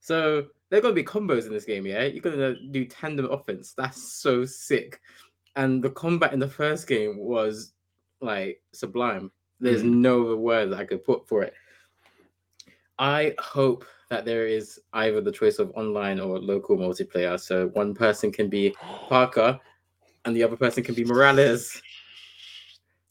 so 0.00 0.46
there 0.70 0.78
are 0.78 0.82
gonna 0.82 0.94
be 0.94 1.04
combos 1.04 1.46
in 1.46 1.52
this 1.52 1.66
game. 1.66 1.84
Yeah, 1.84 2.04
you're 2.04 2.22
gonna 2.22 2.56
do 2.70 2.86
tandem 2.86 3.30
offense. 3.30 3.74
That's 3.76 4.14
so 4.14 4.46
sick. 4.46 4.98
And 5.54 5.84
the 5.84 5.90
combat 5.90 6.32
in 6.32 6.38
the 6.38 6.48
first 6.48 6.86
game 6.86 7.18
was 7.18 7.74
like 8.22 8.62
sublime. 8.72 9.30
There's 9.60 9.82
mm. 9.82 9.96
no 9.96 10.24
other 10.24 10.36
word 10.38 10.70
that 10.70 10.80
I 10.80 10.86
could 10.86 11.04
put 11.04 11.28
for 11.28 11.42
it. 11.42 11.52
I 12.98 13.34
hope 13.38 13.84
that 14.12 14.26
there 14.26 14.46
is 14.46 14.78
either 14.92 15.22
the 15.22 15.32
choice 15.32 15.58
of 15.58 15.72
online 15.74 16.20
or 16.20 16.38
local 16.38 16.76
multiplayer. 16.76 17.40
So 17.40 17.68
one 17.68 17.94
person 17.94 18.30
can 18.30 18.50
be 18.50 18.74
Parker 19.08 19.58
and 20.26 20.36
the 20.36 20.42
other 20.42 20.56
person 20.56 20.84
can 20.84 20.94
be 20.94 21.02
Morales. 21.02 21.80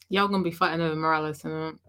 Y'all 0.10 0.28
gonna 0.28 0.44
be 0.44 0.52
fighting 0.52 0.82
over 0.82 0.96
Morales 0.96 1.44
and 1.44 1.80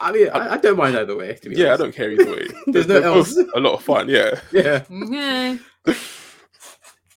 I 0.00 0.12
mean, 0.12 0.28
I, 0.30 0.54
I 0.54 0.56
don't 0.58 0.76
mind 0.76 0.96
either 0.96 1.16
way. 1.16 1.34
To 1.34 1.48
be 1.48 1.56
Yeah, 1.56 1.74
I 1.74 1.76
don't 1.76 1.92
care 1.92 2.12
either 2.12 2.30
way. 2.30 2.46
There's 2.68 2.86
no 2.86 3.02
else. 3.02 3.36
A 3.36 3.58
lot 3.60 3.74
of 3.74 3.82
fun, 3.82 4.08
yeah. 4.08 4.38
Yeah. 4.52 4.84
Yeah. 4.88 5.58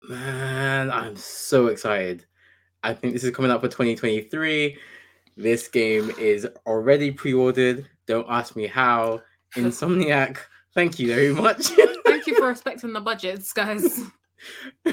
Man, 0.10 0.92
I'm 0.92 1.16
so 1.16 1.68
excited. 1.68 2.26
I 2.82 2.94
think 2.94 3.14
this 3.14 3.24
is 3.24 3.36
coming 3.36 3.52
out 3.52 3.62
for 3.62 3.68
2023. 3.68 4.78
This 5.38 5.68
game 5.68 6.12
is 6.20 6.48
already 6.66 7.12
pre-ordered. 7.12 7.88
Don't 8.08 8.28
ask 8.28 8.56
me 8.56 8.66
how. 8.68 9.22
Insomniac, 9.56 10.38
thank 10.74 11.00
you 11.00 11.08
very 11.08 11.34
much. 11.34 11.68
Thank 12.06 12.28
you 12.28 12.36
for 12.38 12.48
respecting 12.48 12.94
the 12.94 13.02
budgets, 13.02 13.52
guys. 13.54 14.02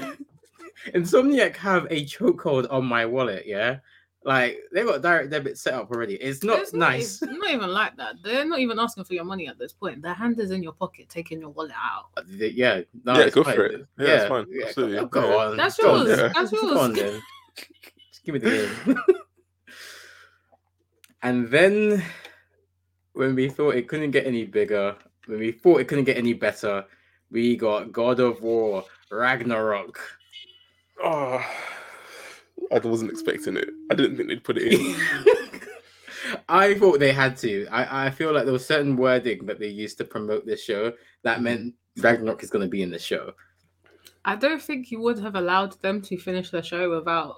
Insomniac 0.95 1.57
have 1.57 1.87
a 1.90 2.05
chokehold 2.05 2.66
on 2.71 2.87
my 2.87 3.05
wallet, 3.07 3.45
yeah? 3.47 3.79
Like 4.25 4.59
they've 4.73 4.87
got 4.87 5.01
direct 5.03 5.31
debit 5.31 5.57
set 5.59 5.73
up 5.75 5.90
already. 5.90 6.14
It's 6.16 6.43
not 6.45 6.59
It's 6.61 6.73
nice. 6.75 7.23
Not, 7.23 7.33
not 7.38 7.51
even 7.51 7.71
like 7.71 7.97
that. 7.97 8.16
They're 8.23 8.45
not 8.45 8.59
even 8.59 8.79
asking 8.79 9.05
for 9.05 9.14
your 9.14 9.25
money 9.25 9.49
at 9.49 9.59
this 9.59 9.73
point. 9.73 10.03
Their 10.03 10.12
hand 10.14 10.38
is 10.40 10.51
in 10.51 10.62
your 10.62 10.73
pocket, 10.73 11.09
taking 11.09 11.40
your 11.40 11.51
wallet 11.51 11.73
out. 11.75 12.07
Uh, 12.16 12.23
Yeah, 12.29 12.83
no, 13.05 13.19
Yeah, 13.19 13.31
go 13.31 13.43
fine. 13.45 13.55
for 13.55 13.64
it. 13.66 13.87
Yeah, 13.99 14.07
it's 14.09 14.29
fine. 14.29 14.45
go- 14.45 14.66
Absolutely. 14.66 14.97
Go, 14.99 15.07
go 15.07 15.38
on. 15.38 15.57
That's 15.57 15.77
go 15.79 15.95
on 15.95 16.07
yours. 16.07 16.19
then. 16.19 16.33
That's 16.35 16.51
Go 16.51 16.62
yours. 16.62 16.79
on 16.79 16.93
then. 16.93 17.23
Just 18.11 18.25
give 18.25 18.35
me 18.35 18.40
the 18.40 18.51
game. 18.87 18.97
and 21.23 21.49
then 21.49 22.03
when 23.14 23.35
we 23.35 23.49
thought 23.49 23.75
it 23.75 23.88
couldn't 23.88 24.11
get 24.11 24.27
any 24.27 24.45
bigger, 24.45 24.97
when 25.31 25.40
we 25.40 25.53
thought 25.53 25.81
it 25.81 25.88
couldn't 25.88 26.05
get 26.05 26.16
any 26.16 26.33
better, 26.33 26.85
we 27.31 27.57
got 27.57 27.93
God 27.93 28.21
of 28.21 28.43
War 28.43 28.85
Ragnarok. 29.11 29.99
Oh, 31.03 31.45
I 32.73 32.79
wasn't 32.79 33.11
expecting 33.11 33.57
it. 33.57 33.69
I 33.90 33.95
didn't 33.95 34.16
think 34.16 34.29
they'd 34.29 34.45
put 34.45 34.59
it 34.59 34.73
in. 34.73 34.97
I 36.49 36.75
thought 36.75 37.01
they 37.01 37.12
had 37.12 37.37
to. 37.38 37.66
I, 37.69 38.07
I 38.07 38.11
feel 38.11 38.33
like 38.33 38.45
there 38.45 38.53
was 38.53 38.66
certain 38.66 38.97
wording 38.97 39.47
that 39.47 39.59
they 39.59 39.69
used 39.69 39.99
to 39.99 40.05
promote 40.05 40.47
this 40.47 40.62
show 40.62 40.93
that 41.23 41.43
meant 41.43 41.75
Ragnarok 41.99 42.43
is 42.43 42.51
going 42.51 42.64
to 42.64 42.69
be 42.69 42.83
in 42.83 42.90
the 42.90 42.99
show. 42.99 43.33
I 44.25 44.37
don't 44.37 44.61
think 44.61 44.90
you 44.90 45.01
would 45.01 45.19
have 45.21 45.35
allowed 45.35 45.81
them 45.81 46.03
to 46.03 46.19
finish 46.19 46.51
the 46.51 46.62
show 46.62 46.90
without 46.90 47.35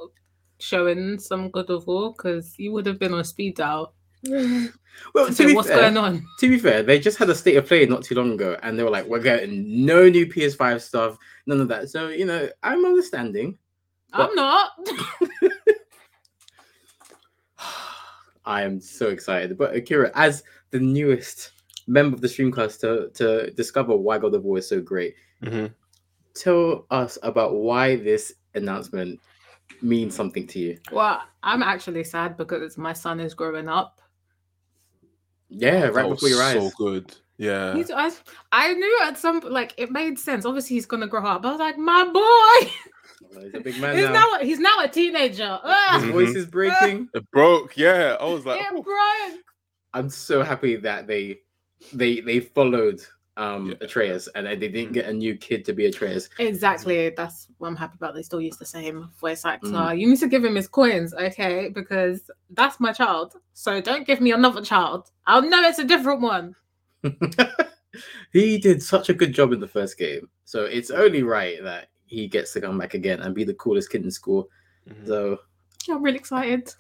showing 0.59 1.19
some 1.19 1.51
God 1.51 1.71
of 1.71 1.87
War 1.87 2.13
because 2.13 2.59
you 2.59 2.73
would 2.73 2.87
have 2.87 2.99
been 2.99 3.15
on 3.15 3.25
speed 3.25 3.57
dial. 3.57 3.95
Well, 4.25 5.27
to 5.27 5.31
to 5.31 5.33
say 5.35 5.47
be 5.47 5.55
what's 5.55 5.69
fair, 5.69 5.79
going 5.79 5.97
on? 5.97 6.25
to 6.41 6.49
be 6.49 6.59
fair, 6.59 6.83
they 6.83 6.99
just 7.01 7.19
had 7.19 7.29
a 7.31 7.35
state 7.35 7.57
of 7.57 7.67
play 7.67 7.87
not 7.87 8.05
too 8.05 8.15
long 8.15 8.33
ago, 8.33 8.57
and 8.63 8.79
they 8.79 8.83
were 8.85 8.91
like, 8.91 9.07
"We're 9.07 9.19
getting 9.21 9.85
no 9.85 10.09
new 10.09 10.27
PS5 10.27 10.81
stuff, 10.81 11.17
none 11.47 11.61
of 11.61 11.69
that." 11.69 11.89
So 11.89 12.09
you 12.09 12.27
know, 12.27 12.49
I'm 12.63 12.85
understanding. 12.85 13.59
I'm 14.13 14.35
not. 14.35 14.71
I 18.45 18.63
am 18.63 18.81
so 18.81 19.09
excited. 19.09 19.57
But 19.57 19.75
Akira, 19.75 20.11
as 20.15 20.43
the 20.71 20.81
newest 20.81 21.53
member 21.87 22.15
of 22.15 22.21
the 22.21 22.29
Streamcast 22.29 22.81
to 22.81 23.11
to 23.15 23.51
discover 23.53 23.97
why 23.97 24.19
God 24.19 24.35
of 24.35 24.45
War 24.45 24.59
is 24.59 24.69
so 24.69 24.81
great, 24.81 25.15
Mhm. 25.43 25.73
tell 26.35 26.87
us 26.91 27.19
about 27.23 27.55
why 27.55 27.97
this 27.97 28.35
announcement 28.55 29.19
means 29.81 30.15
something 30.15 30.47
to 30.49 30.59
you. 30.59 30.79
well, 30.93 31.23
I'm 31.43 31.63
actually 31.63 32.05
sad 32.05 32.37
because 32.37 32.77
my 32.79 32.93
son 32.93 33.19
is 33.21 33.33
growing 33.35 33.69
up. 33.69 34.01
Yeah, 35.55 35.87
right 35.87 35.95
That 35.95 36.09
before 36.09 36.29
your 36.29 36.43
eyes. 36.43 36.55
So 36.55 36.71
good. 36.77 37.15
Yeah. 37.37 37.75
He's, 37.75 37.91
I, 37.91 38.11
I 38.53 38.73
knew 38.73 39.01
at 39.03 39.19
some 39.19 39.41
like 39.41 39.75
it 39.77 39.91
made 39.91 40.19
sense. 40.19 40.45
Obviously, 40.45 40.77
he's 40.77 40.87
gonna 40.87 41.07
grow 41.07 41.25
up. 41.25 41.45
I 41.45 41.51
was 41.51 41.61
like, 41.61 41.77
my 41.77 42.05
boy. 42.05 42.71
Well, 43.31 43.45
he's 43.45 43.55
a 43.55 43.61
big 43.61 43.81
man 43.81 43.97
he's 43.97 44.05
now. 44.07 44.13
now 44.13 44.39
he's 44.41 44.59
now 44.59 44.81
a 44.81 44.89
teenager. 44.89 45.59
His 45.63 46.05
Ugh, 46.05 46.11
voice 46.11 46.35
is 46.35 46.47
breaking. 46.47 47.09
It 47.15 47.31
broke. 47.31 47.77
Yeah. 47.77 48.17
I 48.21 48.25
was 48.25 48.47
like, 48.47 48.61
it 48.61 48.67
oh, 48.71 48.83
broke. 48.83 49.41
I'm 49.95 50.09
so 50.09 50.43
happy 50.43 50.77
that 50.77 51.07
they 51.07 51.41
they 51.93 52.21
they 52.21 52.41
followed 52.41 53.01
um 53.37 53.71
Yeah. 53.71 53.77
Atreus 53.81 54.29
and 54.35 54.47
they 54.47 54.57
didn't 54.57 54.93
get 54.93 55.07
a 55.07 55.13
new 55.13 55.37
kid 55.37 55.65
to 55.65 55.73
be 55.73 55.87
Atreus. 55.87 56.29
Exactly. 56.39 57.11
That's 57.11 57.49
what 57.59 57.69
I'm 57.69 57.77
happy 57.77 57.95
about. 57.97 58.15
They 58.15 58.23
still 58.23 58.41
use 58.41 58.59
the 58.59 58.67
same 58.67 59.11
voice 59.21 59.45
actor. 59.45 59.69
Mm. 59.69 59.99
You 59.99 60.09
need 60.09 60.19
to 60.19 60.29
give 60.29 60.45
him 60.45 60.55
his 60.55 60.69
coins, 60.69 61.15
okay? 61.15 61.71
Because 61.71 62.31
that's 62.51 62.79
my 62.79 62.93
child. 62.93 63.35
So 63.55 63.81
don't 63.81 64.07
give 64.07 64.21
me 64.21 64.33
another 64.33 64.63
child. 64.63 65.11
I'll 65.27 65.43
know 65.43 65.63
it's 65.63 65.79
a 65.79 65.85
different 65.85 66.21
one. 66.21 66.55
he 68.33 68.59
did 68.59 68.83
such 68.83 69.09
a 69.09 69.15
good 69.15 69.33
job 69.33 69.53
in 69.53 69.61
the 69.61 69.69
first 69.69 69.99
game. 69.99 70.29
So 70.45 70.65
it's 70.65 70.91
only 70.91 71.23
right 71.23 71.63
that 71.63 71.89
he 72.05 72.29
gets 72.29 72.53
to 72.53 72.61
come 72.61 72.79
back 72.79 72.95
again 72.95 73.21
and 73.21 73.35
be 73.35 73.45
the 73.45 73.55
coolest 73.55 73.91
kid 73.91 74.05
in 74.05 74.11
school. 74.11 74.49
Mhm. 74.89 75.07
So 75.07 75.39
I'm 75.89 76.03
really 76.03 76.19
excited. 76.19 76.75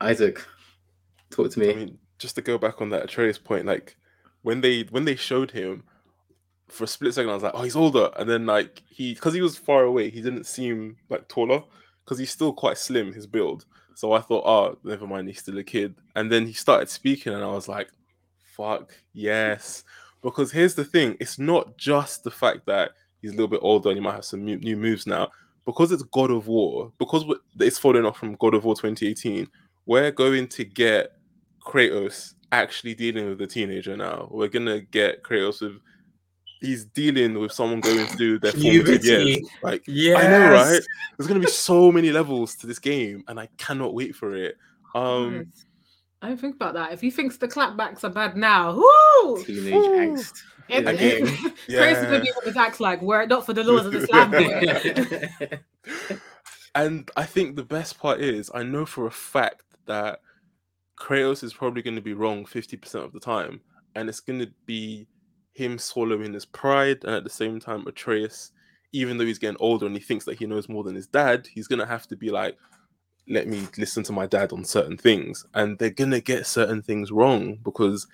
Isaac, 0.00 0.44
talk 1.30 1.50
to 1.50 1.58
me. 1.58 1.70
I 1.72 1.74
mean, 1.74 1.98
just 2.18 2.36
to 2.36 2.42
go 2.42 2.56
back 2.56 2.80
on 2.80 2.88
that 2.90 3.04
Atreus 3.04 3.38
point, 3.38 3.66
like 3.66 3.96
when 4.48 4.62
they 4.62 4.80
when 4.84 5.04
they 5.04 5.14
showed 5.14 5.50
him 5.50 5.82
for 6.68 6.84
a 6.84 6.86
split 6.86 7.12
second, 7.12 7.28
I 7.28 7.34
was 7.34 7.42
like, 7.42 7.52
oh, 7.54 7.64
he's 7.64 7.76
older, 7.76 8.08
and 8.16 8.26
then 8.26 8.46
like 8.46 8.82
he 8.88 9.12
because 9.12 9.34
he 9.34 9.42
was 9.42 9.58
far 9.58 9.82
away, 9.84 10.08
he 10.08 10.22
didn't 10.22 10.46
seem 10.46 10.96
like 11.10 11.28
taller 11.28 11.62
because 12.02 12.18
he's 12.18 12.30
still 12.30 12.54
quite 12.54 12.78
slim, 12.78 13.12
his 13.12 13.26
build. 13.26 13.66
So 13.94 14.12
I 14.12 14.22
thought, 14.22 14.46
oh, 14.46 14.78
never 14.84 15.06
mind, 15.06 15.28
he's 15.28 15.40
still 15.40 15.58
a 15.58 15.62
kid. 15.62 15.96
And 16.16 16.32
then 16.32 16.46
he 16.46 16.54
started 16.54 16.88
speaking, 16.88 17.34
and 17.34 17.44
I 17.44 17.48
was 17.48 17.68
like, 17.68 17.90
fuck 18.56 18.94
yes, 19.12 19.84
because 20.22 20.50
here's 20.50 20.74
the 20.74 20.84
thing: 20.84 21.18
it's 21.20 21.38
not 21.38 21.76
just 21.76 22.24
the 22.24 22.30
fact 22.30 22.64
that 22.64 22.92
he's 23.20 23.32
a 23.32 23.34
little 23.34 23.48
bit 23.48 23.60
older 23.62 23.90
and 23.90 23.98
he 23.98 24.02
might 24.02 24.14
have 24.14 24.24
some 24.24 24.46
new, 24.46 24.76
moves 24.78 25.06
now. 25.06 25.28
Because 25.66 25.92
it's 25.92 26.04
God 26.04 26.30
of 26.30 26.46
War, 26.46 26.90
because 26.98 27.22
it's 27.60 27.78
following 27.78 28.06
off 28.06 28.16
from 28.16 28.36
God 28.36 28.54
of 28.54 28.64
War 28.64 28.74
2018, 28.74 29.46
we're 29.84 30.10
going 30.10 30.48
to 30.48 30.64
get 30.64 31.18
Kratos 31.62 32.32
actually 32.52 32.94
dealing 32.94 33.28
with 33.28 33.40
a 33.40 33.46
teenager 33.46 33.96
now. 33.96 34.28
We're 34.30 34.48
gonna 34.48 34.80
get 34.80 35.22
Kratos 35.22 35.60
with 35.60 35.80
he's 36.60 36.84
dealing 36.86 37.38
with 37.38 37.52
someone 37.52 37.80
going 37.80 38.06
through 38.16 38.40
their 38.40 38.52
formative 38.52 38.86
years. 38.88 38.98
Puberty. 39.04 39.44
Like 39.62 39.82
Yeah, 39.86 40.16
I 40.18 40.22
know, 40.28 40.50
right? 40.52 40.80
There's 41.16 41.28
gonna 41.28 41.40
be 41.40 41.46
so 41.46 41.92
many 41.92 42.10
levels 42.10 42.54
to 42.56 42.66
this 42.66 42.78
game, 42.78 43.24
and 43.28 43.38
I 43.38 43.48
cannot 43.58 43.94
wait 43.94 44.14
for 44.16 44.34
it. 44.34 44.56
Um, 44.94 45.52
I 46.22 46.28
don't 46.28 46.40
think 46.40 46.56
about 46.56 46.74
that. 46.74 46.92
If 46.92 47.00
he 47.00 47.10
thinks 47.10 47.36
the 47.36 47.46
clapbacks 47.46 48.02
are 48.02 48.10
bad 48.10 48.36
now, 48.36 48.72
whoo! 48.74 49.44
Teenage 49.44 49.72
Ooh. 49.74 49.96
angst. 49.98 50.42
in 50.68 50.84
the 50.84 50.92
It- 50.94 50.98
game. 50.98 51.26
Crazy 51.26 51.52
Yeah. 51.68 52.10
to 52.10 52.20
be 52.20 52.30
what 52.34 52.44
his 52.44 52.56
acts 52.56 52.80
like. 52.80 53.00
Were 53.02 53.22
it 53.22 53.28
not 53.28 53.46
for 53.46 53.52
the 53.52 53.62
laws 53.64 53.86
of 53.86 53.92
the 53.92 54.06
slam 54.06 54.30
boy. 54.30 56.18
and 56.74 57.10
I 57.16 57.24
think 57.24 57.56
the 57.56 57.62
best 57.64 57.98
part 57.98 58.20
is 58.20 58.50
I 58.54 58.62
know 58.64 58.84
for 58.84 59.06
a 59.06 59.10
fact 59.10 59.62
that 59.86 60.20
Kratos 61.00 61.42
is 61.44 61.52
probably 61.54 61.82
going 61.82 61.96
to 61.96 62.02
be 62.02 62.12
wrong 62.14 62.44
50% 62.44 62.94
of 63.04 63.12
the 63.12 63.20
time. 63.20 63.60
And 63.94 64.08
it's 64.08 64.20
going 64.20 64.40
to 64.40 64.50
be 64.66 65.06
him 65.54 65.78
swallowing 65.78 66.32
his 66.32 66.44
pride. 66.44 67.04
And 67.04 67.14
at 67.14 67.24
the 67.24 67.30
same 67.30 67.60
time, 67.60 67.86
Atreus, 67.86 68.52
even 68.92 69.16
though 69.18 69.24
he's 69.26 69.38
getting 69.38 69.56
older 69.60 69.86
and 69.86 69.96
he 69.96 70.02
thinks 70.02 70.24
that 70.24 70.38
he 70.38 70.46
knows 70.46 70.68
more 70.68 70.84
than 70.84 70.94
his 70.94 71.06
dad, 71.06 71.46
he's 71.52 71.68
going 71.68 71.80
to 71.80 71.86
have 71.86 72.06
to 72.08 72.16
be 72.16 72.30
like, 72.30 72.56
let 73.28 73.46
me 73.46 73.66
listen 73.76 74.02
to 74.04 74.12
my 74.12 74.26
dad 74.26 74.52
on 74.52 74.64
certain 74.64 74.96
things. 74.96 75.44
And 75.54 75.78
they're 75.78 75.90
going 75.90 76.10
to 76.12 76.20
get 76.20 76.46
certain 76.46 76.82
things 76.82 77.10
wrong 77.12 77.58
because 77.64 78.06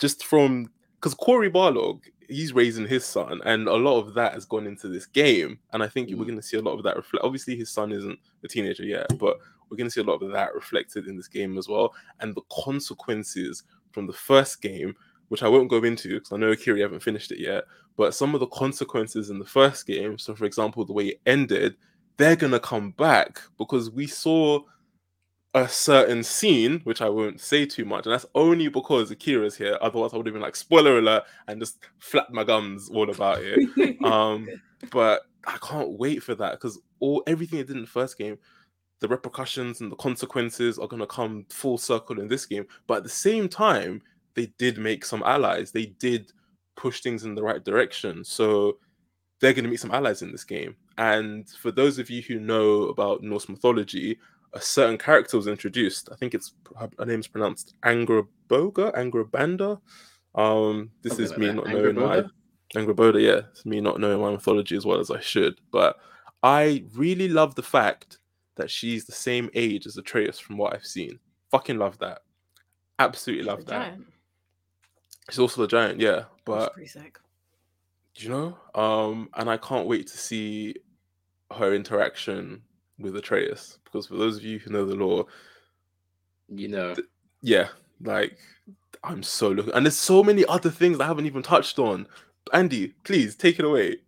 just 0.00 0.24
from 0.24 0.70
because 0.96 1.14
Cory 1.14 1.50
Barlog, 1.50 2.00
he's 2.28 2.52
raising 2.52 2.86
his 2.86 3.06
son, 3.06 3.40
and 3.46 3.68
a 3.68 3.74
lot 3.74 3.98
of 4.00 4.12
that 4.14 4.34
has 4.34 4.44
gone 4.44 4.66
into 4.66 4.86
this 4.88 5.06
game. 5.06 5.58
And 5.72 5.82
I 5.82 5.88
think 5.88 6.10
we're 6.10 6.16
Mm. 6.16 6.26
going 6.26 6.36
to 6.36 6.42
see 6.42 6.58
a 6.58 6.62
lot 6.62 6.76
of 6.76 6.82
that 6.84 6.96
reflect. 6.96 7.24
Obviously, 7.24 7.56
his 7.56 7.70
son 7.70 7.90
isn't 7.90 8.18
a 8.44 8.48
teenager 8.48 8.84
yet, 8.84 9.06
but 9.18 9.38
we're 9.70 9.76
going 9.76 9.86
to 9.86 9.90
see 9.90 10.00
a 10.00 10.04
lot 10.04 10.22
of 10.22 10.32
that 10.32 10.54
reflected 10.54 11.06
in 11.06 11.16
this 11.16 11.28
game 11.28 11.56
as 11.56 11.68
well. 11.68 11.94
And 12.20 12.34
the 12.34 12.42
consequences 12.50 13.62
from 13.92 14.06
the 14.06 14.12
first 14.12 14.60
game, 14.60 14.94
which 15.28 15.42
I 15.42 15.48
won't 15.48 15.70
go 15.70 15.82
into 15.84 16.14
because 16.14 16.32
I 16.32 16.36
know 16.36 16.52
Akiri 16.52 16.80
haven't 16.80 17.02
finished 17.02 17.30
it 17.32 17.38
yet, 17.38 17.64
but 17.96 18.14
some 18.14 18.34
of 18.34 18.40
the 18.40 18.46
consequences 18.48 19.30
in 19.30 19.38
the 19.38 19.44
first 19.44 19.86
game, 19.86 20.18
so 20.18 20.34
for 20.34 20.44
example, 20.44 20.84
the 20.84 20.92
way 20.92 21.08
it 21.08 21.20
ended, 21.26 21.76
they're 22.16 22.36
going 22.36 22.52
to 22.52 22.60
come 22.60 22.90
back 22.92 23.40
because 23.56 23.90
we 23.90 24.06
saw 24.06 24.60
a 25.54 25.68
certain 25.68 26.22
scene, 26.22 26.80
which 26.84 27.02
I 27.02 27.08
won't 27.08 27.40
say 27.40 27.66
too 27.66 27.84
much, 27.84 28.06
and 28.06 28.12
that's 28.12 28.26
only 28.34 28.68
because 28.68 29.10
Akira's 29.10 29.56
here. 29.56 29.78
Otherwise, 29.80 30.12
I 30.12 30.16
would 30.16 30.26
have 30.26 30.34
been 30.34 30.42
like 30.42 30.54
spoiler 30.54 30.98
alert 30.98 31.24
and 31.48 31.60
just 31.60 31.78
flap 31.98 32.30
my 32.30 32.44
gums 32.44 32.88
all 32.88 33.10
about 33.10 33.38
it. 33.42 33.96
um, 34.04 34.48
but 34.90 35.22
I 35.46 35.58
can't 35.62 35.98
wait 35.98 36.22
for 36.22 36.34
that 36.36 36.52
because 36.52 36.78
all 37.00 37.22
everything 37.26 37.58
it 37.58 37.66
did 37.66 37.76
in 37.76 37.82
the 37.82 37.88
first 37.88 38.16
game, 38.16 38.38
the 39.00 39.08
repercussions 39.08 39.80
and 39.80 39.90
the 39.90 39.96
consequences 39.96 40.78
are 40.78 40.86
gonna 40.88 41.06
come 41.06 41.46
full 41.50 41.78
circle 41.78 42.20
in 42.20 42.28
this 42.28 42.46
game. 42.46 42.66
But 42.86 42.98
at 42.98 43.02
the 43.02 43.08
same 43.08 43.48
time, 43.48 44.02
they 44.34 44.46
did 44.58 44.78
make 44.78 45.04
some 45.04 45.22
allies. 45.24 45.72
They 45.72 45.86
did 45.86 46.32
push 46.76 47.00
things 47.00 47.24
in 47.24 47.34
the 47.34 47.42
right 47.42 47.64
direction. 47.64 48.24
So 48.24 48.78
they're 49.40 49.54
gonna 49.54 49.68
meet 49.68 49.80
some 49.80 49.90
allies 49.90 50.22
in 50.22 50.32
this 50.32 50.44
game. 50.44 50.76
And 50.98 51.48
for 51.48 51.70
those 51.70 51.98
of 51.98 52.10
you 52.10 52.22
who 52.22 52.38
know 52.38 52.84
about 52.84 53.22
Norse 53.22 53.48
mythology, 53.48 54.18
a 54.52 54.60
certain 54.60 54.98
character 54.98 55.36
was 55.36 55.46
introduced. 55.46 56.08
I 56.12 56.16
think 56.16 56.34
it's 56.34 56.52
her 56.78 57.06
name's 57.06 57.26
pronounced 57.26 57.74
Angraboga, 57.82 58.92
Angrabanda. 58.94 59.80
Um, 60.34 60.90
this 61.02 61.12
Something 61.12 61.24
is 61.24 61.30
like 61.30 61.38
me 61.38 61.46
that. 61.46 61.54
not 61.54 61.68
knowing 61.68 61.94
my? 61.96 62.24
Angrboda, 62.76 63.20
yeah, 63.20 63.48
it's 63.50 63.66
me 63.66 63.80
not 63.80 63.98
knowing 63.98 64.20
my 64.20 64.30
mythology 64.30 64.76
as 64.76 64.86
well 64.86 65.00
as 65.00 65.10
I 65.10 65.20
should. 65.20 65.60
But 65.72 65.96
I 66.42 66.84
really 66.94 67.28
love 67.28 67.54
the 67.56 67.62
fact 67.62 68.18
that 68.56 68.70
she's 68.70 69.04
the 69.06 69.12
same 69.12 69.48
age 69.54 69.86
as 69.86 69.96
Atreus 69.96 70.38
from 70.38 70.56
what 70.56 70.74
I've 70.74 70.86
seen. 70.86 71.18
Fucking 71.50 71.78
love 71.78 71.98
that. 71.98 72.20
Absolutely 72.98 73.42
She's 73.44 73.48
love 73.48 73.60
a 73.60 73.64
that. 73.64 73.70
giant. 73.86 74.06
She's 75.30 75.38
also 75.38 75.62
a 75.62 75.68
giant, 75.68 76.00
yeah. 76.00 76.14
That's 76.16 76.28
But 76.44 76.72
pretty 76.74 76.88
sick. 76.88 77.18
you 78.16 78.28
know, 78.28 78.58
um, 78.74 79.30
and 79.34 79.48
I 79.48 79.56
can't 79.56 79.86
wait 79.86 80.06
to 80.08 80.18
see 80.18 80.74
her 81.56 81.74
interaction 81.74 82.62
with 82.98 83.16
Atreus 83.16 83.78
because 83.84 84.06
for 84.06 84.16
those 84.16 84.36
of 84.36 84.44
you 84.44 84.58
who 84.58 84.70
know 84.70 84.84
the 84.84 84.94
lore, 84.94 85.26
You 86.48 86.68
know, 86.68 86.94
yeah, 87.42 87.68
like 88.02 88.38
I'm 89.04 89.22
so 89.22 89.48
looking, 89.50 89.72
and 89.72 89.86
there's 89.86 89.96
so 89.96 90.22
many 90.22 90.44
other 90.46 90.70
things 90.70 91.00
I 91.00 91.06
haven't 91.06 91.26
even 91.26 91.42
touched 91.42 91.78
on. 91.78 92.06
Andy, 92.52 92.88
please 93.04 93.36
take 93.36 93.58
it 93.58 93.64
away. 93.64 93.98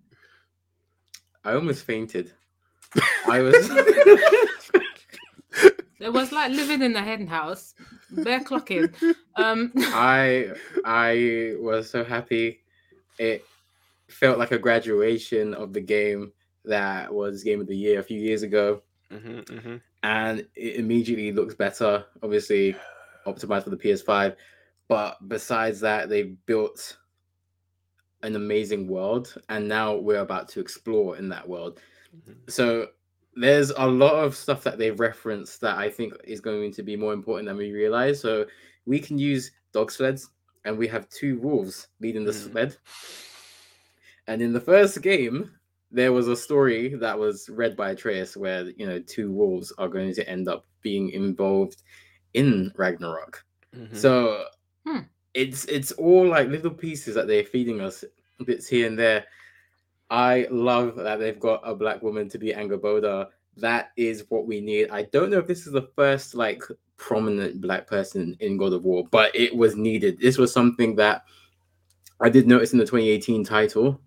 I 1.44 1.54
almost 1.54 1.84
fainted. 1.84 2.32
I 3.28 3.40
was. 3.40 3.54
It 6.02 6.12
was 6.12 6.32
like 6.32 6.50
living 6.50 6.82
in 6.82 6.96
a 6.96 7.02
hen 7.02 7.26
house. 7.26 7.74
They're 8.10 8.40
clocking. 8.40 8.92
Um, 9.36 9.72
I 9.78 10.52
I 10.84 11.54
was 11.58 11.88
so 11.88 12.04
happy. 12.04 12.60
It 13.18 13.44
felt 14.08 14.38
like 14.38 14.52
a 14.52 14.58
graduation 14.58 15.54
of 15.54 15.72
the 15.72 15.80
game 15.80 16.32
that 16.64 17.12
was 17.12 17.42
game 17.42 17.60
of 17.60 17.66
the 17.66 17.76
year 17.76 18.00
a 18.00 18.02
few 18.02 18.20
years 18.20 18.42
ago, 18.42 18.82
hmm 19.10 19.40
hmm 19.40 19.76
and 20.02 20.40
it 20.56 20.76
immediately 20.76 21.32
looks 21.32 21.54
better. 21.54 22.04
Obviously, 22.22 22.76
optimized 23.26 23.64
for 23.64 23.70
the 23.70 23.76
PS5, 23.76 24.36
but 24.88 25.16
besides 25.28 25.80
that, 25.80 26.08
they 26.08 26.22
built 26.46 26.96
an 28.22 28.36
amazing 28.36 28.88
world, 28.88 29.34
and 29.48 29.68
now 29.68 29.94
we're 29.94 30.20
about 30.20 30.48
to 30.48 30.60
explore 30.60 31.16
in 31.16 31.28
that 31.28 31.48
world. 31.48 31.80
So 32.48 32.88
there's 33.34 33.70
a 33.70 33.86
lot 33.86 34.14
of 34.24 34.36
stuff 34.36 34.62
that 34.64 34.78
they've 34.78 34.98
referenced 34.98 35.60
that 35.62 35.78
I 35.78 35.88
think 35.90 36.12
is 36.24 36.40
going 36.40 36.72
to 36.72 36.82
be 36.82 36.96
more 36.96 37.12
important 37.12 37.48
than 37.48 37.56
we 37.56 37.72
realize. 37.72 38.20
So 38.20 38.46
we 38.86 38.98
can 38.98 39.18
use 39.18 39.52
dog 39.72 39.90
sleds, 39.90 40.30
and 40.64 40.76
we 40.76 40.86
have 40.88 41.08
two 41.08 41.38
wolves 41.38 41.88
leading 42.00 42.24
the 42.24 42.32
Mm. 42.32 42.52
sled. 42.52 42.76
And 44.26 44.40
in 44.42 44.52
the 44.52 44.60
first 44.60 45.02
game, 45.02 45.50
there 45.90 46.12
was 46.12 46.28
a 46.28 46.36
story 46.36 46.94
that 46.94 47.18
was 47.18 47.48
read 47.48 47.76
by 47.76 47.90
Atreus 47.90 48.36
where 48.36 48.64
you 48.70 48.86
know 48.86 49.00
two 49.00 49.30
wolves 49.32 49.72
are 49.78 49.88
going 49.88 50.14
to 50.14 50.28
end 50.28 50.48
up 50.48 50.66
being 50.80 51.10
involved 51.10 51.82
in 52.34 52.72
Ragnarok. 52.76 53.44
Mhm. 53.74 53.94
So 53.96 54.46
Hmm. 54.86 55.00
it's 55.34 55.64
it's 55.66 55.92
all 55.92 56.26
like 56.26 56.48
little 56.48 56.70
pieces 56.70 57.14
that 57.14 57.26
they're 57.26 57.44
feeding 57.44 57.80
us, 57.80 58.04
bits 58.44 58.68
here 58.68 58.86
and 58.86 58.98
there. 58.98 59.26
I 60.12 60.46
love 60.50 60.96
that 60.96 61.16
they've 61.16 61.40
got 61.40 61.62
a 61.64 61.74
black 61.74 62.02
woman 62.02 62.28
to 62.28 62.38
be 62.38 62.52
Angrboda. 62.52 63.28
That 63.56 63.92
is 63.96 64.26
what 64.28 64.46
we 64.46 64.60
need. 64.60 64.90
I 64.90 65.04
don't 65.04 65.30
know 65.30 65.38
if 65.38 65.46
this 65.46 65.66
is 65.66 65.72
the 65.72 65.88
first 65.96 66.34
like 66.34 66.62
prominent 66.98 67.62
black 67.62 67.86
person 67.86 68.36
in 68.40 68.58
God 68.58 68.74
of 68.74 68.84
War, 68.84 69.04
but 69.10 69.34
it 69.34 69.56
was 69.56 69.74
needed. 69.74 70.20
This 70.20 70.36
was 70.36 70.52
something 70.52 70.94
that 70.96 71.24
I 72.20 72.28
did 72.28 72.46
notice 72.46 72.74
in 72.74 72.78
the 72.78 72.84
2018 72.84 73.42
title. 73.42 73.98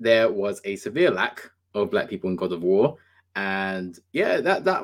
There 0.00 0.32
was 0.32 0.60
a 0.64 0.74
severe 0.74 1.12
lack 1.12 1.48
of 1.74 1.92
black 1.92 2.08
people 2.08 2.28
in 2.28 2.34
God 2.34 2.52
of 2.52 2.64
War, 2.64 2.96
and 3.36 3.96
yeah, 4.12 4.40
that 4.40 4.64
that 4.64 4.82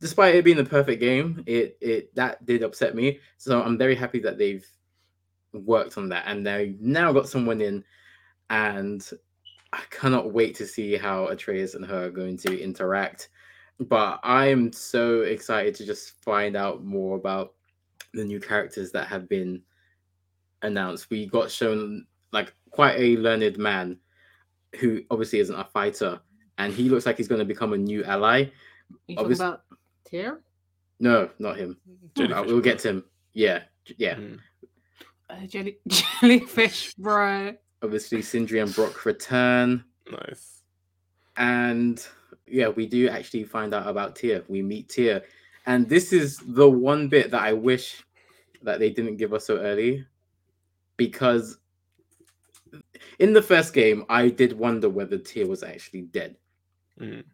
despite 0.00 0.34
it 0.34 0.46
being 0.46 0.60
a 0.60 0.64
perfect 0.64 1.00
game, 1.00 1.44
it 1.46 1.76
it 1.82 2.14
that 2.14 2.44
did 2.46 2.62
upset 2.62 2.94
me. 2.94 3.20
So 3.36 3.62
I'm 3.62 3.76
very 3.76 3.94
happy 3.94 4.20
that 4.20 4.38
they've 4.38 4.66
worked 5.52 5.98
on 5.98 6.08
that 6.08 6.24
and 6.26 6.46
they 6.46 6.74
now 6.80 7.12
got 7.12 7.28
someone 7.28 7.60
in, 7.60 7.84
and 8.50 9.08
I 9.72 9.82
cannot 9.90 10.32
wait 10.32 10.54
to 10.56 10.66
see 10.66 10.96
how 10.96 11.26
Atreus 11.26 11.74
and 11.74 11.84
her 11.86 12.06
are 12.06 12.10
going 12.10 12.36
to 12.38 12.60
interact. 12.60 13.28
But 13.80 14.18
I'm 14.22 14.72
so 14.72 15.22
excited 15.22 15.74
to 15.76 15.86
just 15.86 16.22
find 16.22 16.56
out 16.56 16.84
more 16.84 17.16
about 17.16 17.54
the 18.14 18.24
new 18.24 18.40
characters 18.40 18.90
that 18.92 19.06
have 19.08 19.28
been 19.28 19.62
announced. 20.62 21.10
We 21.10 21.26
got 21.26 21.50
shown 21.50 22.06
like 22.32 22.52
quite 22.70 22.98
a 22.98 23.16
learned 23.18 23.58
man 23.58 23.98
who 24.80 25.02
obviously 25.10 25.38
isn't 25.40 25.54
a 25.54 25.64
fighter, 25.64 26.20
and 26.58 26.72
he 26.72 26.88
looks 26.88 27.06
like 27.06 27.16
he's 27.16 27.28
going 27.28 27.38
to 27.38 27.44
become 27.44 27.72
a 27.72 27.78
new 27.78 28.02
ally. 28.04 28.46
you 29.06 29.16
talking 29.16 29.32
about 29.32 29.62
Tyr? 30.04 30.40
No, 31.00 31.30
not 31.38 31.56
him. 31.56 31.76
Jellyfish 32.16 32.36
Uh, 32.36 32.44
we'll 32.46 32.60
get 32.60 32.80
to 32.80 32.88
him. 32.88 33.04
Yeah, 33.32 33.62
yeah. 33.96 34.14
Mhm. 34.16 34.38
Uh, 35.30 35.46
jelly, 35.46 35.78
jellyfish, 35.86 36.94
bro. 36.94 37.54
Obviously, 37.82 38.22
Sindri 38.22 38.58
and 38.60 38.74
Brock 38.74 39.04
return, 39.04 39.84
Nice. 40.10 40.62
and 41.36 42.04
yeah, 42.46 42.68
we 42.68 42.86
do 42.86 43.08
actually 43.08 43.44
find 43.44 43.72
out 43.72 43.86
about 43.86 44.16
Tyr. 44.16 44.42
We 44.48 44.62
meet 44.62 44.88
Tyr, 44.88 45.22
and 45.66 45.88
this 45.88 46.12
is 46.12 46.38
the 46.38 46.68
one 46.68 47.08
bit 47.08 47.30
that 47.30 47.42
I 47.42 47.52
wish 47.52 48.02
that 48.62 48.80
they 48.80 48.90
didn't 48.90 49.16
give 49.16 49.32
us 49.32 49.46
so 49.46 49.58
early, 49.58 50.04
because 50.96 51.58
in 53.20 53.32
the 53.32 53.42
first 53.42 53.72
game, 53.74 54.04
I 54.08 54.28
did 54.28 54.52
wonder 54.52 54.88
whether 54.88 55.16
Tyr 55.18 55.46
was 55.46 55.62
actually 55.62 56.02
dead. 56.02 56.36
Mhm. 57.00 57.24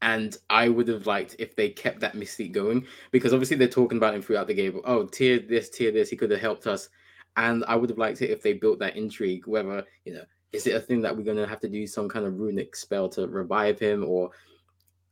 And 0.00 0.36
I 0.50 0.68
would 0.68 0.88
have 0.88 1.06
liked 1.06 1.36
if 1.38 1.54
they 1.54 1.68
kept 1.68 2.00
that 2.00 2.14
mystique 2.16 2.50
going 2.52 2.86
because 3.12 3.32
obviously 3.32 3.56
they're 3.56 3.68
talking 3.68 3.98
about 3.98 4.14
him 4.14 4.22
throughout 4.22 4.48
the 4.48 4.54
game. 4.54 4.80
Oh, 4.84 5.06
Tyr 5.06 5.38
this, 5.38 5.70
Tyr 5.70 5.92
this, 5.92 6.10
he 6.10 6.16
could 6.16 6.30
have 6.32 6.40
helped 6.40 6.66
us. 6.66 6.88
And 7.36 7.64
I 7.66 7.76
would 7.76 7.90
have 7.90 7.98
liked 7.98 8.22
it 8.22 8.30
if 8.30 8.42
they 8.42 8.52
built 8.52 8.78
that 8.80 8.96
intrigue, 8.96 9.46
whether, 9.46 9.84
you 10.04 10.14
know, 10.14 10.24
is 10.52 10.66
it 10.66 10.74
a 10.74 10.80
thing 10.80 11.00
that 11.00 11.16
we're 11.16 11.22
going 11.22 11.38
to 11.38 11.46
have 11.46 11.60
to 11.60 11.68
do 11.68 11.86
some 11.86 12.08
kind 12.08 12.26
of 12.26 12.38
runic 12.38 12.76
spell 12.76 13.08
to 13.10 13.26
revive 13.26 13.78
him 13.78 14.04
or 14.04 14.30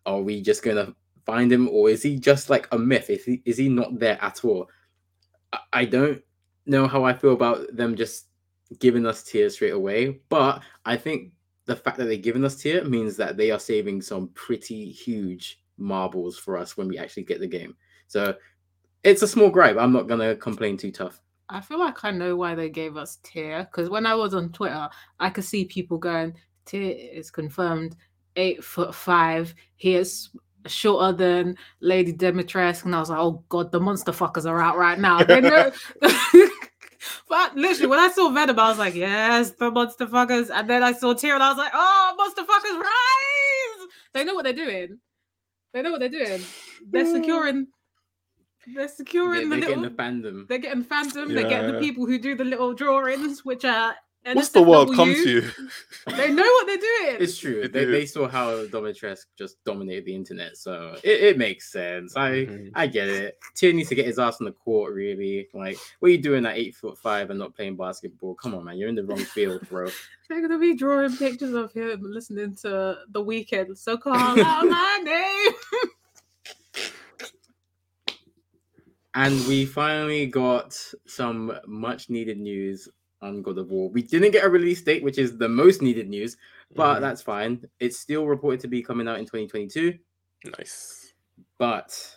are 0.05 0.21
we 0.21 0.43
just 0.43 0.63
going 0.63 0.77
to 0.77 0.95
find 1.25 1.51
him 1.51 1.69
or 1.69 1.89
is 1.89 2.03
he 2.03 2.17
just 2.17 2.51
like 2.51 2.69
a 2.73 2.79
myth? 2.79 3.09
Is 3.09 3.25
he, 3.25 3.43
is 3.45 3.57
he 3.57 3.69
not 3.69 3.99
there 3.99 4.19
at 4.23 4.45
all? 4.45 4.69
I, 5.53 5.59
I 5.73 5.85
don't 5.87 6.23
know 6.67 6.87
how 6.87 7.05
I 7.05 7.15
feel 7.15 7.33
about 7.33 7.75
them 7.75 7.97
just 7.97 8.27
giving 8.79 9.07
us 9.07 9.25
Tyr 9.25 9.49
straight 9.49 9.73
away, 9.73 10.21
but 10.29 10.63
I 10.85 10.97
think 10.97 11.33
the 11.65 11.77
fact 11.77 11.97
that 11.99 12.05
they're 12.05 12.17
giving 12.17 12.45
us 12.45 12.61
Tyr 12.61 12.85
means 12.85 13.17
that 13.17 13.37
they 13.37 13.51
are 13.51 13.59
saving 13.59 14.03
some 14.03 14.29
pretty 14.35 14.91
huge 14.91 15.63
marbles 15.79 16.39
for 16.39 16.57
us 16.57 16.77
when 16.77 16.89
we 16.89 16.99
actually 16.99 17.25
get 17.25 17.41
the 17.41 17.47
game. 17.47 17.75
So 18.07 18.35
it's 19.03 19.23
a 19.23 19.29
small 19.29 19.51
gripe. 19.51 19.77
I'm 19.79 19.93
not 19.93 20.07
gonna 20.07 20.37
complain 20.37 20.77
too 20.77 20.93
tough. 20.93 21.21
I 21.51 21.61
feel 21.61 21.79
like 21.79 22.05
I 22.05 22.11
know 22.11 22.37
why 22.37 22.55
they 22.55 22.69
gave 22.71 22.97
us 22.97 23.19
Tyr 23.23 23.65
because 23.65 23.91
when 23.91 24.07
I 24.07 24.15
was 24.15 24.35
on 24.35 24.51
Twitter, 24.51 24.89
I 25.19 25.31
could 25.31 25.45
see 25.45 25.65
people 25.65 25.99
going, 25.99 26.35
Tyr 26.65 26.95
is 26.97 27.31
confirmed 27.31 27.97
eight 28.37 28.63
foot 28.63 28.95
five. 28.95 29.55
He 29.77 29.95
is 29.95 30.31
shorter 30.67 31.17
than 31.17 31.57
Lady 31.81 32.13
Dimitrescu. 32.13 32.85
And 32.85 32.95
I 32.95 33.01
was 33.01 33.11
like, 33.11 33.19
oh 33.19 33.45
God, 33.49 33.73
the 33.73 33.81
monster 33.81 34.13
fuckers 34.13 34.47
are 34.47 34.61
out 34.61 34.79
right 34.79 34.99
now. 34.99 35.23
They 35.23 35.41
know. 35.41 35.73
but 37.29 37.57
literally, 37.57 37.89
when 37.89 37.99
I 37.99 38.11
saw 38.11 38.31
Venom, 38.31 38.59
I 38.59 38.69
was 38.69 38.79
like, 38.79 38.95
yes, 38.95 39.51
the 39.53 39.71
monster 39.71 40.07
fuckers. 40.07 40.51
And 40.53 40.69
then 40.69 40.83
I 40.83 40.93
saw 40.93 41.15
Tyr 41.15 41.35
and 41.35 41.43
I 41.43 41.49
was 41.49 41.59
like, 41.59 41.73
oh, 41.75 42.15
monster 42.17 42.43
fuckers, 42.43 42.79
rise! 42.81 43.89
They 44.13 44.25
know 44.25 44.35
what 44.35 44.45
they're 44.45 44.53
doing. 44.53 44.99
They 45.73 45.83
know 45.83 45.93
what 45.93 46.01
they're 46.01 46.09
doing. 46.09 46.43
They're 46.91 47.07
securing. 47.07 47.69
They're 48.67 48.75
They're, 48.75 48.89
securing 48.89 49.49
they're 49.49 49.61
the 49.61 49.67
little. 49.67 49.83
getting 49.83 49.97
the 49.97 50.03
fandom. 50.31 50.49
They're 50.49 50.59
getting 50.59 50.85
fandom. 50.85 51.35
They're 51.35 51.49
getting 51.49 51.73
the 51.73 51.81
people 51.81 52.07
who 52.07 52.19
do 52.19 52.35
the 52.35 52.45
little 52.45 52.75
drawings, 52.75 53.45
which 53.45 53.65
are. 53.65 53.95
What's 54.35 54.51
the 54.51 54.61
world 54.61 54.95
come 54.95 55.09
NSFW. 55.15 55.51
to? 56.05 56.15
They 56.19 56.31
know 56.31 56.43
what 56.43 56.67
they're 56.67 56.77
doing. 56.77 57.17
It's 57.21 57.39
true. 57.39 57.67
They 57.69 57.87
They, 57.87 58.05
saw 58.05 58.29
how 58.29 58.67
Dimitrescu 58.67 59.25
just 59.39 59.65
dominated 59.65 60.05
the 60.05 60.15
internet, 60.15 60.59
so 60.59 60.95
it, 61.03 61.21
it 61.23 61.39
makes 61.39 61.73
sense. 61.73 62.15
I 62.19 62.31
Mhm. 62.45 62.71
I 62.75 62.87
get 62.87 63.09
it. 63.09 63.39
Tyr 63.55 63.73
needs 63.73 63.89
to 63.89 63.95
get 63.95 64.05
his 64.05 64.19
ass 64.19 64.39
on 64.43 64.45
the 64.45 64.53
court, 64.53 64.93
really. 64.93 65.49
Like, 65.55 65.79
what 66.01 66.09
are 66.09 66.13
you 66.13 66.19
doing 66.19 66.45
at 66.45 66.55
eight 66.59 66.77
foot 66.77 66.99
five 66.99 67.31
and 67.31 67.39
not 67.39 67.57
playing 67.57 67.77
basketball? 67.79 68.35
Come 68.35 68.55
on, 68.55 68.67
man, 68.67 68.77
you're 68.77 68.91
in 68.91 68.95
the 68.95 69.05
wrong 69.05 69.25
field, 69.25 69.67
bro. 69.71 69.89
They're 70.29 70.43
gonna 70.43 70.59
be 70.59 70.75
drawing 70.77 71.17
pictures 71.17 71.55
of 71.55 71.73
him 71.73 72.01
listening 72.03 72.57
to 72.57 72.99
the 73.09 73.25
Weeknd. 73.25 73.79
So 73.79 73.97
call 73.97 74.15
out 74.15 74.37
my 74.69 75.01
name. 75.03 75.55
And 79.15 79.45
we 79.47 79.67
finally 79.67 80.27
got 80.27 80.79
some 81.07 81.53
much 81.67 82.11
needed 82.11 82.39
news 82.39 82.89
on 83.23 83.43
God 83.43 83.59
of 83.59 83.71
War. 83.71 83.91
We 83.91 84.03
didn't 84.03 84.31
get 84.31 84.45
a 84.45 84.49
release 84.49 84.83
date, 84.83 85.03
which 85.03 85.19
is 85.19 85.37
the 85.37 85.49
most 85.49 85.83
needed 85.83 86.09
news, 86.09 86.37
but 86.75 86.99
Mhm. 86.99 87.01
that's 87.01 87.21
fine. 87.23 87.69
It's 87.81 87.99
still 87.99 88.27
reported 88.27 88.61
to 88.61 88.69
be 88.69 88.83
coming 88.83 89.09
out 89.09 89.19
in 89.19 89.27
2022. 89.27 89.99
nice. 90.57 91.13
But 91.59 92.17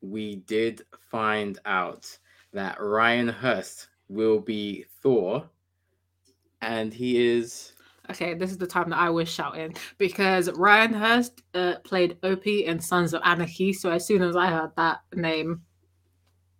we 0.00 0.36
did 0.36 0.86
find 1.10 1.58
out 1.66 2.18
that 2.52 2.80
Ryan 2.80 3.28
Hurst 3.28 3.88
will 4.08 4.38
be 4.40 4.84
Thor, 5.02 5.50
and 6.62 6.94
he 6.94 7.22
is. 7.26 7.72
Okay, 8.10 8.32
this 8.32 8.50
is 8.50 8.56
the 8.56 8.66
time 8.66 8.88
that 8.90 8.98
I 8.98 9.10
was 9.10 9.28
shouting 9.28 9.76
because 9.98 10.50
Ryan 10.52 10.94
Hurst 10.94 11.42
uh, 11.52 11.74
played 11.84 12.16
Opie 12.22 12.64
in 12.64 12.80
Sons 12.80 13.12
of 13.12 13.20
Anarchy. 13.24 13.72
So 13.74 13.90
as 13.90 14.06
soon 14.06 14.22
as 14.22 14.36
I 14.36 14.46
heard 14.46 14.72
that 14.76 15.00
name, 15.14 15.62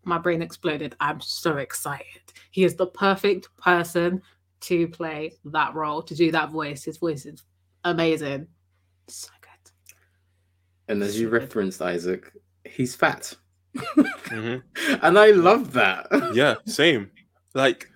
my 0.06 0.18
brain 0.18 0.42
exploded. 0.42 0.94
I'm 1.00 1.20
so 1.20 1.56
excited. 1.58 2.22
He 2.50 2.64
is 2.64 2.74
the 2.74 2.86
perfect 2.86 3.48
person 3.56 4.22
to 4.60 4.88
play 4.88 5.34
that 5.46 5.74
role, 5.74 6.02
to 6.02 6.14
do 6.14 6.30
that 6.32 6.50
voice. 6.50 6.84
His 6.84 6.96
voice 6.96 7.26
is 7.26 7.42
amazing. 7.84 8.46
So 9.08 9.28
good. 9.40 9.72
And 10.88 11.02
as 11.02 11.18
you 11.20 11.28
good. 11.28 11.42
referenced, 11.42 11.82
Isaac, 11.82 12.32
he's 12.64 12.94
fat. 12.94 13.34
Mhm. 13.76 14.62
and 15.02 15.18
I 15.18 15.30
love 15.32 15.72
that. 15.72 16.06
Yeah, 16.34 16.54
same. 16.66 17.10
Like 17.54 17.90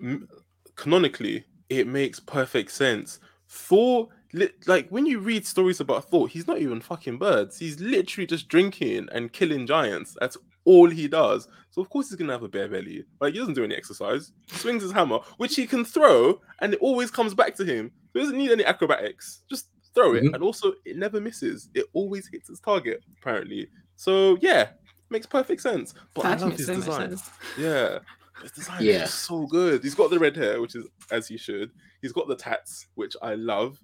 m- 0.00 0.28
canonically, 0.76 1.44
it 1.68 1.86
makes 1.86 2.20
perfect 2.20 2.70
sense. 2.72 3.20
Thor, 3.48 4.08
li- 4.32 4.48
like 4.66 4.88
when 4.88 5.06
you 5.06 5.18
read 5.18 5.46
stories 5.46 5.80
about 5.80 6.08
Thor, 6.10 6.26
he's 6.28 6.46
not 6.46 6.58
even 6.60 6.80
fucking 6.80 7.18
birds. 7.18 7.58
He's 7.58 7.80
literally 7.80 8.26
just 8.26 8.48
drinking 8.48 9.08
and 9.12 9.32
killing 9.32 9.66
giants. 9.66 10.16
That's 10.20 10.36
all 10.64 10.88
he 10.88 11.08
does. 11.08 11.48
So 11.70 11.80
of 11.82 11.88
course 11.90 12.08
he's 12.08 12.16
gonna 12.16 12.32
have 12.32 12.42
a 12.42 12.48
bare 12.48 12.68
belly. 12.68 13.04
Like 13.20 13.32
he 13.34 13.38
doesn't 13.40 13.54
do 13.54 13.64
any 13.64 13.74
exercise. 13.74 14.32
He 14.50 14.56
swings 14.56 14.82
his 14.82 14.92
hammer, 14.92 15.18
which 15.38 15.56
he 15.56 15.66
can 15.66 15.84
throw, 15.84 16.40
and 16.60 16.74
it 16.74 16.80
always 16.80 17.10
comes 17.10 17.34
back 17.34 17.54
to 17.56 17.64
him. 17.64 17.90
He 18.14 18.20
doesn't 18.20 18.36
need 18.38 18.50
any 18.52 18.64
acrobatics. 18.64 19.42
Just 19.48 19.68
throw 19.94 20.14
it, 20.14 20.22
Mhm. 20.24 20.34
and 20.34 20.42
also 20.42 20.74
it 20.84 20.96
never 20.96 21.20
misses. 21.20 21.68
It 21.74 21.86
always 21.92 22.28
hits 22.28 22.48
its 22.50 22.60
target, 22.60 23.02
apparently. 23.20 23.68
So 23.96 24.36
yeah, 24.40 24.70
makes 25.10 25.26
perfect 25.26 25.60
sense. 25.62 25.94
But 26.14 26.24
I 26.26 26.34
love 26.36 26.52
his 26.56 26.66
so 26.66 26.74
design. 26.74 27.16
Yeah. 27.58 27.98
His 28.42 28.52
design 28.52 28.82
Yeah. 28.82 29.04
is 29.04 29.14
so 29.14 29.46
good. 29.46 29.82
He's 29.84 29.94
got 29.94 30.10
the 30.10 30.18
red 30.18 30.34
hair, 30.36 30.60
which 30.60 30.74
is 30.74 30.86
as 31.10 31.28
he 31.28 31.36
should. 31.36 31.70
He's 32.00 32.12
got 32.12 32.26
the 32.28 32.34
tats, 32.36 32.86
which 32.94 33.14
I 33.22 33.34
love. 33.34 33.78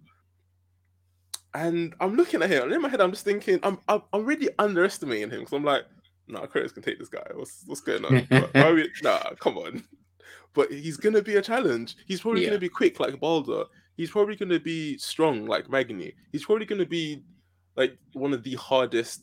And 1.54 1.94
I'm 2.00 2.14
looking 2.14 2.42
at 2.42 2.50
him, 2.50 2.64
and 2.64 2.72
in 2.72 2.82
my 2.82 2.88
head, 2.88 3.00
I'm 3.00 3.10
just 3.10 3.24
thinking, 3.24 3.58
I'm 3.62 3.78
I'm, 3.88 4.02
I'm 4.12 4.24
really 4.24 4.48
underestimating 4.58 5.30
him 5.30 5.40
because 5.40 5.52
I'm 5.54 5.64
like, 5.64 5.84
nah, 6.28 6.46
Kratos 6.46 6.72
can 6.74 6.82
take 6.82 6.98
this 6.98 7.08
guy. 7.08 7.26
What's 7.34 7.62
what's 7.66 7.80
going 7.80 8.04
on? 8.04 8.26
Why- 8.28 8.48
why 8.52 8.72
we- 8.72 8.90
nah, 9.02 9.30
come 9.40 9.58
on. 9.58 9.84
But 10.54 10.72
he's 10.72 10.96
gonna 10.96 11.22
be 11.22 11.36
a 11.36 11.42
challenge. 11.42 11.96
He's 12.06 12.20
probably 12.22 12.42
Yeah. 12.42 12.48
gonna 12.48 12.58
be 12.58 12.68
quick 12.70 12.98
like 12.98 13.20
Baldur. 13.20 13.64
He's 13.96 14.10
probably 14.10 14.34
gonna 14.34 14.58
be 14.58 14.96
strong 14.98 15.46
like 15.46 15.70
Magni. 15.70 16.14
He's 16.32 16.44
probably 16.44 16.64
gonna 16.66 16.86
be 16.86 17.22
like 17.76 17.96
one 18.14 18.32
of 18.32 18.42
the 18.42 18.54
hardest 18.54 19.22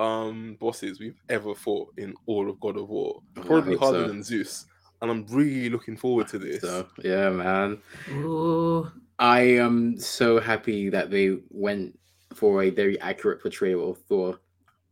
um 0.00 0.56
bosses 0.58 0.98
we've 0.98 1.20
ever 1.28 1.54
fought 1.54 1.92
in 1.98 2.14
all 2.26 2.48
of 2.50 2.58
God 2.58 2.76
of 2.78 2.88
War. 2.88 3.22
Probably 3.34 3.74
hope 3.74 3.80
harder 3.80 4.02
so. 4.02 4.08
than 4.08 4.22
Zeus. 4.22 4.66
And 5.02 5.10
I'm 5.10 5.26
really 5.28 5.68
looking 5.68 5.96
forward 5.96 6.26
to 6.28 6.38
this. 6.38 6.62
So 6.62 6.88
yeah, 7.04 7.28
man. 7.30 7.78
Ooh. 8.10 8.90
I 9.18 9.40
am 9.40 9.98
so 10.00 10.40
happy 10.40 10.88
that 10.88 11.10
they 11.10 11.36
went 11.50 11.98
for 12.34 12.62
a 12.62 12.70
very 12.70 12.98
accurate 13.00 13.42
portrayal 13.42 13.90
of 13.90 13.98
Thor. 14.08 14.40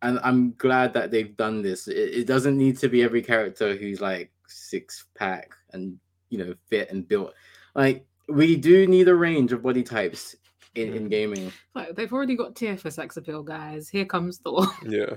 And 0.03 0.18
I'm 0.22 0.53
glad 0.53 0.94
that 0.94 1.11
they've 1.11 1.36
done 1.36 1.62
this. 1.62 1.88
It, 1.88 1.96
it 1.96 2.26
doesn't 2.26 2.57
need 2.57 2.78
to 2.78 2.88
be 2.88 3.03
every 3.03 3.22
character 3.22 3.76
who's 3.76 4.01
like 4.01 4.32
six 4.46 5.07
pack 5.14 5.53
and 5.72 5.98
you 6.30 6.38
know 6.38 6.55
fit 6.68 6.90
and 6.90 7.07
built. 7.07 7.34
Like 7.74 8.07
we 8.28 8.57
do 8.57 8.86
need 8.86 9.09
a 9.09 9.14
range 9.14 9.53
of 9.53 9.62
body 9.62 9.82
types 9.82 10.36
in, 10.74 10.94
in 10.94 11.07
mm. 11.07 11.11
gaming. 11.11 11.53
Like 11.74 11.94
they've 11.96 12.12
already 12.12 12.36
got 12.36 12.55
Tyr 12.55 12.76
for 12.76 12.90
sex 12.90 13.16
appeal, 13.16 13.42
guys. 13.42 13.88
Here 13.88 14.05
comes 14.05 14.38
Thor. 14.38 14.66
Yeah. 14.86 15.16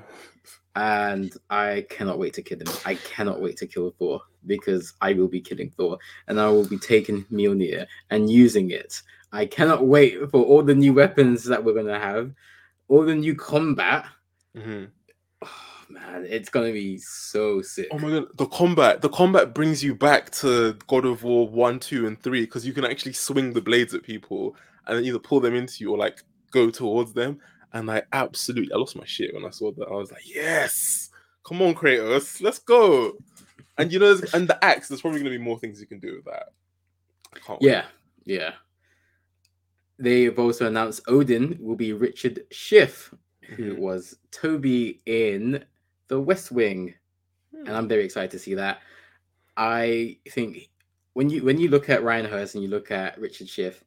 And 0.76 1.32
I 1.52 1.86
cannot 1.90 2.18
wait 2.18 2.34
to 2.34 2.42
kill 2.42 2.60
him. 2.60 2.68
I 2.84 2.96
cannot 2.96 3.40
wait 3.40 3.58
to 3.58 3.68
kill 3.68 3.92
Thor 3.92 4.22
because 4.48 4.94
I 5.02 5.14
will 5.14 5.28
be 5.28 5.40
killing 5.40 5.70
Thor 5.70 6.00
and 6.28 6.42
I 6.42 6.50
will 6.50 6.68
be 6.68 6.80
taking 6.80 7.26
Mjolnir 7.26 7.86
and 8.10 8.30
using 8.30 8.72
it. 8.72 9.00
I 9.32 9.46
cannot 9.46 9.86
wait 9.86 10.32
for 10.32 10.44
all 10.44 10.64
the 10.64 10.74
new 10.74 10.94
weapons 10.94 11.44
that 11.46 11.64
we're 11.64 11.76
gonna 11.76 12.00
have, 12.00 12.32
all 12.88 13.06
the 13.06 13.14
new 13.14 13.36
combat. 13.36 14.06
Mhm. 14.56 14.91
Oh, 15.41 15.86
man, 15.89 16.26
it's 16.30 16.49
gonna 16.49 16.72
be 16.72 16.97
so 16.97 17.62
sick. 17.62 17.88
Oh 17.91 17.99
my 17.99 18.10
god, 18.10 18.28
the 18.38 18.45
combat. 18.47 19.01
The 19.01 19.10
combat 19.10 19.54
brings 19.54 19.84
you 19.84 19.95
back 19.95 20.30
to 20.32 20.74
God 20.88 21.06
of 21.06 21.24
War 21.24 21.47
1, 21.47 21.80
2, 21.80 22.08
and 22.08 22.22
3 22.22 22.41
because 22.41 22.66
you 22.66 22.74
can 22.74 22.86
actually 22.86 23.14
swing 23.14 23.54
the 23.54 23.62
blades 23.62 23.93
at 23.93 24.04
people 24.04 24.56
and 24.88 25.06
either 25.06 25.20
pull 25.20 25.39
them 25.39 25.56
into 25.56 25.84
you 25.84 25.91
or 25.91 25.97
like 25.97 26.20
go 26.51 26.70
towards 26.70 27.14
them. 27.14 27.39
And 27.74 27.89
I 27.89 28.04
absolutely 28.14 28.74
I 28.74 28.78
lost 28.78 28.95
my 28.95 29.06
shit 29.06 29.34
when 29.34 29.45
I 29.45 29.49
saw 29.49 29.72
that. 29.74 29.88
I 29.88 29.93
was 29.93 30.12
like, 30.12 30.28
yes, 30.28 31.10
come 31.45 31.62
on, 31.62 31.74
Kratos, 31.74 32.41
let's 32.41 32.60
go. 32.60 33.14
And 33.78 33.91
you 33.91 33.99
know, 33.99 34.20
and 34.34 34.47
the 34.47 34.64
axe, 34.64 34.88
there's 34.88 35.01
probably 35.01 35.20
gonna 35.20 35.32
be 35.32 35.38
more 35.39 35.60
things 35.60 35.82
you 35.82 35.88
can 35.88 35.99
do 35.99 36.16
with 36.16 36.26
that. 36.26 36.49
Can't 37.45 37.60
wait. 37.60 37.70
Yeah, 37.72 37.86
yeah. 38.26 38.54
They 39.97 40.24
have 40.24 40.39
also 40.39 40.68
announced 40.68 41.01
Odin 41.08 41.58
will 41.60 41.76
be 41.76 41.93
Richard 41.93 42.45
Schiff, 42.51 43.14
who 43.56 43.76
Mhm. 43.76 43.78
was 43.80 44.18
Toby 44.32 45.02
in 45.06 45.64
The 46.08 46.20
West 46.20 46.52
Wing. 46.52 46.94
and 47.54 47.70
I'm 47.70 47.88
very 47.88 48.04
excited 48.04 48.32
to 48.32 48.39
see 48.39 48.56
that. 48.56 48.82
I 49.56 50.18
think 50.30 50.70
when 51.14 51.30
you 51.30 51.44
when 51.44 51.58
you 51.60 51.70
look 51.70 51.88
at 51.89 52.04
Ryan 52.04 52.26
Hurst 52.26 52.56
and 52.56 52.64
you 52.64 52.70
look 52.70 52.91
at 52.91 53.18
Richard 53.20 53.48
Schiff, 53.48 53.84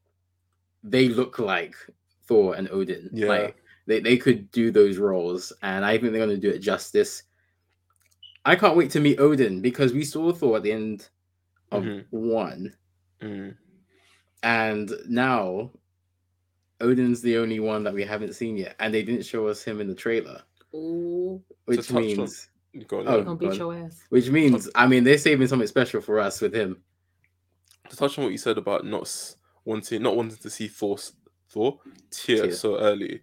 they 0.82 1.08
look 1.08 1.38
like 1.38 1.74
Thor 2.22 2.54
and 2.54 2.70
Odin. 2.70 3.10
Yeah. 3.12 3.26
Like 3.26 3.62
they, 3.86 4.00
they 4.00 4.16
could 4.16 4.50
do 4.50 4.70
those 4.70 4.96
roles, 4.98 5.52
and 5.62 5.84
I 5.84 5.98
think 5.98 6.12
they're 6.12 6.24
gonna 6.24 6.38
do 6.38 6.48
it 6.50 6.60
justice. 6.60 7.24
I 8.44 8.56
can't 8.56 8.76
wait 8.76 8.90
to 8.92 9.00
meet 9.00 9.18
Odin 9.18 9.60
because 9.60 9.92
we 9.92 10.04
saw 10.04 10.32
Thor 10.32 10.56
at 10.56 10.62
the 10.62 10.72
end 10.72 11.08
of 11.72 11.82
Mhm. 11.82 12.04
one, 12.10 12.74
Mm. 13.20 13.56
and 14.42 14.92
now 15.08 15.70
Odin's 16.80 17.22
the 17.22 17.36
only 17.38 17.60
one 17.60 17.82
that 17.84 17.94
we 17.94 18.04
haven't 18.04 18.34
seen 18.34 18.56
yet, 18.56 18.76
and 18.80 18.92
they 18.92 19.02
didn't 19.02 19.24
show 19.24 19.46
us 19.46 19.62
him 19.62 19.80
in 19.80 19.88
the 19.88 19.94
trailer, 19.94 20.42
Ooh. 20.74 21.42
which 21.64 21.90
means 21.90 22.48
on, 22.92 23.08
Oh. 23.08 23.22
Gonna 23.22 23.34
beat 23.36 23.54
your 23.54 23.74
ass. 23.74 24.02
which 24.10 24.28
means 24.28 24.68
I 24.74 24.86
mean 24.86 25.02
they're 25.02 25.16
saving 25.16 25.46
something 25.48 25.66
special 25.66 26.02
for 26.02 26.18
us 26.20 26.40
with 26.42 26.54
him. 26.54 26.82
to 27.88 27.96
touch 27.96 28.18
on 28.18 28.24
what 28.24 28.32
you 28.32 28.38
said 28.38 28.58
about 28.58 28.84
not 28.84 29.10
wanting 29.64 30.02
not 30.02 30.16
wanting 30.16 30.36
to 30.36 30.50
see 30.50 30.68
Thor 30.68 30.98
Thor 31.48 31.78
Tyr 32.10 32.44
Tyr. 32.46 32.52
so 32.52 32.78
early. 32.78 33.22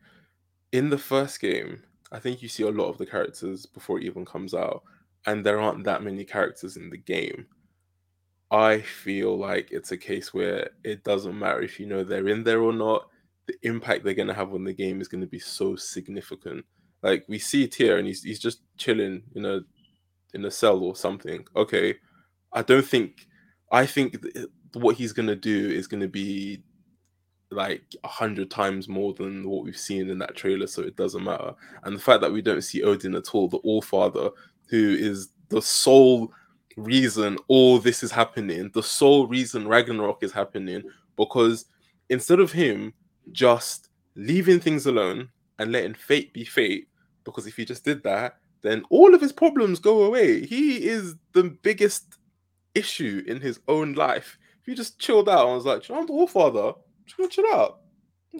In 0.71 0.89
the 0.89 0.97
first 0.97 1.39
game, 1.39 1.83
I 2.11 2.17
think 2.19 2.41
you 2.41 2.49
see 2.49 2.63
a 2.63 2.71
lot 2.71 2.89
of 2.89 2.97
the 2.97 3.05
characters 3.05 3.67
before 3.67 3.99
it 3.99 4.05
even 4.05 4.25
comes 4.25 4.55
out, 4.55 4.81
and 5.27 5.45
there 5.45 5.59
aren't 5.59 5.83
that 5.83 6.01
many 6.01 6.25
characters 6.25 6.77
in 6.77 6.89
the 6.89 6.97
game. 6.97 7.45
I 8.49 8.81
feel 8.81 9.37
like 9.37 9.69
it's 9.71 9.91
a 9.91 9.97
case 9.97 10.33
where 10.33 10.71
it 10.83 11.03
doesn't 11.03 11.37
matter 11.37 11.61
if 11.61 11.79
you 11.79 11.85
know 11.85 12.03
they're 12.03 12.27
in 12.29 12.43
there 12.43 12.61
or 12.61 12.73
not. 12.73 13.07
The 13.47 13.55
impact 13.63 14.03
they're 14.03 14.13
gonna 14.13 14.33
have 14.33 14.53
on 14.53 14.63
the 14.63 14.73
game 14.73 15.01
is 15.01 15.07
gonna 15.07 15.27
be 15.27 15.39
so 15.39 15.75
significant. 15.75 16.65
Like 17.01 17.25
we 17.27 17.39
see 17.39 17.63
it 17.65 17.75
here, 17.75 17.97
and 17.97 18.07
he's 18.07 18.23
he's 18.23 18.39
just 18.39 18.61
chilling, 18.77 19.23
you 19.33 19.41
know, 19.41 19.63
in 20.33 20.45
a 20.45 20.51
cell 20.51 20.79
or 20.79 20.95
something. 20.95 21.45
Okay, 21.55 21.95
I 22.51 22.61
don't 22.61 22.85
think. 22.85 23.27
I 23.71 23.85
think 23.85 24.21
th- 24.21 24.47
what 24.73 24.95
he's 24.95 25.13
gonna 25.13 25.35
do 25.35 25.69
is 25.69 25.87
gonna 25.87 26.07
be 26.07 26.63
like 27.51 27.83
a 28.03 28.07
hundred 28.07 28.49
times 28.49 28.87
more 28.89 29.13
than 29.13 29.47
what 29.47 29.63
we've 29.63 29.77
seen 29.77 30.09
in 30.09 30.17
that 30.19 30.35
trailer, 30.35 30.67
so 30.67 30.81
it 30.81 30.95
doesn't 30.95 31.23
matter. 31.23 31.53
And 31.83 31.95
the 31.95 32.01
fact 32.01 32.21
that 32.21 32.31
we 32.31 32.41
don't 32.41 32.63
see 32.63 32.83
Odin 32.83 33.15
at 33.15 33.33
all, 33.33 33.47
the 33.47 33.57
All 33.57 33.81
Father, 33.81 34.29
who 34.67 34.95
is 34.99 35.29
the 35.49 35.61
sole 35.61 36.31
reason 36.77 37.37
all 37.47 37.77
this 37.77 38.01
is 38.03 38.11
happening, 38.11 38.71
the 38.73 38.81
sole 38.81 39.27
reason 39.27 39.67
Ragnarok 39.67 40.23
is 40.23 40.31
happening, 40.31 40.83
because 41.15 41.65
instead 42.09 42.39
of 42.39 42.51
him 42.51 42.93
just 43.31 43.89
leaving 44.15 44.59
things 44.59 44.85
alone 44.85 45.29
and 45.59 45.71
letting 45.71 45.93
fate 45.93 46.33
be 46.33 46.43
fate, 46.43 46.87
because 47.23 47.47
if 47.47 47.55
he 47.55 47.65
just 47.65 47.85
did 47.85 48.03
that, 48.03 48.37
then 48.61 48.83
all 48.89 49.13
of 49.13 49.21
his 49.21 49.31
problems 49.31 49.79
go 49.79 50.03
away. 50.03 50.45
He 50.45 50.85
is 50.85 51.15
the 51.33 51.43
biggest 51.43 52.17
issue 52.75 53.23
in 53.27 53.41
his 53.41 53.59
own 53.67 53.93
life. 53.93 54.37
If 54.61 54.67
he 54.67 54.75
just 54.75 54.99
chilled 54.99 55.29
out 55.29 55.45
and 55.45 55.55
was 55.55 55.65
like, 55.65 55.89
I'm 55.89 56.05
the 56.07 56.13
Allfather, 56.13 56.75
just 57.05 57.17
gonna 57.17 57.29
chill 57.29 57.53
out, 57.53 57.81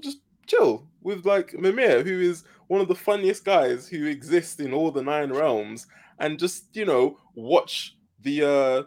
just 0.01 0.19
chill 0.47 0.87
with 1.01 1.25
like 1.25 1.53
Mimir, 1.53 2.03
who 2.03 2.19
is 2.19 2.43
one 2.67 2.81
of 2.81 2.87
the 2.87 2.95
funniest 2.95 3.45
guys 3.45 3.87
who 3.87 4.05
exists 4.05 4.59
in 4.59 4.73
all 4.73 4.91
the 4.91 5.03
nine 5.03 5.31
realms, 5.31 5.87
and 6.19 6.39
just 6.39 6.75
you 6.75 6.85
know 6.85 7.17
watch 7.35 7.97
the 8.21 8.43
uh 8.43 8.83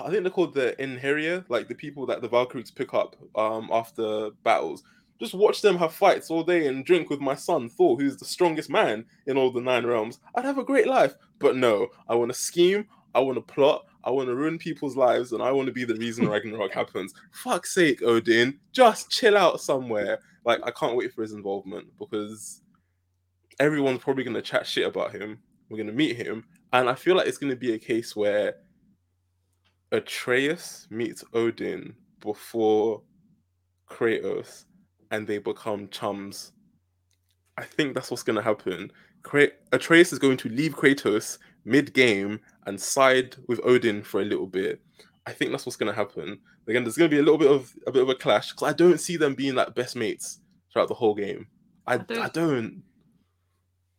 I 0.00 0.10
think 0.10 0.24
they're 0.24 0.30
called 0.30 0.54
the 0.54 0.74
Einherjar, 0.80 1.44
like 1.48 1.68
the 1.68 1.74
people 1.74 2.04
that 2.06 2.20
the 2.20 2.28
Valkyries 2.28 2.70
pick 2.70 2.94
up 2.94 3.16
um 3.36 3.68
after 3.72 4.30
battles. 4.42 4.82
Just 5.20 5.34
watch 5.34 5.62
them 5.62 5.76
have 5.78 5.92
fights 5.92 6.30
all 6.30 6.44
day 6.44 6.68
and 6.68 6.84
drink 6.84 7.10
with 7.10 7.20
my 7.20 7.34
son 7.34 7.68
Thor, 7.68 7.96
who's 7.96 8.16
the 8.16 8.24
strongest 8.24 8.70
man 8.70 9.04
in 9.26 9.36
all 9.36 9.50
the 9.50 9.60
nine 9.60 9.84
realms. 9.84 10.20
I'd 10.34 10.44
have 10.44 10.58
a 10.58 10.64
great 10.64 10.86
life. 10.86 11.14
But 11.38 11.56
no, 11.56 11.88
I 12.08 12.14
want 12.14 12.32
to 12.32 12.38
scheme, 12.38 12.86
I 13.14 13.20
want 13.20 13.36
to 13.36 13.42
plot, 13.42 13.84
I 14.04 14.10
want 14.10 14.28
to 14.28 14.34
ruin 14.34 14.58
people's 14.58 14.96
lives, 14.96 15.32
and 15.32 15.42
I 15.42 15.50
want 15.50 15.66
to 15.66 15.72
be 15.72 15.84
the 15.84 15.96
reason 15.96 16.28
Ragnarok 16.30 16.72
happens. 16.72 17.14
Fuck's 17.32 17.74
sake, 17.74 18.02
Odin, 18.02 18.58
just 18.72 19.10
chill 19.10 19.36
out 19.36 19.60
somewhere. 19.60 20.20
Like 20.44 20.60
I 20.64 20.70
can't 20.70 20.96
wait 20.96 21.12
for 21.12 21.22
his 21.22 21.32
involvement 21.32 21.88
because 21.98 22.62
everyone's 23.58 24.00
probably 24.00 24.24
gonna 24.24 24.42
chat 24.42 24.66
shit 24.66 24.86
about 24.86 25.12
him. 25.12 25.38
We're 25.68 25.78
gonna 25.78 25.92
meet 25.92 26.16
him, 26.16 26.44
and 26.72 26.88
I 26.88 26.94
feel 26.94 27.16
like 27.16 27.26
it's 27.26 27.38
gonna 27.38 27.56
be 27.56 27.74
a 27.74 27.78
case 27.78 28.14
where 28.14 28.54
Atreus 29.92 30.86
meets 30.90 31.24
Odin 31.34 31.94
before 32.20 33.02
Kratos, 33.88 34.64
and 35.10 35.26
they 35.26 35.38
become 35.38 35.88
chums. 35.88 36.52
I 37.56 37.64
think 37.64 37.94
that's 37.94 38.10
what's 38.10 38.22
gonna 38.22 38.42
happen. 38.42 38.92
Kra- 39.22 39.52
Atreus 39.72 40.12
is 40.12 40.18
going 40.18 40.36
to 40.38 40.48
leave 40.48 40.76
Kratos 40.76 41.38
mid-game 41.64 42.40
and 42.66 42.80
side 42.80 43.36
with 43.48 43.60
Odin 43.64 44.02
for 44.02 44.20
a 44.20 44.24
little 44.24 44.46
bit. 44.46 44.80
I 45.26 45.32
think 45.32 45.50
that's 45.50 45.66
what's 45.66 45.76
gonna 45.76 45.92
happen. 45.92 46.38
Again, 46.66 46.84
there's 46.84 46.96
gonna 46.96 47.08
be 47.10 47.18
a 47.18 47.22
little 47.22 47.38
bit 47.38 47.50
of 47.50 47.72
a 47.86 47.92
bit 47.92 48.02
of 48.02 48.08
a 48.08 48.14
clash 48.14 48.52
because 48.52 48.68
I 48.68 48.72
don't 48.74 49.00
see 49.00 49.16
them 49.16 49.34
being 49.34 49.54
like 49.54 49.74
best 49.74 49.96
mates 49.96 50.40
throughout 50.72 50.88
the 50.88 50.94
whole 50.94 51.14
game. 51.14 51.48
I, 51.86 51.94
I 51.94 51.96
I 51.96 51.98
don't- 51.98 52.32
don't. 52.32 52.82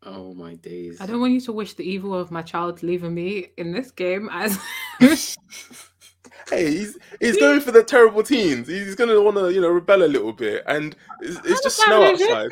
Oh 0.03 0.33
my 0.33 0.55
days. 0.55 1.01
I 1.01 1.05
don't 1.05 1.19
want 1.19 1.33
you 1.33 1.41
to 1.41 1.51
wish 1.51 1.73
the 1.73 1.83
evil 1.83 2.13
of 2.15 2.31
my 2.31 2.41
child 2.41 2.81
leaving 2.83 3.13
me 3.13 3.47
in 3.57 3.73
this 3.73 3.91
game 3.91 4.29
as 4.31 4.57
hey, 6.49 6.71
he's 6.71 6.97
he's 7.19 7.37
going 7.37 7.61
for 7.61 7.71
the 7.71 7.83
terrible 7.83 8.23
teens. 8.23 8.67
He's 8.67 8.95
gonna 8.95 9.19
want 9.21 9.37
to 9.37 9.51
you 9.51 9.61
know 9.61 9.69
rebel 9.69 10.03
a 10.03 10.05
little 10.05 10.33
bit, 10.33 10.63
and 10.67 10.95
it's, 11.21 11.39
it's 11.45 11.63
just 11.63 11.77
snow 11.77 12.03
outside. 12.03 12.49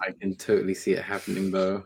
I 0.00 0.12
can 0.20 0.34
totally 0.36 0.74
see 0.74 0.92
it 0.92 1.02
happening 1.02 1.50
though. 1.50 1.84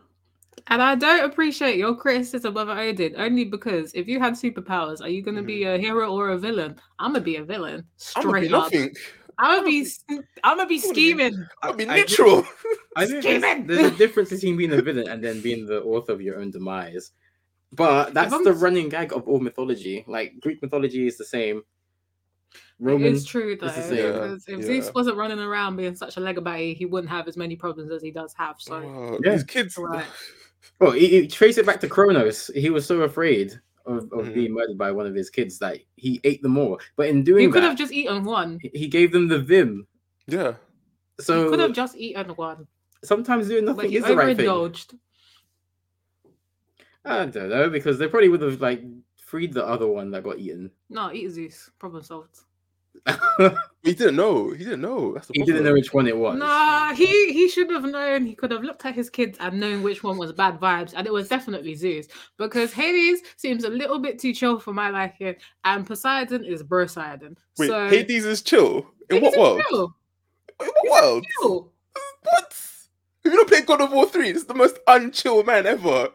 And 0.68 0.82
I 0.82 0.96
don't 0.96 1.24
appreciate 1.24 1.76
your 1.76 1.94
criticism 1.94 2.56
of 2.56 2.68
Odin 2.68 3.14
only 3.18 3.44
because 3.44 3.92
if 3.94 4.08
you 4.08 4.18
had 4.18 4.34
superpowers, 4.34 5.00
are 5.00 5.08
you 5.08 5.22
going 5.22 5.36
to 5.36 5.42
be 5.42 5.60
mm-hmm. 5.60 5.76
a 5.76 5.78
hero 5.78 6.12
or 6.12 6.30
a 6.30 6.38
villain? 6.38 6.76
I'm 6.98 7.12
gonna 7.12 7.24
be 7.24 7.36
a 7.36 7.44
villain. 7.44 7.84
I'm 8.16 8.22
Straight 8.22 8.52
up. 8.52 8.72
nothing. 8.72 8.92
I'm 9.38 9.58
gonna 9.58 9.66
be. 9.66 9.86
I'm 10.44 10.56
gonna 10.56 10.68
be 10.68 10.78
scheming. 10.78 11.34
I'm 11.62 11.76
gonna 11.76 11.84
be 11.84 11.88
I- 11.88 11.94
I- 11.94 11.96
neutral. 11.98 12.44
I 12.96 13.06
think 13.06 13.22
Steven! 13.22 13.66
there's, 13.66 13.80
there's 13.80 13.92
a 13.92 13.96
difference 13.96 14.30
between 14.34 14.56
being 14.56 14.72
a 14.72 14.82
villain 14.82 15.08
and 15.08 15.22
then 15.22 15.40
being 15.40 15.66
the 15.66 15.82
author 15.82 16.12
of 16.12 16.20
your 16.20 16.40
own 16.40 16.50
demise. 16.50 17.12
But 17.72 18.14
that's 18.14 18.32
the 18.44 18.52
running 18.54 18.88
gag 18.88 19.12
of 19.12 19.26
all 19.28 19.40
mythology. 19.40 20.04
Like 20.06 20.40
Greek 20.40 20.62
mythology 20.62 21.06
is 21.06 21.18
the 21.18 21.24
same. 21.24 21.62
Roman, 22.78 23.14
It's 23.14 23.24
true 23.24 23.56
though, 23.56 23.66
it's 23.66 23.76
the 23.76 23.82
same. 23.82 24.12
because 24.12 24.48
if 24.48 24.60
Yeah. 24.60 24.66
Zeus 24.66 24.94
wasn't 24.94 25.16
running 25.16 25.38
around 25.38 25.76
being 25.76 25.96
such 25.96 26.16
a 26.16 26.20
legabay, 26.20 26.76
he 26.76 26.84
wouldn't 26.86 27.10
have 27.10 27.26
as 27.26 27.36
many 27.36 27.56
problems 27.56 27.90
as 27.90 28.02
he 28.02 28.10
does 28.10 28.34
have. 28.34 28.56
So 28.58 28.74
Oh, 28.76 29.18
Yeah. 29.24 29.32
These 29.32 29.44
kids. 29.44 29.76
Right. 29.78 30.04
well, 30.80 30.92
he, 30.92 31.06
he- 31.08 31.26
trace 31.26 31.58
it 31.58 31.66
back 31.66 31.80
to 31.80 31.88
Kronos. 31.88 32.50
He 32.54 32.70
was 32.70 32.86
so 32.86 33.02
afraid 33.02 33.58
of, 33.86 34.04
of 34.12 34.26
Mhm. 34.26 34.34
being 34.34 34.52
murdered 34.52 34.76
by 34.78 34.90
one 34.92 35.06
of 35.06 35.14
his 35.14 35.30
kids 35.30 35.58
that 35.58 35.78
he 35.96 36.20
ate 36.24 36.42
them 36.42 36.58
all. 36.58 36.78
But 36.96 37.08
in 37.08 37.24
doing 37.24 37.46
he 37.46 37.52
could 37.52 37.62
that, 37.62 37.68
have 37.70 37.78
just 37.78 37.92
eaten 37.92 38.24
one. 38.24 38.58
he- 38.62 38.70
he 38.78 38.88
gave 38.88 39.10
them 39.12 39.28
the 39.28 39.38
vim. 39.38 39.86
Yeah. 40.26 40.54
So 41.18 41.44
you 41.44 41.50
could 41.50 41.60
have 41.60 41.72
just 41.72 41.96
eaten 41.96 42.28
one, 42.30 42.66
sometimes 43.04 43.48
doing 43.48 43.64
but 43.64 43.76
nothing 43.76 43.92
you 43.92 44.00
is 44.00 44.04
the 44.04 44.16
right 44.16 44.36
thing. 44.36 44.46
Overindulged. 47.06 47.36
I 47.36 47.40
don't 47.40 47.50
know 47.50 47.70
because 47.70 47.98
they 47.98 48.08
probably 48.08 48.28
would 48.28 48.42
have 48.42 48.60
like 48.60 48.82
freed 49.16 49.52
the 49.52 49.66
other 49.66 49.86
one 49.86 50.10
that 50.12 50.24
got 50.24 50.38
eaten. 50.38 50.70
No, 50.88 51.12
eat 51.12 51.30
Zeus. 51.30 51.70
Problem 51.78 52.02
solved. 52.02 52.40
He 53.86 53.94
didn't 53.94 54.16
know. 54.16 54.50
He 54.50 54.64
didn't 54.64 54.80
know. 54.80 55.14
That's 55.14 55.28
the 55.28 55.34
he 55.34 55.44
didn't 55.44 55.62
know 55.62 55.72
which 55.72 55.94
one 55.94 56.08
it 56.08 56.16
was. 56.16 56.36
Nah, 56.36 56.92
he 56.92 57.32
he 57.32 57.48
should 57.48 57.70
have 57.70 57.84
known. 57.84 58.26
He 58.26 58.34
could 58.34 58.50
have 58.50 58.64
looked 58.64 58.84
at 58.84 58.96
his 58.96 59.08
kids 59.08 59.38
and 59.38 59.60
known 59.60 59.84
which 59.84 60.02
one 60.02 60.18
was 60.18 60.32
bad 60.32 60.58
vibes, 60.58 60.92
and 60.96 61.06
it 61.06 61.12
was 61.12 61.28
definitely 61.28 61.76
Zeus 61.76 62.08
because 62.36 62.72
Hades 62.72 63.20
seems 63.36 63.62
a 63.62 63.68
little 63.70 64.00
bit 64.00 64.18
too 64.18 64.32
chill 64.32 64.58
for 64.58 64.72
my 64.72 64.90
liking, 64.90 65.36
and 65.64 65.86
Poseidon 65.86 66.44
is 66.44 66.64
Broseidon. 66.64 67.36
Wait, 67.58 67.68
so 67.68 67.88
Hades 67.88 68.24
is 68.24 68.42
chill. 68.42 68.88
In 69.08 69.22
Hades 69.22 69.22
what 69.22 69.32
is 69.34 69.38
world? 69.38 69.62
chill. 69.68 69.96
In 70.62 70.66
what 70.66 71.02
world? 71.04 71.26
Chill. 71.40 71.72
What? 72.22 72.56
Have 73.22 73.32
you 73.32 73.38
not 73.38 73.46
played 73.46 73.66
God 73.66 73.80
of 73.82 73.92
War 73.92 74.06
3? 74.08 74.32
This 74.32 74.42
is 74.42 74.48
the 74.48 74.54
most 74.54 74.78
unchill 74.88 75.46
man 75.46 75.64
ever. 75.66 76.08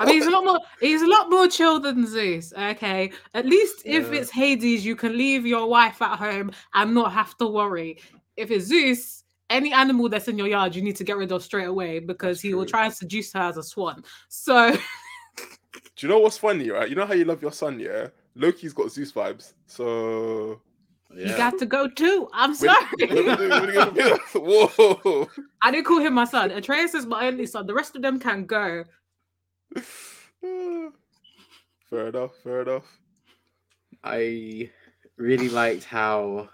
I 0.00 0.06
mean, 0.06 0.14
he's 0.16 0.26
a 0.26 0.30
lot 0.30 0.44
more. 0.44 0.58
He's 0.80 1.02
a 1.02 1.06
lot 1.06 1.30
more 1.30 1.46
chill 1.46 1.78
than 1.78 2.06
Zeus. 2.06 2.52
Okay, 2.52 3.12
at 3.34 3.46
least 3.46 3.82
if 3.84 4.12
Yeah. 4.12 4.20
it's 4.20 4.30
Hades, 4.30 4.84
you 4.84 4.96
can 4.96 5.16
leave 5.16 5.46
your 5.46 5.68
wife 5.68 6.00
at 6.02 6.18
home 6.18 6.50
and 6.74 6.94
not 6.94 7.12
have 7.12 7.36
to 7.38 7.46
worry. 7.46 8.00
If 8.36 8.50
it's 8.50 8.64
Zeus, 8.66 9.24
any 9.50 9.72
animal 9.72 10.08
that's 10.08 10.28
in 10.28 10.38
your 10.38 10.48
yard, 10.48 10.74
you 10.74 10.82
need 10.82 10.96
to 10.96 11.04
get 11.04 11.16
rid 11.16 11.32
of 11.32 11.42
straight 11.42 11.68
away 11.68 11.98
because 11.98 12.38
That's 12.38 12.42
he 12.42 12.54
will 12.54 12.66
try 12.66 12.86
and 12.86 12.94
seduce 12.94 13.32
her 13.34 13.40
as 13.40 13.56
a 13.58 13.62
swan. 13.62 14.04
So 14.28 14.74
Do 15.96 16.06
you 16.06 16.08
know 16.08 16.18
what's 16.20 16.38
funny, 16.38 16.70
right? 16.70 16.88
You 16.88 16.96
know 16.96 17.06
how 17.06 17.14
you 17.14 17.24
love 17.24 17.42
your 17.42 17.52
son, 17.52 17.78
yeah? 17.78 18.08
Loki's 18.34 18.72
got 18.72 18.90
Zeus 18.90 19.12
vibes. 19.12 19.52
So. 19.66 20.60
you 21.14 21.36
got 21.36 21.58
to 21.58 21.66
go 21.66 21.88
too. 21.88 22.28
I'm 22.32 22.54
sorry. 22.54 22.86
Whoa. 24.34 25.28
I 25.62 25.70
didn't 25.70 25.84
call 25.84 25.98
him 25.98 26.14
my 26.14 26.24
son. 26.24 26.50
Atreus 26.52 26.94
is 26.94 27.06
my 27.06 27.26
only 27.26 27.46
son. 27.46 27.66
The 27.66 27.74
rest 27.74 27.96
of 27.96 28.02
them 28.02 28.18
can 28.18 28.46
go. 28.46 28.84
fair 31.90 32.08
enough. 32.08 32.32
Fair 32.42 32.62
enough. 32.62 32.84
I 34.04 34.70
really 35.16 35.48
liked 35.48 35.84
how 35.84 36.48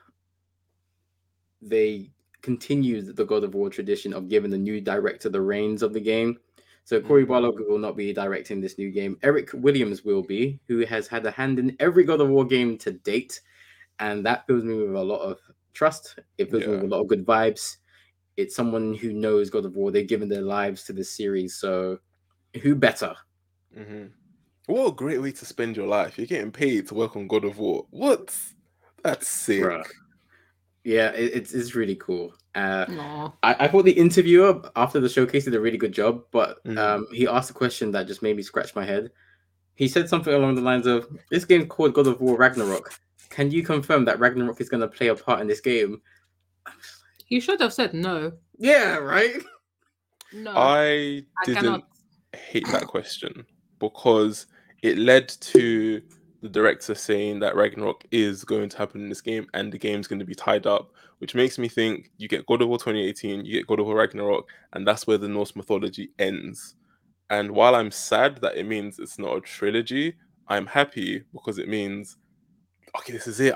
they 1.62 2.11
continued 2.43 3.17
the 3.17 3.25
God 3.25 3.45
of 3.45 3.55
War 3.55 3.71
tradition 3.71 4.12
of 4.12 4.29
giving 4.29 4.51
the 4.51 4.59
new 4.59 4.81
director 4.81 5.29
the 5.29 5.41
reins 5.41 5.83
of 5.83 5.93
the 5.93 6.01
game. 6.01 6.39
So 6.85 7.01
Cory 7.01 7.25
Mhm. 7.25 7.29
Barlog 7.29 7.69
will 7.69 7.79
not 7.79 7.97
be 7.97 8.12
directing 8.12 8.61
this 8.61 8.79
new 8.79 8.91
game. 8.91 9.19
Eric 9.23 9.51
Williams 9.55 10.05
will 10.05 10.23
be, 10.23 10.61
who 10.69 10.85
has 10.87 11.09
had 11.09 11.27
a 11.27 11.31
hand 11.33 11.59
in 11.59 11.77
every 11.81 12.05
God 12.05 12.21
of 12.21 12.29
War 12.29 12.45
game 12.45 12.79
to 12.79 12.93
date, 12.93 13.41
and 13.99 14.25
that 14.25 14.47
fills 14.47 14.62
me 14.62 14.75
with 14.75 14.95
a 14.95 15.03
lot 15.03 15.21
of 15.21 15.41
trust. 15.73 16.19
It 16.39 16.51
fills 16.51 16.64
me 16.67 16.75
with 16.75 16.85
a 16.85 16.89
lot 16.89 17.01
of 17.01 17.09
good 17.09 17.27
vibes. 17.27 17.79
It's 18.37 18.55
someone 18.55 18.95
who 18.95 19.12
knows 19.12 19.51
God 19.51 19.64
of 19.64 19.75
War. 19.75 19.91
They've 19.91 20.07
given 20.07 20.29
their 20.29 20.43
lives 20.43 20.85
to 20.85 20.93
this 20.93 21.11
series, 21.11 21.57
so 21.57 21.99
who 22.61 22.75
better? 22.75 23.15
hmm 23.75 24.07
What 24.67 24.89
a 24.89 24.93
great 24.93 25.21
way 25.21 25.33
to 25.33 25.45
spend 25.47 25.77
your 25.77 25.87
life. 25.87 26.19
You're 26.19 26.27
getting 26.27 26.53
paid 26.53 26.89
to 26.89 26.95
work 26.95 27.17
on 27.17 27.29
God 27.29 27.45
of 27.45 27.59
War. 27.59 27.87
What? 27.91 28.37
That's 29.03 29.29
sick. 29.29 29.63
Bruh. 29.63 29.85
Yeah, 30.85 31.11
it, 31.11 31.33
it's 31.35 31.53
it's 31.53 31.75
really 31.75 31.97
cool. 31.97 32.33
Uh, 32.55 32.87
I, 33.43 33.65
I 33.65 33.69
thought 33.69 33.85
the 33.85 33.93
interviewer 33.93 34.63
after 34.77 35.01
the 35.01 35.09
showcase 35.09 35.45
did 35.45 35.55
a 35.55 35.61
really 35.61 35.77
good 35.79 35.93
job, 35.93 36.23
but 36.31 36.63
Mhm. 36.65 36.79
um, 36.79 37.07
he 37.13 37.27
asked 37.27 37.51
a 37.51 37.55
question 37.55 37.91
that 37.93 38.07
just 38.07 38.23
made 38.23 38.37
me 38.37 38.43
scratch 38.43 38.75
my 38.75 38.85
head. 38.85 39.11
He 39.75 39.89
said 39.89 40.09
something 40.09 40.33
along 40.33 40.55
the 40.55 40.63
lines 40.63 40.87
of, 40.87 41.07
"This 41.31 41.45
game's 41.45 41.67
called 41.69 41.93
God 41.93 42.07
of 42.07 42.21
War 42.21 42.39
Ragnarok. 42.39 42.95
Can 43.31 43.51
you 43.51 43.63
confirm 43.65 44.05
that 44.05 44.21
Ragnarok 44.21 44.61
is 44.61 44.69
going 44.69 44.81
to 44.81 44.89
play 44.89 45.09
a 45.09 45.15
part 45.15 45.41
in 45.41 45.49
this 45.49 45.61
game?" 45.61 46.01
You 47.29 47.41
should 47.41 47.61
have 47.61 47.75
said 47.75 47.93
no. 47.93 48.33
Yeah, 48.57 48.97
right. 48.97 49.43
No. 50.33 50.53
I 50.57 51.25
I 51.41 51.45
didn't 51.45 51.63
cannot. 51.63 51.89
Hate 52.37 52.66
that 52.68 52.87
question 52.87 53.47
because 53.78 54.47
it 54.82 54.99
led 54.99 55.28
to 55.28 56.01
the 56.43 56.49
director 56.49 56.95
saying 56.95 57.41
that 57.41 57.57
Ragnarok 57.57 58.05
is 58.11 58.45
going 58.45 58.68
to 58.68 58.78
happen 58.78 59.03
in 59.03 59.09
this 59.09 59.20
game 59.20 59.47
and 59.55 59.72
the 59.72 59.78
game's 59.78 60.07
going 60.07 60.18
to 60.18 60.24
be 60.24 60.34
tied 60.34 60.66
up, 60.66 60.93
which 61.18 61.34
makes 61.34 61.59
me 61.59 61.68
think 61.68 62.11
you 62.18 62.28
get 62.28 62.47
God 62.47 62.62
of 62.62 62.68
War 62.68 62.78
2018, 62.78 63.45
you 63.45 63.53
get 63.53 63.66
God 63.66 63.80
of 63.80 63.87
War 63.87 63.97
Ragnarok, 63.97 64.49
and 64.72 64.87
that's 64.87 65.07
where 65.07 65.18
the 65.18 65.28
Norse 65.28 65.57
mythology 65.57 66.11
ends. 66.18 66.74
And 67.30 67.51
while 67.51 67.74
I'm 67.74 67.91
sad 67.91 68.41
that 68.43 68.57
it 68.57 68.66
means 68.66 68.99
it's 68.99 69.18
not 69.18 69.37
a 69.37 69.41
trilogy, 69.41 70.14
I'm 70.49 70.66
happy 70.66 71.24
because 71.32 71.59
it 71.59 71.68
means, 71.68 72.16
okay, 72.99 73.12
this 73.12 73.26
is 73.26 73.41
it. 73.41 73.55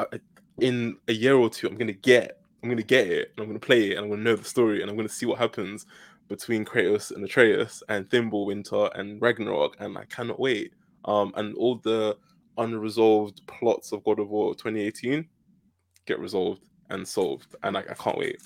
In 0.60 0.96
a 1.06 1.12
year 1.12 1.36
or 1.36 1.48
two, 1.48 1.68
I'm 1.68 1.76
gonna 1.76 1.92
get, 1.92 2.40
I'm 2.62 2.68
gonna 2.68 2.82
get 2.82 3.06
it, 3.06 3.32
and 3.36 3.42
I'm 3.42 3.48
gonna 3.48 3.60
play 3.60 3.90
it, 3.90 3.96
and 3.96 4.04
I'm 4.04 4.10
gonna 4.10 4.22
know 4.22 4.36
the 4.36 4.44
story, 4.44 4.82
and 4.82 4.90
I'm 4.90 4.96
gonna 4.96 5.08
see 5.08 5.26
what 5.26 5.38
happens 5.38 5.86
between 6.30 6.64
Kratos 6.64 7.10
and 7.10 7.24
Atreus 7.24 7.82
and 7.88 8.08
Fimbulwinter 8.08 8.96
and 8.98 9.20
Ragnarok, 9.20 9.76
and 9.80 9.98
I 9.98 10.04
cannot 10.06 10.38
wait. 10.40 10.72
Um, 11.04 11.32
and 11.36 11.54
all 11.56 11.76
the 11.76 12.16
unresolved 12.56 13.46
plots 13.46 13.90
of 13.92 14.04
God 14.04 14.20
of 14.20 14.30
War 14.30 14.54
2018 14.54 15.28
get 16.06 16.20
resolved 16.20 16.62
and 16.88 17.06
solved, 17.06 17.56
and 17.64 17.76
I, 17.76 17.80
I 17.80 17.94
can't 17.94 18.16
wait. 18.16 18.40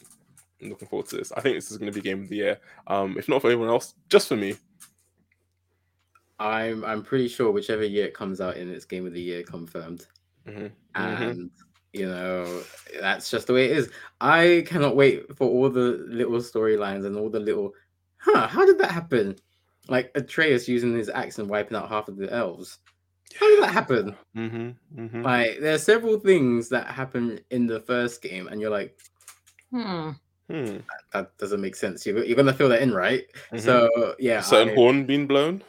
I'm 0.62 0.70
looking 0.70 0.89
forward 0.89 1.09
to 1.11 1.16
this. 1.16 1.30
I 1.32 1.41
think 1.43 1.57
this 1.57 1.70
is 1.70 1.76
going 1.76 1.93
to 1.93 1.95
be 1.95 2.01
game 2.01 2.22
of 2.22 2.28
the 2.30 2.37
year. 2.37 2.59
Um, 2.87 3.18
if 3.18 3.28
not 3.28 3.43
for 3.43 3.49
anyone 3.49 3.68
else, 3.68 3.95
just 4.09 4.28
for 4.28 4.37
me. 4.37 4.55
I'm 6.39 6.85
I'm 6.85 7.03
pretty 7.03 7.28
sure 7.28 7.53
whichever 7.53 7.85
year 7.85 8.07
it 8.07 8.14
comes 8.14 8.41
out 8.41 8.57
in, 8.57 8.68
it's 8.70 8.85
Game 8.85 9.07
of 9.07 9.12
the 9.12 9.20
Year 9.20 9.43
confirmed. 9.45 10.07
Mhm. 10.47 10.72
and 10.95 11.51
you 11.95 12.07
know 12.09 12.63
that's 13.01 13.31
just 13.31 13.47
the 13.47 13.53
way 13.53 13.67
it 13.67 13.77
is 13.77 13.89
i 14.21 14.65
cannot 14.67 14.97
wait 14.97 15.25
for 15.37 15.49
all 15.49 15.71
the 15.71 16.05
little 16.09 16.39
storylines 16.39 17.07
and 17.07 17.17
all 17.17 17.31
the 17.31 17.39
little 17.41 17.73
huh 18.19 18.47
how 18.49 18.67
did 18.67 18.79
that 18.79 18.91
happen 18.91 19.35
like 19.89 20.11
atreus 20.17 20.67
using 20.69 20.95
his 20.97 21.09
axe 21.09 21.39
and 21.39 21.49
wiping 21.49 21.77
out 21.77 21.89
half 21.89 22.09
of 22.09 22.17
the 22.17 22.31
elves 22.33 22.79
how 23.39 23.49
did 23.49 23.63
that 23.63 23.73
happen 23.73 24.15
Mm-hmm. 24.37 25.01
Mm-hmm. 25.01 25.23
like 25.23 25.61
there 25.61 25.75
are 25.75 25.79
several 25.79 26.19
things 26.19 26.69
that 26.71 26.87
happen 26.89 27.39
in 27.51 27.67
the 27.67 27.81
first 27.81 28.21
game 28.23 28.49
and 28.49 28.61
you're 28.61 28.71
like 28.71 28.97
Hmm. 29.71 30.11
Hmm. 30.51 30.77
that 31.13 31.37
doesn't 31.39 31.61
make 31.61 31.75
sense 31.77 32.05
you're, 32.07 32.23
you're 32.25 32.37
gonna 32.37 32.53
fill 32.53 32.69
that 32.69 32.83
in 32.83 32.93
right 32.93 33.25
Mhm. 33.53 33.61
so 33.61 34.15
yeah 34.19 34.39
A 34.41 34.43
certain 34.43 34.71
I- 34.71 34.75
horn 34.75 35.05
being 35.07 35.27
blown. 35.27 35.63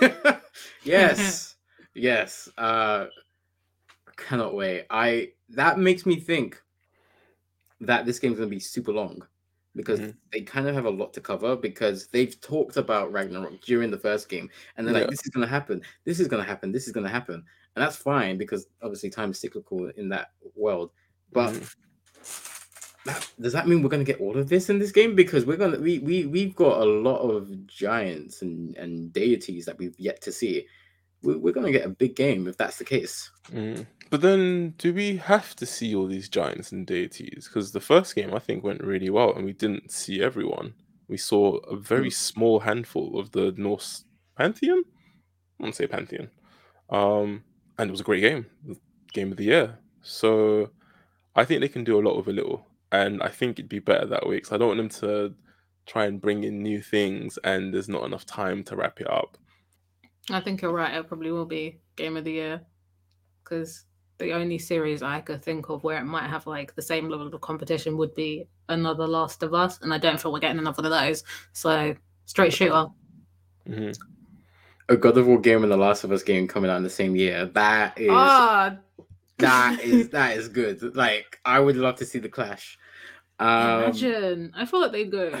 yes 0.84 1.56
yes 1.94 2.48
uh 2.58 3.06
cannot 4.16 4.54
wait 4.54 4.86
i 4.90 5.28
that 5.48 5.78
makes 5.78 6.04
me 6.06 6.18
think 6.18 6.60
that 7.80 8.06
this 8.06 8.18
game's 8.18 8.36
going 8.38 8.48
to 8.48 8.54
be 8.54 8.60
super 8.60 8.92
long 8.92 9.26
because 9.76 10.00
Mhm. 10.00 10.14
they 10.32 10.40
kind 10.42 10.68
of 10.68 10.74
have 10.74 10.84
a 10.84 10.90
lot 10.90 11.12
to 11.14 11.20
cover 11.20 11.56
because 11.56 12.06
they've 12.08 12.40
talked 12.40 12.76
about 12.76 13.12
ragnarok 13.12 13.60
during 13.62 13.90
the 13.90 13.98
first 13.98 14.28
game 14.28 14.48
and 14.76 14.86
they're 14.86 14.94
Yeah. 14.94 15.00
like 15.02 15.10
this 15.10 15.24
is 15.26 15.30
going 15.30 15.46
to 15.46 15.50
happen 15.50 15.82
this 16.04 16.20
is 16.20 16.28
going 16.28 16.42
to 16.42 16.48
happen 16.48 16.70
this 16.72 16.86
is 16.86 16.92
going 16.92 17.04
to 17.04 17.10
happen 17.12 17.34
and 17.76 17.82
that's 17.82 17.96
fine 17.96 18.38
because 18.38 18.68
obviously 18.82 19.10
time 19.10 19.32
is 19.32 19.40
cyclical 19.40 19.88
in 19.96 20.08
that 20.10 20.30
world 20.54 20.92
but 21.32 21.52
Mhm. 21.52 21.74
that, 23.04 23.30
does 23.40 23.52
that 23.52 23.66
mean 23.68 23.82
we're 23.82 23.88
going 23.90 24.04
to 24.04 24.10
get 24.10 24.20
all 24.20 24.36
of 24.38 24.48
this 24.48 24.70
in 24.70 24.78
this 24.78 24.92
game 24.92 25.14
because 25.14 25.44
we're 25.44 25.56
going 25.58 25.72
to 25.72 25.78
we, 25.78 25.98
we 25.98 26.26
we've 26.26 26.54
got 26.56 26.80
a 26.80 26.84
lot 26.84 27.18
of 27.18 27.66
giants 27.66 28.40
and 28.42 28.76
and 28.76 29.12
deities 29.12 29.66
that 29.66 29.76
we've 29.78 29.98
yet 29.98 30.20
to 30.22 30.32
see 30.32 30.66
we, 31.22 31.36
we're 31.36 31.52
going 31.52 31.66
to 31.66 31.72
get 31.76 31.84
a 31.86 31.90
big 31.90 32.14
game 32.16 32.46
if 32.46 32.56
that's 32.56 32.78
the 32.78 32.84
case 32.84 33.30
Mm. 33.50 33.84
But 34.14 34.20
then, 34.20 34.74
do 34.78 34.94
we 34.94 35.16
have 35.16 35.56
to 35.56 35.66
see 35.66 35.92
all 35.92 36.06
these 36.06 36.28
giants 36.28 36.70
and 36.70 36.86
deities? 36.86 37.48
Because 37.48 37.72
the 37.72 37.80
first 37.80 38.14
game, 38.14 38.32
I 38.32 38.38
think, 38.38 38.62
went 38.62 38.80
really 38.80 39.10
well, 39.10 39.34
and 39.34 39.44
we 39.44 39.52
didn't 39.52 39.90
see 39.90 40.22
everyone. 40.22 40.74
we 41.08 41.16
saw 41.16 41.56
a 41.68 41.74
very 41.74 42.10
Mm. 42.10 42.12
small 42.12 42.60
handful 42.60 43.18
of 43.18 43.32
the 43.32 43.50
Norse 43.56 44.04
pantheon. 44.36 44.84
I 45.58 45.62
want 45.64 45.74
to 45.74 45.82
say 45.82 45.88
pantheon, 45.88 46.30
um, 46.90 47.42
and 47.76 47.88
it 47.88 47.90
was 47.90 48.02
a 48.02 48.04
great 48.04 48.20
game, 48.20 48.46
game 49.12 49.32
of 49.32 49.36
the 49.36 49.46
year. 49.46 49.80
So 50.00 50.70
I 51.34 51.44
think 51.44 51.60
they 51.60 51.68
can 51.68 51.82
do 51.82 51.98
a 51.98 52.04
lot 52.06 52.16
with 52.16 52.28
a 52.28 52.32
little, 52.32 52.68
and 52.92 53.20
I 53.20 53.30
think 53.30 53.58
it'd 53.58 53.68
be 53.68 53.80
better 53.80 54.06
that 54.06 54.28
way 54.28 54.36
because 54.36 54.52
I 54.52 54.58
don't 54.58 54.68
want 54.68 54.78
them 54.78 55.00
to 55.00 55.34
try 55.86 56.04
and 56.06 56.20
bring 56.20 56.44
in 56.44 56.62
new 56.62 56.80
things 56.80 57.36
and 57.42 57.74
there's 57.74 57.88
not 57.88 58.04
enough 58.04 58.24
time 58.24 58.62
to 58.66 58.76
wrap 58.76 59.00
it 59.00 59.10
up. 59.10 59.36
I 60.30 60.40
think 60.40 60.62
you're 60.62 60.72
right. 60.72 60.94
It 60.94 61.08
probably 61.08 61.32
will 61.32 61.46
be 61.46 61.80
game 61.96 62.16
of 62.16 62.22
the 62.22 62.32
year 62.32 62.60
because 63.42 63.84
the 64.18 64.32
only 64.32 64.58
series 64.58 65.02
I 65.02 65.20
could 65.20 65.42
think 65.42 65.68
of 65.68 65.82
where 65.82 65.98
it 65.98 66.04
might 66.04 66.28
have 66.28 66.46
like 66.46 66.74
the 66.74 66.82
same 66.82 67.08
level 67.08 67.26
of 67.26 67.40
competition 67.40 67.96
would 67.96 68.14
be 68.14 68.46
another 68.68 69.06
Last 69.06 69.42
of 69.42 69.54
Us, 69.54 69.80
and 69.82 69.92
I 69.92 69.98
don't 69.98 70.20
feel 70.20 70.32
we're 70.32 70.38
getting 70.40 70.58
enough 70.58 70.78
of 70.78 70.84
those. 70.84 71.24
So 71.52 71.94
straight 72.26 72.52
shooter. 72.52 72.86
hmm 73.66 73.90
A 74.88 74.96
God 74.96 75.18
of 75.18 75.26
War 75.26 75.40
game 75.40 75.62
and 75.62 75.72
the 75.72 75.76
Last 75.76 76.04
of 76.04 76.12
Us 76.12 76.22
game 76.22 76.46
coming 76.46 76.70
out 76.70 76.76
in 76.76 76.82
the 76.82 76.90
same 76.90 77.16
year. 77.16 77.46
That 77.46 77.98
is 77.98 78.10
Ah, 78.10 78.76
that 79.38 79.80
is 79.84 80.10
that 80.10 80.36
is 80.36 80.48
good. 80.48 80.94
Like 80.96 81.40
I 81.44 81.60
would 81.60 81.76
love 81.76 81.96
to 81.96 82.04
see 82.04 82.18
the 82.18 82.28
clash. 82.28 82.78
Um, 83.40 83.80
imagine. 83.80 84.52
I 84.56 84.64
feel 84.64 84.80
like 84.80 84.92
they 84.92 85.04
go. 85.06 85.32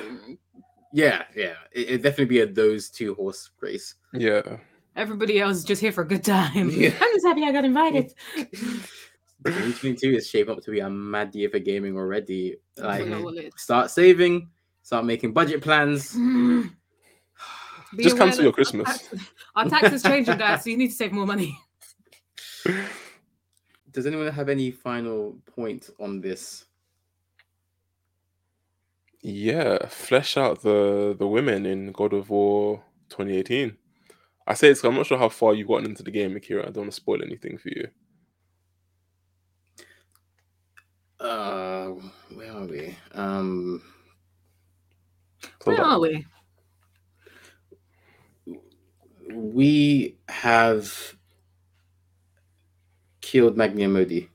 yeah, 0.92 1.22
yeah. 1.36 1.54
It, 1.72 1.88
it'd 1.88 2.02
definitely 2.02 2.24
be 2.26 2.40
a 2.40 2.46
those 2.46 2.90
two 2.90 3.14
horse 3.14 3.50
race. 3.60 3.94
Yeah. 4.12 4.58
Everybody 4.96 5.40
else 5.40 5.58
is 5.58 5.64
just 5.64 5.80
here 5.80 5.92
for 5.92 6.02
a 6.02 6.06
good 6.06 6.22
time. 6.24 6.70
Yeah. 6.70 6.90
I'm 7.00 7.12
just 7.14 7.26
happy 7.26 7.42
I 7.44 7.52
got 7.52 7.64
invited. 7.64 8.12
2022 8.36 10.10
is 10.16 10.28
shaping 10.28 10.54
up 10.56 10.62
to 10.62 10.70
be 10.70 10.80
a 10.80 10.88
mad 10.88 11.34
year 11.34 11.50
for 11.50 11.58
gaming 11.58 11.96
already. 11.96 12.56
Like, 12.76 13.02
forgot 13.04 13.22
what 13.22 13.34
it- 13.36 13.58
start 13.58 13.90
saving, 13.90 14.48
start 14.82 15.04
making 15.04 15.32
budget 15.32 15.60
plans. 15.62 16.16
Just 18.00 18.16
aware 18.16 18.26
cancel 18.26 18.38
that 18.38 18.42
your 18.42 18.46
our 18.48 18.52
Christmas. 18.52 18.88
tax- 19.08 19.24
Our 19.54 19.68
tax 19.68 19.92
is 19.92 20.02
changing, 20.02 20.36
guys, 20.36 20.64
so 20.64 20.70
you 20.70 20.76
need 20.76 20.88
to 20.88 20.94
save 20.94 21.12
more 21.12 21.26
money. 21.26 21.56
Does 23.92 24.06
anyone 24.06 24.26
have 24.32 24.48
any 24.48 24.72
final 24.72 25.36
point 25.54 25.90
on 26.00 26.20
this? 26.20 26.64
Yeah, 29.22 29.86
flesh 29.86 30.36
out 30.36 30.62
the 30.62 31.14
the 31.18 31.26
women 31.28 31.64
in 31.66 31.92
God 31.92 32.12
of 32.12 32.30
War 32.30 32.82
2018. 33.10 33.76
I 34.46 34.54
say 34.54 34.68
it's. 34.70 34.84
I'm 34.84 34.94
not 34.94 35.06
sure 35.06 35.18
how 35.18 35.28
far 35.30 35.54
you've 35.54 35.68
gotten 35.68 35.86
into 35.86 36.02
the 36.02 36.10
game, 36.10 36.36
Akira. 36.36 36.62
I 36.62 36.66
don't 36.66 36.82
want 36.84 36.90
to 36.90 36.96
spoil 36.96 37.22
anything 37.22 37.56
for 37.58 37.68
you. 37.70 37.88
Uh, 41.18 41.92
where 42.34 42.52
are 42.52 42.66
we? 42.66 42.94
Um, 43.12 43.82
Where 45.64 45.80
are 45.80 46.00
we? 46.00 46.26
we 49.32 50.16
have 50.28 51.16
killed 53.22 53.56
Magni 53.56 53.84
and 53.84 53.94
Modi. 53.94 54.28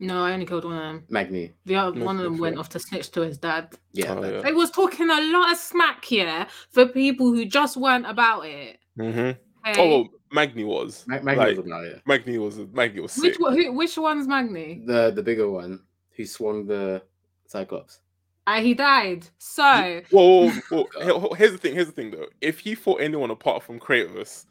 No, 0.00 0.24
I 0.24 0.32
only 0.32 0.46
killed 0.46 0.64
one 0.64 0.74
of 0.74 0.80
them. 0.82 1.04
Magni, 1.08 1.52
The 1.64 1.76
other 1.76 1.96
No, 2.00 2.04
one 2.06 2.16
of 2.16 2.24
them 2.24 2.38
went 2.38 2.56
fair. 2.56 2.60
off 2.60 2.68
to 2.70 2.80
snitch 2.80 3.10
to 3.12 3.20
his 3.20 3.38
dad. 3.38 3.76
yeah. 3.92 4.12
Oh, 4.12 4.24
yeah. 4.24 4.40
They 4.40 4.52
was 4.52 4.72
talking 4.72 5.08
a 5.08 5.20
lot 5.20 5.52
of 5.52 5.58
smack 5.58 6.04
here 6.04 6.48
for 6.72 6.86
people 6.86 7.26
who 7.32 7.44
just 7.44 7.76
weren't 7.76 8.06
about 8.06 8.46
it. 8.46 8.80
Mhm. 8.98 9.38
Okay? 9.66 9.80
Oh, 9.80 9.88
well, 9.88 10.08
Magni 10.30 10.64
was. 10.64 11.04
Ma- 11.06 11.20
Magni 11.22 11.36
like, 11.36 11.56
was 11.56 11.66
about 11.66 11.84
it. 11.84 12.02
Magni 12.06 12.38
was. 12.38 12.58
Magni 12.72 13.00
was 13.00 13.16
which 13.16 13.34
sick. 13.34 13.40
one, 13.40 13.54
who, 13.54 13.72
which 13.72 13.96
one's 13.96 14.26
Magni? 14.26 14.82
The 14.84 15.10
the 15.10 15.22
bigger 15.22 15.50
one 15.50 15.80
who 16.16 16.26
swung 16.26 16.66
the 16.66 17.02
Cyclops. 17.46 18.00
Uh, 18.46 18.60
he 18.60 18.74
died. 18.74 19.26
So 19.38 20.00
Whoa, 20.10 20.50
whoa, 20.50 20.88
whoa. 20.94 21.34
Here's 21.38 21.52
the 21.52 21.58
thing. 21.58 21.74
Here's 21.74 21.86
the 21.86 21.92
thing, 21.92 22.10
though. 22.10 22.26
If 22.40 22.58
he 22.58 22.74
fought 22.74 23.00
anyone 23.00 23.30
apart 23.30 23.62
from 23.62 23.78
Kratos, 23.78 24.46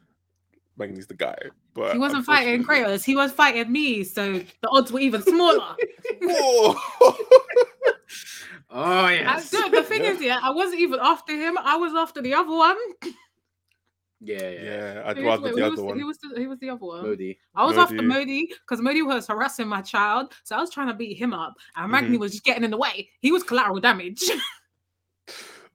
Magni's 0.78 1.08
the 1.08 1.14
guy. 1.14 1.38
But 1.74 1.94
he 1.94 2.00
wasn't 2.00 2.26
fighting 2.26 2.64
Kratos. 2.64 3.04
He 3.04 3.16
was 3.16 3.32
fighting 3.32 3.72
me. 3.72 4.04
So 4.04 4.34
the 4.34 4.70
odds 4.70 4.92
were 4.92 5.00
even 5.00 5.22
smaller. 5.22 5.76
Whoa. 6.22 6.76
Oh 8.74 8.82
I- 8.82 9.14
yes. 9.14 9.52
no, 9.52 9.70
the 9.70 9.84
thing 9.84 10.04
is, 10.04 10.22
yeah, 10.22 10.40
I 10.42 10.52
wasn't 10.52 10.80
even 10.80 11.00
after 11.02 11.34
him. 11.34 11.58
I 11.58 11.76
was 11.76 11.94
after 11.94 12.22
the 12.22 12.34
other 12.34 12.56
one. 12.56 12.78
Yeah, 14.24 14.50
yeah. 14.50 14.62
yeah, 14.62 15.04
I'd 15.06 15.18
Who- 15.18 15.26
rather 15.26 15.50
the 15.52 15.58
who 15.58 15.64
other 15.64 15.72
was, 15.72 15.80
one. 15.82 16.00
Who 16.00 16.06
was 16.06 16.18
the, 16.20 16.28
who 16.38 16.48
was 16.50 16.60
the 16.60 16.70
other 16.70 16.86
one? 16.86 17.02
Modi. 17.04 17.40
I 17.56 17.66
was 17.66 17.76
after 17.78 17.96
Modi. 17.96 18.08
Modi 18.08 18.48
because 18.68 18.80
Modi 18.82 19.02
was 19.02 19.26
harassing 19.28 19.68
my 19.68 19.82
child, 19.82 20.34
so 20.44 20.56
I 20.56 20.60
was 20.60 20.70
trying 20.70 20.88
to 20.90 20.94
beat 20.94 21.18
him 21.18 21.34
up, 21.34 21.56
and 21.76 21.92
Magni 21.92 22.18
Mhm. 22.18 22.20
was 22.22 22.32
just 22.34 22.44
getting 22.44 22.64
in 22.64 22.70
the 22.72 22.78
way. 22.78 23.10
He 23.22 23.32
was 23.32 23.42
collateral 23.44 23.80
damage. 23.80 24.24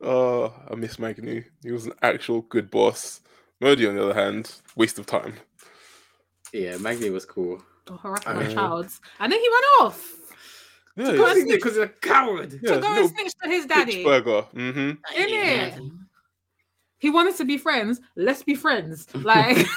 Oh, 0.01 0.53
I 0.70 0.74
miss 0.74 0.99
Magni. 0.99 1.44
He 1.62 1.72
was 1.72 1.86
an 1.86 1.94
actual 2.03 2.42
good 2.42 2.70
boss. 2.70 3.22
Modi, 3.62 3.86
on 3.86 3.94
the 3.97 4.05
other 4.05 4.14
hand, 4.14 4.53
waste 4.76 4.99
of 4.99 5.07
time. 5.07 5.34
Yeah, 6.53 6.76
Magni 6.76 7.09
was 7.11 7.24
cool. 7.24 7.62
to 7.86 7.97
harass 7.97 8.26
my 8.26 8.44
Uh, 8.47 8.53
child, 8.53 8.88
and 9.20 9.32
then 9.32 9.40
he 9.40 9.49
went 9.49 9.64
off 9.80 10.12
Yeah, 10.97 11.12
he's 11.12 11.20
and 11.20 11.42
snitch- 11.42 11.49
because 11.55 11.72
he's 11.76 11.82
a 11.84 11.88
coward. 11.88 12.61
Yeah, 12.62 12.74
to 12.74 12.80
go 12.80 12.88
and 12.94 13.09
snitch 13.09 13.32
to 13.42 13.49
his 13.49 13.64
daddy. 13.66 14.05
burger. 14.05 14.42
Mm-hmm. 14.55 14.78
In 14.80 14.99
it. 15.16 15.80
He 16.99 17.11
wanted 17.11 17.36
to 17.36 17.44
be 17.44 17.59
friends. 17.59 18.01
Let's 18.16 18.42
be 18.42 18.55
friends. 18.55 19.07
Like, 19.14 19.66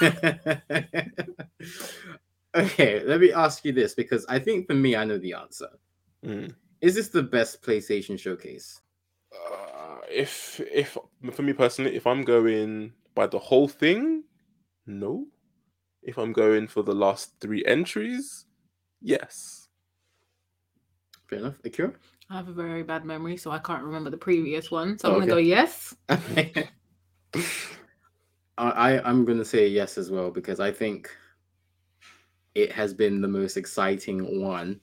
okay, 2.54 3.02
let 3.04 3.20
me 3.20 3.32
ask 3.32 3.64
you 3.64 3.72
this 3.72 3.94
because 3.94 4.24
I 4.28 4.38
think 4.38 4.66
for 4.66 4.74
me, 4.74 4.96
I 4.96 5.04
know 5.04 5.18
the 5.18 5.34
answer. 5.34 5.68
Mm. 6.24 6.54
Is 6.80 6.94
this 6.94 7.08
the 7.08 7.22
best 7.22 7.62
PlayStation 7.62 8.18
showcase? 8.18 8.80
Uh, 9.32 9.98
if 10.10 10.60
if 10.72 10.96
for 11.32 11.42
me 11.42 11.52
personally, 11.52 11.94
if 11.94 12.06
I'm 12.06 12.22
going 12.22 12.92
by 13.14 13.26
the 13.26 13.38
whole 13.38 13.68
thing, 13.68 14.24
no. 14.86 15.26
If 16.02 16.16
I'm 16.16 16.32
going 16.32 16.66
for 16.66 16.82
the 16.82 16.94
last 16.94 17.34
three 17.40 17.62
entries, 17.66 18.46
yes. 19.02 19.68
Fair 21.28 21.40
enough. 21.40 21.58
Akira? 21.64 21.92
I 22.30 22.36
have 22.36 22.48
a 22.48 22.52
very 22.52 22.82
bad 22.82 23.04
memory, 23.04 23.36
so 23.36 23.50
I 23.50 23.58
can't 23.58 23.82
remember 23.82 24.08
the 24.08 24.16
previous 24.16 24.70
one. 24.70 24.98
So 24.98 25.08
Oh, 25.08 25.12
I'm 25.14 25.18
gonna 25.20 25.32
go 25.32 25.36
okay. 25.36 25.46
yes. 25.46 25.94
I, 28.58 29.00
I'm 29.04 29.24
gonna 29.24 29.44
say 29.44 29.68
yes 29.68 29.96
as 29.96 30.10
well 30.10 30.30
because 30.30 30.60
I 30.60 30.70
think 30.70 31.10
it 32.54 32.72
has 32.72 32.92
been 32.92 33.20
the 33.20 33.28
most 33.28 33.56
exciting 33.56 34.42
one 34.42 34.80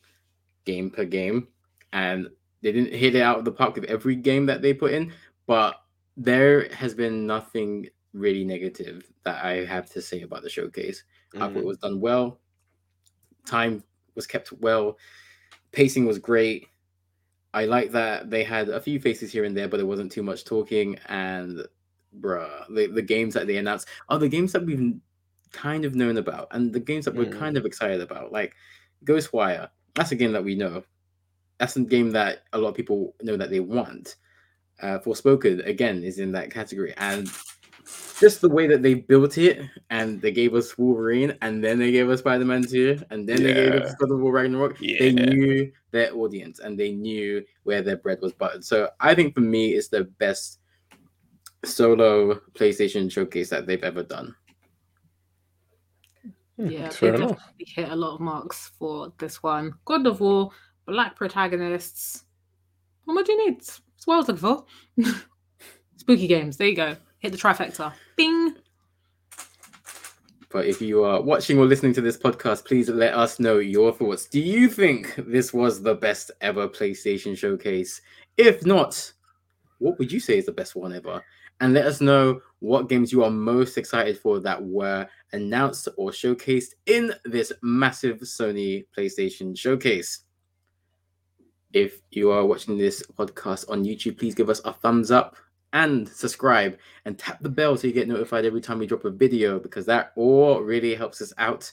game 0.65 0.89
per 0.89 1.05
game, 1.05 1.47
and 1.93 2.27
they 2.61 2.71
didn't 2.71 2.93
hit 2.93 3.15
it 3.15 3.21
out 3.21 3.37
of 3.37 3.45
the 3.45 3.51
park 3.51 3.75
with 3.75 3.83
every 3.85 4.15
game 4.15 4.45
that 4.47 4.61
they 4.61 4.73
put 4.73 4.93
in, 4.93 5.13
but 5.45 5.75
there 6.15 6.69
has 6.73 6.93
been 6.93 7.27
nothing 7.27 7.87
really 8.13 8.43
negative 8.43 9.11
that 9.23 9.43
I 9.43 9.65
have 9.65 9.89
to 9.91 10.01
say 10.01 10.21
about 10.21 10.41
the 10.41 10.49
showcase. 10.49 11.03
I 11.35 11.39
thought 11.39 11.57
it 11.57 11.63
Mhm. 11.63 11.65
was 11.65 11.77
done 11.77 11.99
well. 11.99 12.39
Time 13.45 13.83
was 14.15 14.25
kept 14.25 14.51
well. 14.53 14.97
Pacing 15.71 16.05
was 16.05 16.17
great. 16.17 16.67
I 17.53 17.65
like 17.65 17.91
that 17.91 18.29
they 18.29 18.43
had 18.43 18.69
a 18.69 18.81
few 18.81 18.99
faces 18.99 19.31
here 19.31 19.43
and 19.43 19.55
there, 19.55 19.67
but 19.67 19.79
it 19.79 19.87
wasn't 19.87 20.11
too 20.11 20.23
much 20.23 20.45
talking. 20.45 20.97
And 21.07 21.67
bruh, 22.19 22.65
the, 22.73 22.87
the 22.87 23.01
games 23.01 23.33
that 23.33 23.47
they 23.47 23.57
announced 23.57 23.87
are 24.09 24.19
the 24.19 24.29
games 24.29 24.51
that 24.53 24.65
we've 24.65 24.93
kind 25.51 25.85
of 25.85 25.95
known 25.95 26.17
about 26.17 26.47
and 26.51 26.73
the 26.73 26.79
games 26.79 27.05
that 27.05 27.15
we're 27.15 27.25
Mm. 27.25 27.39
kind 27.39 27.57
of 27.57 27.65
excited 27.65 28.01
about. 28.01 28.31
Like 28.31 28.53
Ghostwire, 29.05 29.69
that's 29.95 30.11
a 30.11 30.15
game 30.15 30.31
that 30.33 30.43
we 30.43 30.55
know. 30.55 30.83
That's 31.57 31.75
a 31.75 31.81
game 31.81 32.11
that 32.11 32.43
a 32.53 32.57
lot 32.57 32.69
of 32.69 32.75
people 32.75 33.15
know 33.21 33.37
that 33.37 33.49
they 33.49 33.59
want. 33.59 34.15
Uh, 34.81 34.99
Forspoken 34.99 35.65
again 35.65 36.03
is 36.03 36.19
in 36.19 36.31
that 36.33 36.51
category, 36.51 36.93
and 36.97 37.31
just 38.19 38.41
the 38.41 38.49
way 38.49 38.67
that 38.67 38.83
they 38.83 38.93
built 38.93 39.37
it, 39.39 39.61
and 39.89 40.21
they 40.21 40.31
gave 40.31 40.53
us 40.53 40.77
Wolverine, 40.77 41.35
and 41.41 41.63
then 41.63 41.79
they 41.79 41.91
gave 41.91 42.09
us 42.09 42.19
Spider-Man 42.19 42.63
2, 42.63 43.01
and 43.09 43.27
then 43.27 43.41
they 43.41 43.53
gave 43.53 43.73
us 43.73 43.89
Yeah. 43.89 43.95
God 43.99 44.11
of 44.11 44.19
War 44.19 44.31
Ragnarok. 44.33 44.77
They 44.79 45.11
knew 45.11 45.71
their 45.91 46.13
audience 46.13 46.59
and 46.59 46.77
they 46.77 46.91
knew 46.91 47.43
where 47.63 47.81
their 47.81 47.95
bread 47.97 48.19
was 48.21 48.33
buttered. 48.33 48.63
So 48.65 48.89
I 48.99 49.15
think 49.15 49.33
for 49.33 49.41
me, 49.41 49.69
it's 49.73 49.87
the 49.87 50.03
best 50.03 50.59
solo 51.63 52.35
PlayStation 52.53 53.11
showcase 53.11 53.49
that 53.49 53.65
they've 53.67 53.83
ever 53.83 54.03
done. 54.03 54.35
Hmm, 56.57 56.67
Yeah, 56.67 56.89
fair 56.89 57.11
they 57.11 57.17
enough. 57.17 57.37
definitely 57.37 57.65
hit 57.67 57.89
a 57.89 57.95
lot 57.95 58.15
of 58.15 58.19
marks 58.19 58.71
for 58.79 59.13
this 59.19 59.41
one. 59.43 59.73
God 59.85 60.05
of 60.07 60.19
War, 60.19 60.51
black 60.85 61.15
protagonists. 61.15 62.23
What 63.05 63.13
more 63.15 63.23
do 63.23 63.31
you 63.33 63.49
need? 63.49 63.59
It's 63.59 63.81
what 64.05 64.15
I 64.15 64.17
was 64.17 64.27
looking 64.27 64.41
for. 64.41 64.65
Spooky 65.97 66.27
games. 66.27 66.57
There 66.57 66.67
you 66.67 66.75
go. 66.75 66.95
Hit 67.19 67.31
the 67.31 67.37
trifecta. 67.37 67.93
Bing. 68.15 68.55
But 70.49 70.65
if 70.65 70.81
you 70.81 71.03
are 71.03 71.21
watching 71.21 71.59
or 71.59 71.65
listening 71.65 71.93
to 71.93 72.01
this 72.01 72.17
podcast, 72.17 72.65
please 72.65 72.89
let 72.89 73.13
us 73.13 73.39
know 73.39 73.57
your 73.57 73.91
thoughts. 73.91 74.25
Do 74.27 74.39
you 74.39 74.69
think 74.69 75.13
this 75.17 75.53
was 75.53 75.81
the 75.81 75.95
best 75.95 76.31
ever 76.41 76.67
PlayStation 76.69 77.37
showcase? 77.37 78.01
If 78.37 78.65
not, 78.65 79.11
what 79.79 79.99
would 79.99 80.11
you 80.11 80.19
say 80.19 80.37
is 80.37 80.45
the 80.45 80.51
best 80.53 80.75
one 80.75 80.93
ever? 80.93 81.21
And 81.59 81.73
let 81.73 81.85
us 81.85 82.01
know 82.01 82.41
what 82.59 82.89
games 82.89 83.11
you 83.11 83.23
are 83.23 83.31
most 83.31 83.77
excited 83.77 84.17
for 84.17 84.39
that 84.39 84.63
were 84.63 85.07
announced 85.33 85.87
or 85.97 86.11
showcased 86.11 86.75
in 86.85 87.13
this 87.25 87.51
massive 87.61 88.19
Sony 88.19 88.85
PlayStation 88.95 89.57
showcase. 89.57 90.19
If 91.73 92.01
you 92.11 92.31
are 92.31 92.45
watching 92.45 92.77
this 92.77 93.03
podcast 93.17 93.69
on 93.69 93.83
YouTube, 93.83 94.17
please 94.17 94.35
give 94.35 94.49
us 94.49 94.61
a 94.65 94.73
thumbs 94.73 95.11
up 95.11 95.35
and 95.73 96.07
subscribe 96.07 96.77
and 97.05 97.17
tap 97.17 97.39
the 97.41 97.49
bell 97.49 97.75
so 97.75 97.87
you 97.87 97.93
get 97.93 98.07
notified 98.07 98.45
every 98.45 98.61
time 98.61 98.79
we 98.79 98.87
drop 98.87 99.05
a 99.05 99.11
video 99.11 99.59
because 99.59 99.85
that 99.85 100.13
all 100.15 100.61
really 100.61 100.95
helps 100.95 101.21
us 101.21 101.33
out. 101.37 101.71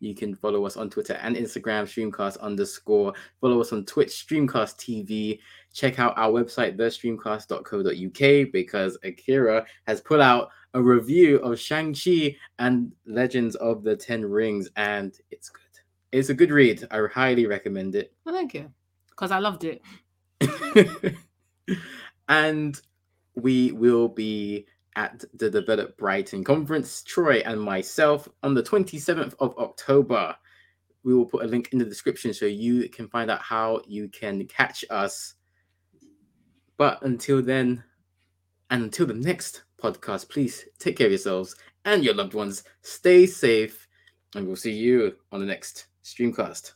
You 0.00 0.14
can 0.14 0.34
follow 0.34 0.64
us 0.66 0.76
on 0.76 0.90
Twitter 0.90 1.14
and 1.14 1.36
Instagram, 1.36 1.84
streamcast 1.84 2.40
underscore. 2.40 3.14
Follow 3.40 3.60
us 3.60 3.72
on 3.72 3.84
Twitch, 3.84 4.26
streamcast 4.26 4.76
TV. 4.76 5.38
Check 5.72 5.98
out 5.98 6.16
our 6.18 6.30
website, 6.30 6.76
thestreamcast.co.uk, 6.76 8.52
because 8.52 8.98
Akira 9.02 9.64
has 9.86 10.00
put 10.00 10.20
out 10.20 10.50
a 10.74 10.82
review 10.82 11.38
of 11.38 11.58
Shang-Chi 11.58 12.36
and 12.58 12.92
Legends 13.06 13.56
of 13.56 13.82
the 13.82 13.96
Ten 13.96 14.24
Rings, 14.24 14.68
and 14.76 15.16
it's 15.30 15.48
good. 15.48 15.62
It's 16.12 16.28
a 16.28 16.34
good 16.34 16.50
read. 16.50 16.86
I 16.90 17.00
highly 17.12 17.46
recommend 17.46 17.94
it. 17.94 18.12
Well, 18.24 18.34
thank 18.34 18.54
you, 18.54 18.70
because 19.10 19.30
I 19.30 19.38
loved 19.38 19.64
it. 19.64 19.82
and 22.28 22.80
we 23.34 23.72
will 23.72 24.08
be 24.08 24.66
at 24.96 25.24
the 25.34 25.50
Develop 25.50 25.96
Brighton 25.96 26.44
conference, 26.44 27.02
Troy 27.02 27.42
and 27.44 27.60
myself, 27.60 28.28
on 28.42 28.54
the 28.54 28.62
27th 28.62 29.34
of 29.38 29.56
October. 29.58 30.36
We 31.04 31.14
will 31.14 31.26
put 31.26 31.44
a 31.44 31.48
link 31.48 31.70
in 31.72 31.78
the 31.78 31.84
description 31.84 32.32
so 32.32 32.46
you 32.46 32.88
can 32.88 33.08
find 33.08 33.30
out 33.30 33.40
how 33.40 33.80
you 33.86 34.08
can 34.08 34.46
catch 34.46 34.84
us. 34.90 35.34
But 36.76 37.02
until 37.02 37.42
then, 37.42 37.84
and 38.70 38.84
until 38.84 39.06
the 39.06 39.14
next 39.14 39.62
podcast, 39.82 40.28
please 40.28 40.64
take 40.78 40.96
care 40.96 41.06
of 41.06 41.12
yourselves 41.12 41.56
and 41.84 42.04
your 42.04 42.14
loved 42.14 42.34
ones. 42.34 42.64
Stay 42.82 43.26
safe, 43.26 43.86
and 44.34 44.46
we'll 44.46 44.56
see 44.56 44.72
you 44.72 45.16
on 45.30 45.40
the 45.40 45.46
next 45.46 45.86
streamcast. 46.04 46.72